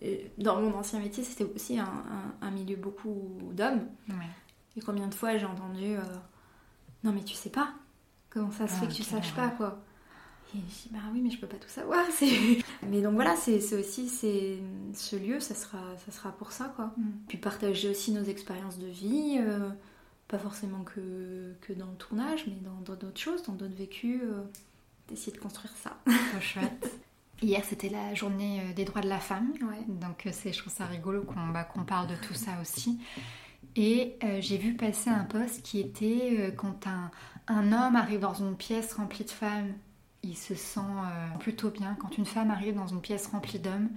et 0.02 0.30
dans 0.36 0.60
mon 0.60 0.74
ancien 0.74 1.00
métier, 1.00 1.24
c'était 1.24 1.44
aussi 1.44 1.78
un, 1.78 1.84
un- 1.86 2.46
un 2.46 2.50
milieu 2.50 2.76
beaucoup 2.76 3.38
d'hommes. 3.52 3.86
Ouais. 4.10 4.28
Et 4.76 4.80
combien 4.82 5.06
de 5.06 5.14
fois 5.14 5.38
j'ai 5.38 5.46
entendu 5.46 5.84
euh, 5.96 6.02
Non, 7.02 7.12
mais 7.12 7.22
tu 7.24 7.34
sais 7.34 7.48
pas 7.48 7.70
Comment 8.28 8.50
ça 8.50 8.68
se 8.68 8.74
Ah, 8.74 8.80
fait 8.80 8.88
que 8.88 8.92
tu 8.92 9.02
ok, 9.02 9.08
saches 9.08 9.30
ouais. 9.30 9.36
pas, 9.36 9.48
quoi 9.48 9.82
Et 10.54 10.58
je 10.58 10.64
dis 10.64 10.88
Bah 10.92 10.98
oui, 11.14 11.22
mais 11.22 11.30
je 11.30 11.40
peux 11.40 11.46
pas 11.46 11.56
tout 11.56 11.70
savoir. 11.70 12.04
mais 12.90 13.00
donc 13.00 13.14
voilà, 13.14 13.36
c'est 13.36 13.58
c'est 13.60 13.78
aussi 13.80 14.08
c'est 14.10 14.58
ce 14.92 15.16
lieu, 15.16 15.40
ça 15.40 15.54
sera, 15.54 15.78
ça 16.04 16.12
sera 16.12 16.30
pour 16.32 16.52
ça, 16.52 16.70
quoi. 16.76 16.92
Mm. 16.98 17.02
Puis 17.28 17.38
partager 17.38 17.88
aussi 17.88 18.12
nos 18.12 18.24
expériences 18.24 18.78
de 18.78 18.88
vie, 18.88 19.38
euh, 19.40 19.70
pas 20.28 20.38
forcément 20.38 20.82
que, 20.82 21.54
que 21.60 21.72
dans 21.72 21.86
le 21.86 21.96
tournage, 21.96 22.46
mais 22.46 22.56
dans 22.62 22.80
d'autres 22.94 23.20
choses, 23.20 23.42
dans 23.44 23.52
d'autres 23.52 23.76
vécus, 23.76 24.20
euh, 24.22 24.42
d'essayer 25.08 25.32
de 25.32 25.40
construire 25.40 25.74
ça. 25.76 25.98
Trop 26.06 26.40
chouette. 26.40 26.92
Hier, 27.42 27.62
c'était 27.64 27.90
la 27.90 28.14
journée 28.14 28.60
euh, 28.60 28.72
des 28.72 28.84
droits 28.84 29.02
de 29.02 29.08
la 29.08 29.20
femme. 29.20 29.52
Ouais. 29.60 29.84
Donc, 29.88 30.26
euh, 30.26 30.30
c'est, 30.32 30.52
je 30.52 30.58
trouve 30.58 30.72
ça 30.72 30.86
rigolo 30.86 31.22
qu'on, 31.22 31.48
bah, 31.48 31.64
qu'on 31.64 31.84
parle 31.84 32.08
de 32.08 32.16
tout 32.16 32.34
ça 32.34 32.52
aussi. 32.60 32.98
Et 33.76 34.16
euh, 34.24 34.38
j'ai 34.40 34.56
vu 34.56 34.74
passer 34.74 35.10
un 35.10 35.24
post 35.24 35.62
qui 35.62 35.80
était 35.80 36.36
euh, 36.38 36.50
quand 36.50 36.86
un, 36.86 37.10
un 37.46 37.72
homme 37.72 37.94
arrive 37.94 38.20
dans 38.20 38.34
une 38.34 38.56
pièce 38.56 38.94
remplie 38.94 39.24
de 39.24 39.30
femmes, 39.30 39.74
il 40.22 40.36
se 40.36 40.54
sent 40.54 40.80
euh, 40.80 41.38
plutôt 41.38 41.70
bien. 41.70 41.94
Quand 42.00 42.16
une 42.16 42.24
femme 42.24 42.50
arrive 42.50 42.74
dans 42.74 42.86
une 42.86 43.02
pièce 43.02 43.26
remplie 43.26 43.58
d'hommes, 43.58 43.90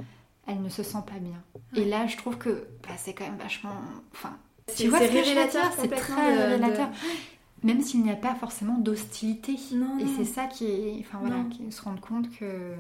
elle 0.48 0.62
ne 0.62 0.70
se 0.70 0.84
sent 0.84 1.04
pas 1.08 1.20
bien. 1.20 1.42
Et 1.76 1.86
là, 1.86 2.08
je 2.08 2.18
trouve 2.18 2.38
que 2.38 2.68
bah, 2.84 2.96
c'est 2.98 3.14
quand 3.14 3.26
même 3.26 3.38
vachement. 3.38 3.82
Enfin, 4.14 4.38
tu 4.76 4.88
vois 4.90 5.00
c'est 5.00 5.08
révélateur 5.08 5.72
C'est 5.80 5.88
très 5.90 6.36
de- 6.36 6.42
révélateur. 6.42 6.90
Même 7.64 7.82
s'il 7.82 8.04
n'y 8.04 8.12
a 8.12 8.16
pas 8.16 8.36
forcément 8.36 8.78
d'hostilité. 8.78 9.52
Et 9.54 10.06
c'est 10.18 10.24
ça 10.26 10.46
qui 10.46 10.66
est. 10.66 10.96
Enfin 11.02 11.18
voilà, 11.20 11.44
qui 11.52 11.70
se 11.72 11.82
rendre 11.82 12.00
compte 12.00 12.30
que. 12.38 12.74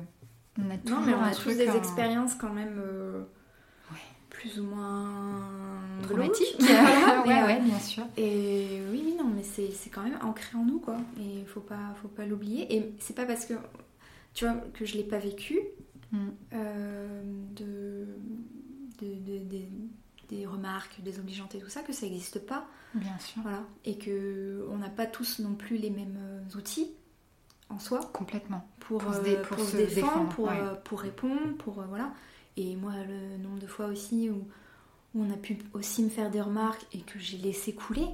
On 0.57 0.69
a 0.69 0.75
Non, 0.89 1.01
mais 1.05 1.13
on 1.13 1.21
a 1.23 1.33
tous 1.35 1.49
des 1.55 1.69
en- 1.69 1.75
expériences 1.75 2.35
quand 2.35 2.51
même 2.53 2.77
euh, 2.79 3.21
Ouais. 3.91 3.97
plus 4.29 4.59
ou 4.59 4.63
moins 4.63 5.41
traumatiques. 6.03 6.55
Voilà, 6.59 7.23
ouais, 7.25 7.41
euh, 7.43 7.45
ouais, 7.47 7.59
bien 7.61 7.79
sûr. 7.79 8.03
Et 8.17 8.81
oui, 8.91 9.01
oui, 9.05 9.15
non, 9.17 9.25
mais 9.35 9.43
c'est 9.43 9.69
c'est 9.71 9.89
quand 9.89 10.03
même 10.03 10.17
ancré 10.23 10.57
en 10.57 10.63
nous, 10.65 10.79
quoi. 10.79 10.95
Et 11.19 11.39
il 11.41 11.45
faut 11.45 11.59
pas, 11.59 11.93
faut 12.01 12.07
pas 12.07 12.25
l'oublier. 12.25 12.73
Et 12.73 12.93
c'est 12.99 13.15
pas 13.15 13.25
parce 13.25 13.45
que, 13.45 13.55
tu 14.33 14.45
vois, 14.45 14.55
que 14.73 14.85
je 14.85 14.95
l'ai 14.95 15.03
pas 15.03 15.19
vécu 15.19 15.59
Mm. 16.11 16.17
euh, 16.53 17.21
de, 17.55 18.05
de- 19.01 19.65
des 20.29 20.45
remarques 20.45 21.01
désobligeantes 21.01 21.55
et 21.55 21.59
tout 21.59 21.69
ça 21.69 21.81
que 21.81 21.93
ça 21.93 22.05
n'existe 22.05 22.39
pas. 22.45 22.67
Bien 22.93 23.17
sûr. 23.19 23.41
Voilà. 23.41 23.63
Et 23.85 23.97
que 23.97 24.65
on 24.71 24.77
n'a 24.77 24.89
pas 24.89 25.05
tous 25.05 25.39
non 25.39 25.55
plus 25.55 25.77
les 25.77 25.89
mêmes 25.89 26.17
euh, 26.19 26.57
outils 26.57 26.91
en 27.69 27.77
soi 27.79 27.99
Complètement. 28.13 28.67
pour, 28.79 28.99
Pour 28.99 29.13
se 29.13 29.21
dé- 29.21 29.35
pour 29.37 29.57
pour 29.57 29.59
se 29.65 29.71
se 29.71 29.77
défendre, 29.77 29.95
défendre, 29.95 30.29
pour, 30.29 30.45
ouais. 30.47 30.59
pour 30.85 31.01
répondre, 31.01 31.55
pour 31.57 31.79
euh, 31.81 31.85
voilà. 31.87 32.11
Et 32.57 32.75
moi, 32.75 32.93
le 33.07 33.37
nombre 33.37 33.59
de 33.59 33.67
fois 33.67 33.85
aussi 33.87 34.29
où, 34.29 34.47
où 35.13 35.23
on 35.23 35.31
a 35.31 35.37
pu 35.37 35.57
aussi 35.73 36.03
me 36.03 36.09
faire 36.09 36.29
des 36.31 36.41
remarques 36.41 36.85
et 36.93 37.01
que 37.01 37.19
j'ai 37.19 37.37
laissé 37.37 37.73
couler, 37.73 38.07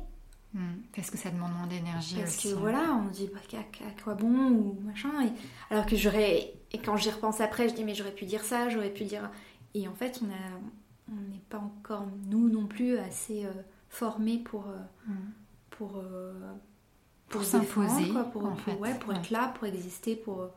Mm. 0.54 0.76
Parce 0.96 1.12
que 1.12 1.18
ça 1.18 1.32
demande 1.32 1.52
moins 1.52 1.68
d'énergie 1.68 2.16
parce 2.16 2.38
aussi. 2.38 2.50
que 2.50 2.54
voilà, 2.56 2.94
on 2.94 3.10
dit 3.10 3.30
bah, 3.34 3.42
qu'à 3.46 3.62
quoi 4.02 4.14
bon 4.14 4.52
ou 4.52 4.80
machin. 4.86 5.10
Et, 5.26 5.30
alors 5.70 5.86
que 5.86 5.98
j'aurais 5.98 6.54
et 6.72 6.78
quand 6.78 6.96
j'y 6.96 7.10
repense 7.12 7.42
après, 7.42 7.68
je 7.68 7.74
dis 7.74 7.84
mais 7.84 7.94
j'aurais 7.94 8.14
pu 8.16 8.24
dire 8.24 8.42
ça, 8.42 8.70
j'aurais 8.70 8.90
pu 8.94 9.04
dire. 9.04 9.30
Et 9.74 9.90
en 9.90 9.94
fait, 9.94 10.22
on 10.24 10.28
a, 10.32 10.60
on 11.12 11.16
n'est 11.32 11.42
pas 11.50 11.60
encore 11.60 12.06
nous 12.30 12.50
non 12.50 12.66
plus 12.66 12.98
assez 12.98 13.46
euh, 13.46 13.52
formés 13.90 14.40
pour 14.40 14.68
euh, 14.68 14.78
Mm. 15.08 15.14
pour 15.72 15.98
euh, 15.98 16.34
Pour 17.30 17.44
se 17.44 17.52
s'imposer, 17.52 18.12
pour, 18.32 18.32
pour- 18.32 18.60
fait. 18.62 18.76
ouais, 18.78 18.94
pour 19.00 19.10
Ouais. 19.10 19.18
être 19.18 19.30
là, 19.30 19.50
pour 19.56 19.66
exister, 19.68 20.16
pour. 20.16 20.50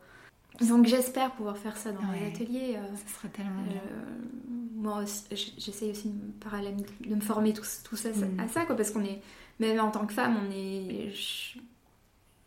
Donc 0.67 0.85
j'espère 0.87 1.31
pouvoir 1.33 1.57
faire 1.57 1.77
ça 1.77 1.91
dans 1.91 1.99
Ouais. 2.09 2.19
les 2.21 2.27
ateliers. 2.27 2.77
Ça 3.07 3.13
serait 3.15 3.29
tellement 3.29 3.61
bien. 3.63 3.81
moi 4.75 5.03
j'essaye 5.31 5.91
aussi 5.91 6.09
de, 6.09 6.31
parallèle 6.39 6.77
de 7.01 7.13
me 7.15 7.19
former 7.21 7.51
tout, 7.53 7.65
tout 7.83 7.95
ça 7.97 8.09
Mm. 8.09 8.39
à 8.39 8.47
ça, 8.47 8.65
quoi, 8.65 8.75
parce 8.77 8.91
qu'on 8.91 9.03
est, 9.03 9.21
même 9.59 9.77
en 9.79 9.91
tant 9.91 10.05
que 10.05 10.13
femme, 10.13 10.37
on 10.47 10.51
est, 10.51 11.11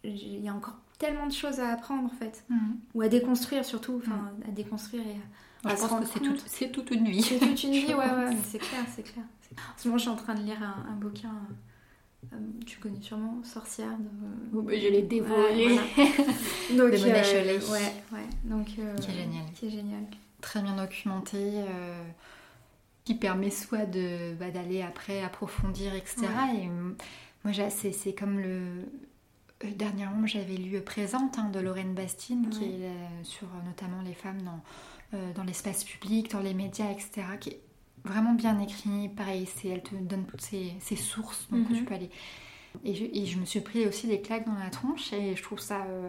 il 0.05 0.41
y 0.43 0.49
a 0.49 0.55
encore 0.55 0.77
tellement 0.99 1.27
de 1.27 1.33
choses 1.33 1.61
à 1.61 1.69
apprendre 1.73 2.05
en 2.05 2.17
fait, 2.17 2.45
Mm. 2.49 2.57
ou 2.95 3.03
à 3.03 3.09
déconstruire 3.09 3.65
surtout, 3.65 4.01
enfin 4.03 4.33
à 4.49 4.51
déconstruire 4.51 5.07
et 5.07 5.11
à 5.13 5.23
je 5.71 5.77
se 5.77 5.81
pense 5.83 5.91
rendre 5.91 6.03
que 6.07 6.11
c'est 6.13 6.21
compte. 6.21 6.37
tout- 6.39 6.45
c'est 6.47 6.73
toute 6.73 6.91
une 6.91 7.09
vie. 7.09 7.23
C'est 7.23 7.39
toute 7.39 7.63
une 7.63 7.73
vie, 7.87 7.87
ouais, 7.95 7.95
ouais, 7.97 8.31
mais 8.31 8.37
c'est 8.45 8.59
clair, 8.59 8.85
c'est 8.95 9.03
clair. 9.03 9.25
En 9.59 9.79
ce 9.79 9.89
moment, 9.89 9.99
je 9.99 10.03
suis 10.03 10.11
en 10.11 10.17
train 10.17 10.35
de 10.35 10.43
lire 10.43 10.63
un, 10.63 10.91
un 10.91 10.95
bouquin, 10.97 11.33
euh, 12.33 12.37
tu 12.67 12.79
connais 12.79 13.01
sûrement, 13.03 13.41
Sorcière 13.45 13.91
de. 13.99 14.57
Oh, 14.57 14.63
bah, 14.63 14.73
je 14.75 14.89
l'ai 14.89 15.03
dévoré. 15.03 15.67
Ouais, 15.67 15.79
voilà. 15.95 16.11
Donc, 16.71 16.91
De 16.93 17.07
euh. 17.07 17.71
Ouais, 17.71 17.93
ouais. 18.13 18.27
Donc, 18.45 18.69
euh, 18.79 18.97
Qui 18.97 19.11
est 19.11 19.15
génial. 19.15 19.45
Qui 19.55 19.67
est 19.67 19.71
génial. 19.71 20.05
Très 20.41 20.63
bien 20.63 20.75
documenté. 20.77 21.37
euh, 21.39 22.03
qui 23.05 23.15
permet 23.17 23.51
soit 23.51 23.85
de 23.85 24.33
bah, 24.39 24.51
d'aller 24.53 24.81
après 24.81 25.23
approfondir, 25.25 25.93
etc. 25.95 26.23
Et 26.57 26.69
euh, 26.69 26.93
moi, 27.45 27.53
j'ai- 27.53 27.69
c'est 27.71 27.91
c'est 27.93 28.13
comme 28.15 28.39
le. 28.39 28.85
euh, 29.65 29.71
Dernièrement, 29.77 30.25
j'avais 30.27 30.55
lu 30.57 30.81
Présente 30.81 31.37
hein, 31.39 31.51
de 31.53 31.59
Lorraine 31.61 31.95
Bastine, 31.95 32.49
qui 32.49 32.65
est 32.65 32.85
euh, 32.87 33.07
sur 33.25 33.47
euh, 33.49 33.67
notamment 33.67 34.01
les 34.05 34.15
femmes 34.15 34.41
dans, 34.43 34.53
euh, 34.53 34.92
dans 35.35 35.45
l'espace 35.45 35.85
public, 35.85 36.31
dans 36.31 36.41
les 36.41 36.55
médias, 36.55 36.91
etc., 36.91 37.11
qui 37.41 37.51
est 37.51 37.61
vraiment 38.05 38.33
bien 38.33 38.59
écrit. 38.61 39.09
Pareil, 39.09 39.47
c'est- 39.57 39.69
elle 39.69 39.83
te 39.83 39.95
donne 39.95 40.25
toutes 40.27 40.41
ses, 40.41 40.73
ses 40.81 40.97
sources, 40.97 41.47
donc 41.51 41.69
Mhm. 41.71 41.77
tu 41.77 41.85
peux 41.85 41.95
aller. 41.95 42.11
Et 42.85 42.95
je, 42.95 43.05
et 43.05 43.27
je 43.27 43.39
me 43.39 43.45
suis 43.45 43.61
pris 43.61 43.87
aussi 43.87 44.07
des 44.07 44.21
claques 44.23 44.47
dans 44.47 44.55
la 44.59 44.71
tronche, 44.71 45.13
et 45.13 45.37
je 45.37 45.43
trouve 45.43 45.61
ça. 45.61 45.85
euh, 45.89 46.09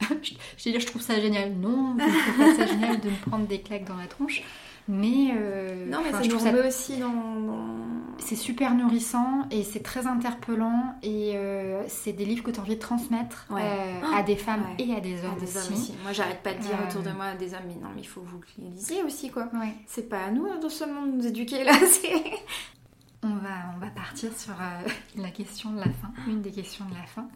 je 0.22 0.34
je 0.58 0.78
je 0.78 0.86
trouve 0.86 1.00
ça 1.02 1.18
génial. 1.20 1.54
Non, 1.54 1.96
je 1.98 2.04
trouve 2.04 2.36
pas 2.38 2.54
ça 2.56 2.66
génial 2.66 3.00
de 3.00 3.08
me 3.10 3.16
prendre 3.28 3.46
des 3.46 3.60
claques 3.60 3.84
dans 3.84 3.96
la 3.96 4.06
tronche. 4.06 4.42
Mais, 4.88 5.30
euh, 5.34 5.86
Non, 5.86 6.00
mais 6.02 6.12
ça 6.12 6.20
nous 6.20 6.38
ça 6.38 6.66
aussi 6.66 6.98
dans. 6.98 7.08
dans- 7.08 7.84
c'est 8.18 8.36
super 8.36 8.74
nourrissant 8.74 9.46
et 9.50 9.64
c'est 9.64 9.82
très 9.82 10.06
interpellant 10.06 10.94
et 11.02 11.32
euh, 11.34 11.82
c'est 11.88 12.12
des 12.12 12.24
livres 12.24 12.44
que 12.44 12.50
tu 12.52 12.60
as 12.60 12.62
envie 12.62 12.76
de 12.76 12.80
transmettre 12.80 13.46
Ouais. 13.50 13.60
euh, 13.62 14.00
à 14.16 14.22
des 14.22 14.36
femmes 14.36 14.62
Ouais. 14.78 14.84
et 14.86 14.94
à 14.94 15.00
des 15.00 15.24
hommes 15.24 15.32
à 15.36 15.40
des 15.40 15.56
aussi. 15.56 15.58
hommes 15.68 15.74
aussi. 15.74 15.94
Moi, 16.02 16.12
j'arrête 16.12 16.42
pas 16.42 16.54
de 16.54 16.60
dire 16.60 16.78
Euh, 16.80 16.88
autour 16.88 17.02
de 17.02 17.10
moi 17.10 17.24
à 17.26 17.34
des 17.34 17.52
hommes, 17.54 17.64
mais 17.66 17.74
non, 17.74 17.88
mais 17.94 18.02
il 18.02 18.06
faut 18.06 18.22
vous 18.22 18.40
les 18.58 18.68
lisiez 18.70 19.02
aussi, 19.02 19.30
quoi. 19.30 19.48
Ouais. 19.54 19.74
C'est 19.86 20.08
pas 20.08 20.24
à 20.24 20.30
nous 20.30 20.46
hein, 20.46 20.58
de 20.62 20.68
seulement 20.68 21.04
nous 21.04 21.26
éduquer 21.26 21.64
là. 21.64 21.72
On 23.22 23.36
va, 23.36 23.72
on 23.74 23.78
va 23.80 23.88
partir 23.88 24.30
sur 24.38 24.52
la 25.16 25.30
question 25.30 25.70
de 25.72 25.78
la 25.78 25.84
fin, 25.86 26.12
une 26.28 26.42
des 26.42 26.50
questions 26.52 26.84
de 26.84 26.94
la 26.94 27.06
fin, 27.06 27.26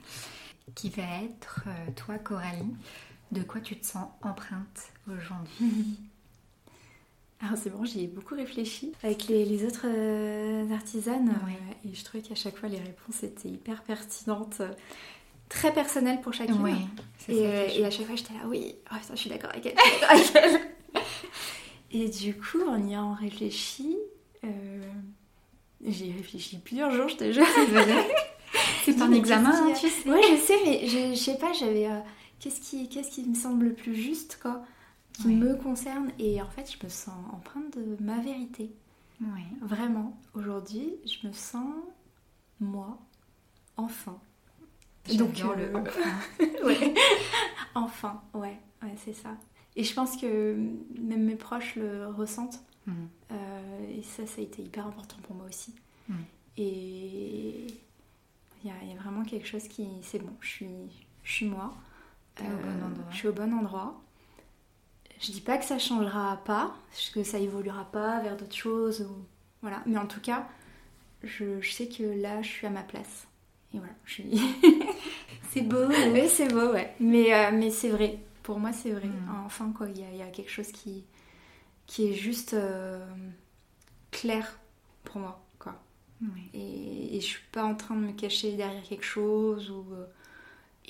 qui 0.74 0.90
va 0.90 1.02
être, 1.24 1.64
toi 1.96 2.18
Coralie, 2.18 2.74
de 3.32 3.42
quoi 3.42 3.60
tu 3.62 3.74
te 3.76 3.86
sens 3.86 4.06
empreinte 4.22 4.92
aujourd'hui? 5.08 5.98
Alors 7.40 7.56
c'est 7.56 7.70
bon, 7.70 7.84
j'y 7.84 8.04
ai 8.04 8.06
beaucoup 8.08 8.34
réfléchi 8.34 8.92
avec 9.02 9.28
les, 9.28 9.44
les 9.44 9.64
autres 9.64 9.86
euh, 9.86 10.68
artisanes 10.72 11.28
Ouais. 11.46 11.52
euh, 11.52 11.88
et 11.90 11.94
je 11.94 12.04
trouvais 12.04 12.22
qu'à 12.22 12.34
chaque 12.34 12.56
fois 12.56 12.68
les 12.68 12.78
réponses 12.78 13.22
étaient 13.22 13.48
hyper 13.48 13.82
pertinentes, 13.84 14.56
euh, 14.60 14.68
très 15.48 15.72
personnelles 15.72 16.20
pour 16.20 16.32
chacune. 16.32 16.56
Et, 17.28 17.42
ça 17.80 17.86
à 17.86 17.90
chaque 17.90 18.06
fois 18.06 18.16
j'étais 18.16 18.34
là, 18.34 18.40
oui, 18.46 18.74
oh, 18.90 18.94
putain, 19.00 19.14
je 19.14 19.20
suis 19.20 19.30
d'accord 19.30 19.50
avec 19.50 19.66
elle, 19.66 20.04
avec. 20.08 20.32
Et 21.90 22.08
du 22.08 22.34
coup, 22.34 22.60
en 22.68 22.76
y 22.86 22.90
ayant 22.90 23.14
réfléchi, 23.14 23.96
euh, 24.44 24.82
j'ai 25.86 26.12
réfléchi 26.12 26.58
plusieurs 26.58 26.90
jours, 26.90 27.08
je 27.08 27.16
te 27.16 27.32
jure. 27.32 27.46
C'est 28.84 29.00
un 29.00 29.12
examen, 29.12 29.50
hein, 29.54 29.72
tu 29.78 29.88
sais. 29.88 30.10
Ouais, 30.10 30.20
je 30.22 30.36
sais, 30.36 30.58
mais 30.66 30.86
je, 30.86 31.14
je 31.14 31.18
sais 31.18 31.38
pas, 31.38 31.52
j'avais. 31.52 31.88
qu'est-ce, 32.40 32.60
qui, 32.60 32.88
qu'est-ce 32.90 33.10
qui 33.10 33.22
me 33.22 33.34
semble 33.34 33.66
le 33.66 33.74
plus 33.74 33.94
juste, 33.94 34.38
quoi? 34.42 34.62
Qui 35.12 35.28
Ouais. 35.28 35.34
me 35.34 35.56
concerne. 35.56 36.10
Et 36.18 36.40
en 36.40 36.48
fait, 36.48 36.70
je 36.70 36.84
me 36.84 36.88
sens 36.88 37.16
empreinte 37.32 37.76
de 37.76 38.02
ma 38.02 38.18
vérité. 38.20 38.72
Ouais. 39.20 39.46
Vraiment, 39.62 40.18
aujourd'hui, 40.34 40.94
je 41.04 41.26
me 41.26 41.32
sens 41.32 41.74
moi, 42.60 42.98
enfin. 43.76 44.18
Donc 45.16 45.38
le 45.38 45.44
euh, 45.44 45.78
enfin. 45.78 46.10
Ouais. 46.64 46.94
enfin, 47.74 48.22
ouais, 48.34 48.58
ouais, 48.82 48.94
c'est 49.04 49.14
ça. 49.14 49.30
Et 49.74 49.84
je 49.84 49.94
pense 49.94 50.16
que 50.16 50.54
même 50.98 51.24
mes 51.24 51.36
proches 51.36 51.76
le 51.76 52.08
ressentent. 52.08 52.60
Mm. 52.86 52.92
Euh, 53.32 53.98
et 53.98 54.02
ça, 54.02 54.26
ça 54.26 54.40
a 54.40 54.44
été 54.44 54.62
hyper 54.62 54.86
important 54.86 55.16
pour 55.22 55.36
moi 55.36 55.46
aussi. 55.48 55.74
Mm. 56.08 56.14
Et 56.58 57.66
il 58.64 58.68
y, 58.68 58.70
a, 58.70 58.74
il 58.82 58.88
y 58.90 58.92
a 58.92 59.00
vraiment 59.00 59.22
quelque 59.22 59.46
chose 59.46 59.68
qui, 59.68 59.86
c'est 60.02 60.18
bon, 60.18 60.32
je 60.40 60.48
suis, 60.48 60.66
je 61.22 61.32
suis 61.32 61.46
moi. 61.46 61.74
T'es 62.34 62.44
au 62.44 62.56
bon 62.56 62.84
endroit. 62.86 63.10
Je 63.10 63.16
suis 63.16 63.28
au 63.28 63.32
bon 63.32 63.52
endroit. 63.54 64.00
Je 65.20 65.32
dis 65.32 65.40
pas 65.40 65.58
que 65.58 65.64
ça 65.64 65.78
changera 65.78 66.36
pas, 66.44 66.76
que 67.14 67.22
ça 67.24 67.38
évoluera 67.38 67.84
pas 67.86 68.20
vers 68.20 68.36
d'autres 68.36 68.56
choses, 68.56 69.02
ou... 69.02 69.24
voilà. 69.62 69.82
Mais 69.86 69.98
en 69.98 70.06
tout 70.06 70.20
cas, 70.20 70.48
je, 71.24 71.60
je 71.60 71.72
sais 71.72 71.88
que 71.88 72.04
là, 72.04 72.42
je 72.42 72.48
suis 72.48 72.66
à 72.66 72.70
ma 72.70 72.82
place. 72.82 73.28
Et 73.74 73.78
voilà, 73.78 73.94
je 74.06 74.14
suis. 74.14 74.30
C'est 75.50 75.62
beau. 75.62 75.86
oui, 76.12 76.28
c'est 76.28 76.48
beau, 76.48 76.72
ouais. 76.72 76.94
Mais, 77.00 77.34
euh, 77.34 77.50
mais 77.52 77.70
c'est 77.70 77.90
vrai. 77.90 78.18
Pour 78.42 78.58
moi, 78.60 78.72
c'est 78.72 78.92
vrai. 78.92 79.08
Mm. 79.08 79.30
Enfin, 79.46 79.72
quoi, 79.76 79.88
il 79.88 79.98
y 80.00 80.04
a, 80.04 80.10
il 80.12 80.16
y 80.18 80.22
a 80.22 80.28
quelque 80.30 80.50
chose 80.50 80.72
qui, 80.72 81.04
qui 81.86 82.08
est 82.10 82.14
juste 82.14 82.54
euh, 82.54 83.06
clair 84.10 84.58
pour 85.04 85.18
moi, 85.20 85.44
quoi. 85.58 85.74
Et, 86.54 87.16
et 87.16 87.20
je 87.20 87.26
suis 87.26 87.44
pas 87.52 87.64
en 87.64 87.74
train 87.74 87.94
de 87.96 88.00
me 88.02 88.12
cacher 88.12 88.52
derrière 88.56 88.82
quelque 88.84 89.04
chose 89.04 89.70
ou. 89.70 89.86
euh, 89.94 90.06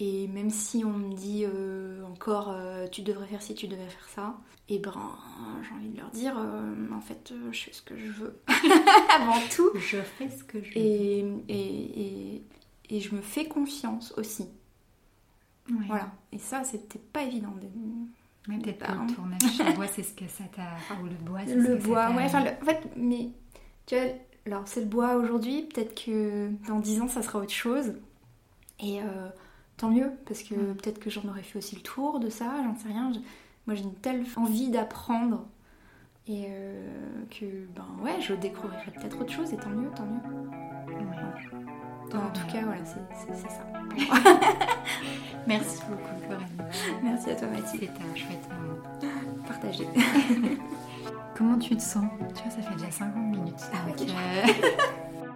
et 0.01 0.28
même 0.28 0.51
si 0.51 0.84
on 0.84 0.92
me 0.92 1.14
dit 1.14 1.44
euh, 1.44 2.03
encore 2.05 2.51
euh, 2.51 2.86
tu 2.88 3.03
devrais 3.03 3.26
faire 3.26 3.42
ci, 3.42 3.55
tu 3.55 3.66
devrais 3.68 3.88
faire 3.88 4.09
ça, 4.14 4.36
et 4.68 4.78
ben 4.78 4.92
j'ai 5.62 5.74
envie 5.74 5.88
de 5.88 5.96
leur 5.99 6.11
dire 6.11 6.36
euh, 6.38 6.74
en 6.94 7.01
fait 7.01 7.32
je 7.53 7.59
fais 7.59 7.72
ce 7.72 7.82
que 7.82 7.96
je 7.96 8.11
veux 8.12 8.38
avant 9.14 9.40
tout. 9.55 9.70
Je 9.74 9.99
fais 9.99 10.28
ce 10.30 10.44
que 10.44 10.62
je 10.62 10.70
veux. 10.70 10.76
Et, 10.78 11.18
et, 11.49 12.34
et, 12.36 12.42
et 12.90 13.01
je 13.01 13.14
me 13.14 13.20
fais 13.22 13.46
confiance 13.46 14.14
aussi. 14.16 14.46
Oui. 15.70 15.84
Voilà. 15.86 16.11
Et 16.32 16.38
ça, 16.38 16.64
c'était 16.64 16.99
pas 16.99 17.22
évident. 17.24 17.53
de- 17.61 18.51
Même 18.51 18.62
peut-être 18.62 18.86
que 18.86 18.92
le 18.92 19.14
tournage 19.14 19.42
sur 19.42 19.74
bois, 19.74 19.86
c'est 19.86 20.03
ce 20.03 20.14
que 20.14 20.26
ça 20.26 20.44
t'a. 20.55 20.94
Ou 21.03 21.05
le 21.05 21.14
bois, 21.16 21.40
c'est 21.44 21.53
ce 21.53 21.57
Le 21.59 21.76
que 21.76 21.82
ça 21.82 21.86
bois, 21.88 22.11
ouais. 22.12 22.24
Enfin, 22.24 22.42
le- 22.44 22.51
en 22.62 22.64
fait, 22.64 22.88
mais 22.96 23.28
tu 23.84 23.94
vois, 23.94 24.05
alors 24.46 24.62
c'est 24.66 24.80
le 24.80 24.86
bois 24.86 25.16
aujourd'hui. 25.16 25.62
Peut-être 25.62 25.94
que 26.05 26.51
dans 26.66 26.78
10 26.80 27.03
ans, 27.03 27.09
ça 27.09 27.22
sera 27.22 27.38
autre 27.38 27.53
chose. 27.53 27.92
Et 28.80 29.03
tant 29.79 29.89
mieux, 29.91 30.12
parce 30.26 30.43
que 30.43 30.55
peut-être 30.55 30.99
que 30.99 31.09
j'en 31.09 31.24
aurais 31.29 31.43
fait 31.43 31.59
aussi 31.59 31.76
le 31.76 31.83
tour 31.83 32.20
de 32.20 32.29
ça, 32.29 32.53
j'en 32.64 32.74
sais 32.76 32.89
rien. 32.89 33.11
Je- 33.14 33.20
moi, 33.66 33.74
j'ai 33.74 33.83
une 33.85 33.95
telle 33.95 34.24
envie 34.37 34.68
d'apprendre. 34.70 35.47
Et 36.26 36.45
euh, 36.51 36.87
que, 37.31 37.47
ben 37.74 37.87
ouais, 38.03 38.20
je 38.20 38.35
découvrirai 38.35 38.91
peut-être 38.91 39.18
autre 39.20 39.33
chose, 39.33 39.51
et 39.55 39.57
tant 39.57 39.70
mieux, 39.70 39.91
tant 39.97 40.05
mieux. 40.05 40.20
Oui. 40.89 40.95
En 42.14 42.31
tout 42.33 42.47
cas, 42.53 42.62
voilà, 42.64 42.85
c'est 42.85 43.49
ça. 43.49 43.66
Merci 45.47 45.81
beaucoup, 45.89 46.03
Coralie. 46.29 46.72
Merci 47.03 47.31
à 47.31 47.35
toi, 47.37 47.49
Mathilde. 47.49 47.70
C'était 47.91 48.03
un 48.11 48.14
chouette 48.14 48.49
moment. 48.51 48.79
Partagez. 49.47 49.87
Comment 51.37 51.59
tu 51.59 51.76
te 51.76 51.83
sens? 51.83 52.05
Tu 52.35 52.43
vois, 52.43 52.51
ça 52.51 52.62
fait 52.62 52.74
déjà 52.76 52.91
50 52.91 53.16
minutes. 53.37 53.70
Ah 53.72 53.76
ouais. 53.87 53.95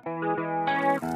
euh, 0.07 1.11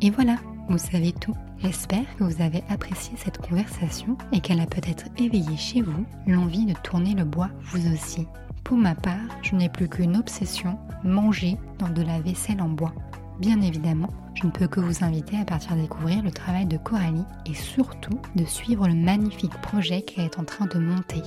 Et 0.00 0.10
voilà, 0.10 0.36
vous 0.70 0.78
savez 0.78 1.12
tout. 1.12 1.34
J'espère 1.58 2.16
que 2.16 2.24
vous 2.24 2.40
avez 2.40 2.62
apprécié 2.68 3.12
cette 3.16 3.38
conversation 3.38 4.16
et 4.32 4.40
qu'elle 4.40 4.60
a 4.60 4.66
peut-être 4.66 5.06
éveillé 5.18 5.56
chez 5.56 5.82
vous 5.82 6.06
l'envie 6.26 6.64
de 6.64 6.74
tourner 6.84 7.14
le 7.14 7.24
bois 7.24 7.50
vous 7.60 7.92
aussi. 7.92 8.26
Pour 8.62 8.76
ma 8.76 8.94
part, 8.94 9.18
je 9.42 9.56
n'ai 9.56 9.68
plus 9.68 9.88
qu'une 9.88 10.16
obsession, 10.16 10.78
manger 11.02 11.56
dans 11.78 11.88
de 11.88 12.02
la 12.02 12.20
vaisselle 12.20 12.62
en 12.62 12.68
bois. 12.68 12.94
Bien 13.40 13.60
évidemment, 13.60 14.10
je 14.34 14.46
ne 14.46 14.52
peux 14.52 14.68
que 14.68 14.80
vous 14.80 15.04
inviter 15.04 15.36
à 15.38 15.44
partir 15.44 15.74
découvrir 15.74 16.22
le 16.22 16.30
travail 16.30 16.66
de 16.66 16.76
Coralie 16.76 17.24
et 17.46 17.54
surtout 17.54 18.20
de 18.36 18.44
suivre 18.44 18.86
le 18.86 18.94
magnifique 18.94 19.60
projet 19.62 20.02
qu'elle 20.02 20.26
est 20.26 20.38
en 20.38 20.44
train 20.44 20.66
de 20.66 20.78
monter. 20.78 21.22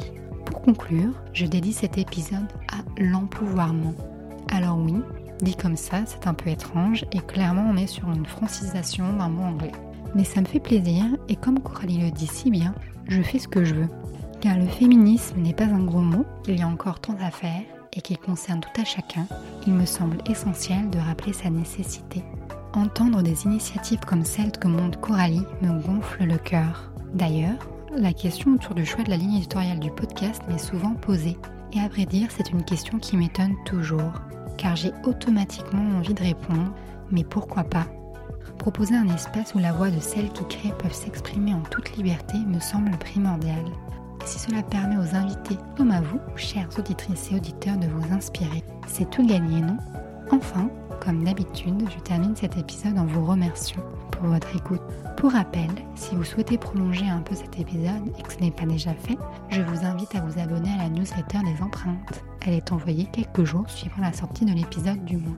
Pour 0.46 0.62
conclure, 0.62 1.22
je 1.34 1.46
dédie 1.46 1.74
cet 1.74 1.98
épisode 1.98 2.48
à 2.72 2.78
l'empouvoirment. 2.98 3.94
Alors 4.52 4.78
oui, 4.78 4.96
dit 5.44 5.56
comme 5.56 5.76
ça, 5.76 5.98
c'est 6.06 6.28
un 6.28 6.34
peu 6.34 6.50
étrange 6.50 7.06
et 7.12 7.20
clairement 7.20 7.70
on 7.70 7.78
est 7.78 7.88
sur 7.88 8.10
une 8.12 8.26
francisation 8.26 9.14
d'un 9.14 9.30
mot 9.30 9.44
anglais. 9.44 9.72
Mais 10.16 10.24
ça 10.24 10.42
me 10.42 10.46
fait 10.46 10.60
plaisir 10.60 11.04
et 11.30 11.36
comme 11.36 11.60
Coralie 11.60 12.00
le 12.00 12.12
dit 12.12 12.28
si 12.28 12.50
bien, 12.50 12.74
je 13.08 13.22
fais 13.22 13.40
ce 13.40 13.48
que 13.48 13.64
je 13.64 13.76
veux. 13.76 13.90
Car 14.42 14.58
le 14.58 14.68
féminisme 14.68 15.40
n'est 15.40 15.54
pas 15.54 15.66
un 15.66 15.84
gros 15.84 16.02
mot, 16.02 16.26
il 16.48 16.60
y 16.60 16.62
a 16.62 16.68
encore 16.68 17.00
tant 17.00 17.18
à 17.22 17.32
faire 17.32 17.62
et 17.94 18.02
qu'il 18.02 18.18
concerne 18.18 18.62
tout 18.62 18.82
à 18.82 18.86
chacun, 18.86 19.26
il 19.68 19.74
me 19.74 19.86
semble 19.86 20.18
essentiel 20.30 20.90
de 20.90 21.00
rappeler 21.00 21.34
sa 21.34 21.50
nécessité. 21.50 22.24
Entendre 22.74 23.22
des 23.22 23.46
initiatives 23.46 24.00
comme 24.00 24.26
celle 24.26 24.52
que 24.52 24.68
monte 24.68 25.00
Coralie 25.00 25.46
me 25.62 25.80
gonfle 25.80 26.24
le 26.24 26.38
cœur. 26.38 26.92
D'ailleurs, 27.14 27.70
la 27.96 28.14
question 28.14 28.54
autour 28.54 28.74
du 28.74 28.86
choix 28.86 29.04
de 29.04 29.12
la 29.12 29.18
ligne 29.18 29.36
éditoriale 29.36 29.80
du 29.80 29.92
podcast 29.92 30.42
m'est 30.50 30.58
souvent 30.58 30.96
posée. 30.96 31.38
Et 31.74 31.80
à 31.80 31.88
vrai 31.88 32.06
dire, 32.06 32.30
c'est 32.36 32.52
une 32.52 32.66
question 32.66 32.98
qui 32.98 33.16
m'étonne 33.16 33.56
toujours, 33.66 34.14
car 34.64 34.78
j'ai 34.78 34.94
automatiquement 35.04 35.98
envie 35.98 36.14
de 36.14 36.24
répondre, 36.24 36.72
mais 37.12 37.26
pourquoi 37.26 37.66
pas? 37.66 37.86
Proposer 38.58 38.96
un 38.96 39.14
espace 39.14 39.54
où 39.56 39.60
la 39.60 39.74
voix 39.74 39.92
de 39.92 40.00
celles 40.00 40.32
qui 40.32 40.46
créent 40.46 40.78
peuvent 40.80 40.94
s'exprimer 40.94 41.54
en 41.54 41.64
toute 41.64 41.98
liberté 41.98 42.38
me 42.48 42.62
semble 42.62 42.92
primordial. 42.92 43.66
Et 44.22 44.26
si 44.26 44.40
cela 44.40 44.64
permet 44.64 44.96
aux 44.96 45.16
invités, 45.16 45.58
comme 45.76 45.92
à 45.92 46.00
vous, 46.00 46.20
chères 46.38 46.70
auditrices 46.80 47.30
et 47.32 47.36
auditeurs, 47.36 47.76
de 47.76 47.88
vous 47.88 48.14
inspirer, 48.14 48.64
c'est 48.88 49.10
tout 49.10 49.28
gagné, 49.28 49.60
non? 49.60 49.76
Enfin, 50.32 50.70
comme 51.00 51.24
d'habitude, 51.24 51.90
je 51.90 52.00
termine 52.02 52.36
cet 52.36 52.58
épisode 52.58 52.98
en 52.98 53.06
vous 53.06 53.26
remerciant 53.26 53.82
pour 54.12 54.28
votre 54.28 54.56
écoute. 54.56 54.82
Pour 55.18 55.32
rappel, 55.32 55.70
si 55.96 56.16
vous 56.16 56.24
souhaitez 56.24 56.58
prolonger 56.58 57.08
un 57.08 57.22
peu 57.22 57.36
cet 57.36 57.60
épisode 57.60 58.12
et 58.18 58.22
que 58.22 58.34
ce 58.34 58.40
n'est 58.40 58.52
pas 58.52 58.66
déjà 58.66 58.94
fait, 58.94 59.18
je 59.50 59.62
vous 59.62 59.86
invite 59.86 60.16
à 60.16 60.22
vous 60.22 60.40
abonner 60.40 60.72
à 60.74 60.84
la 60.84 60.90
newsletter 60.90 61.40
des 61.46 61.62
empreintes. 61.62 62.24
Elle 62.42 62.54
est 62.54 62.72
envoyée 62.72 63.06
quelques 63.12 63.44
jours 63.44 63.70
suivant 63.70 64.02
la 64.02 64.14
sortie 64.14 64.46
de 64.46 64.54
l'épisode 64.54 65.04
du 65.06 65.18
mois. 65.18 65.38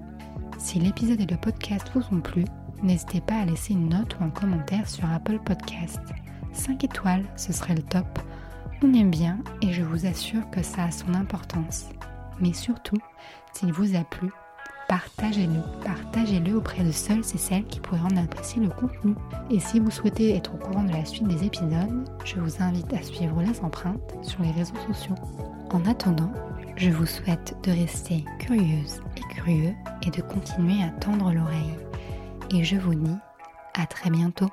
Si 0.58 0.80
l'épisode 0.80 1.22
et 1.22 1.26
le 1.26 1.38
podcast 1.38 1.90
vous 1.94 2.16
ont 2.16 2.22
plu, 2.22 2.46
n'hésitez 2.82 3.22
pas 3.22 3.40
à 3.40 3.46
laisser 3.46 3.74
une 3.74 3.90
note 3.90 4.18
ou 4.20 4.24
un 4.24 4.30
commentaire 4.30 4.90
sur 4.90 5.10
Apple 5.12 5.40
Podcast. 5.40 6.02
5 6.54 6.84
étoiles, 6.84 7.26
ce 7.36 7.54
serait 7.54 7.76
le 7.76 7.84
top. 7.84 8.20
On 8.84 8.94
aime 8.94 9.12
bien 9.12 9.40
et 9.62 9.72
je 9.72 9.84
vous 9.84 10.06
assure 10.06 10.50
que 10.50 10.64
ça 10.64 10.86
a 10.86 10.92
son 10.92 11.14
importance. 11.14 11.90
Mais 12.40 12.54
surtout, 12.54 12.98
s'il 13.54 13.72
vous 13.72 13.96
a 13.96 14.04
plu, 14.04 14.30
partagez-le. 14.88 15.62
Partagez-le 15.84 16.56
auprès 16.56 16.84
de 16.84 16.92
seuls 16.92 17.20
et 17.20 17.38
celles 17.38 17.66
qui 17.66 17.80
pourraient 17.80 18.00
en 18.00 18.18
apprécier 18.18 18.62
le 18.62 18.70
contenu. 18.70 19.16
Et 19.50 19.60
si 19.60 19.80
vous 19.80 19.92
souhaitez 19.92 20.36
être 20.36 20.54
au 20.54 20.58
courant 20.58 20.84
de 20.84 20.92
la 20.92 21.06
suite 21.06 21.28
des 21.28 21.46
épisodes, 21.46 22.06
je 22.24 22.40
vous 22.40 22.62
invite 22.62 22.94
à 22.94 23.02
suivre 23.02 23.42
les 23.42 23.60
empreintes 23.62 24.16
sur 24.22 24.42
les 24.42 24.52
réseaux 24.52 24.76
sociaux. 24.88 25.16
En 25.72 25.86
attendant, 25.86 26.32
je 26.76 26.90
vous 26.90 27.06
souhaite 27.06 27.56
de 27.64 27.72
rester 27.72 28.24
curieuse 28.40 29.02
et 29.18 29.34
curieux 29.34 29.74
et 30.06 30.12
de 30.12 30.22
continuer 30.22 30.84
à 30.84 30.90
tendre 31.00 31.32
l'oreille. 31.32 31.76
Et 32.52 32.64
je 32.64 32.76
vous 32.76 32.96
dis 32.96 33.18
à 33.74 33.86
très 33.86 34.10
bientôt. 34.10 34.50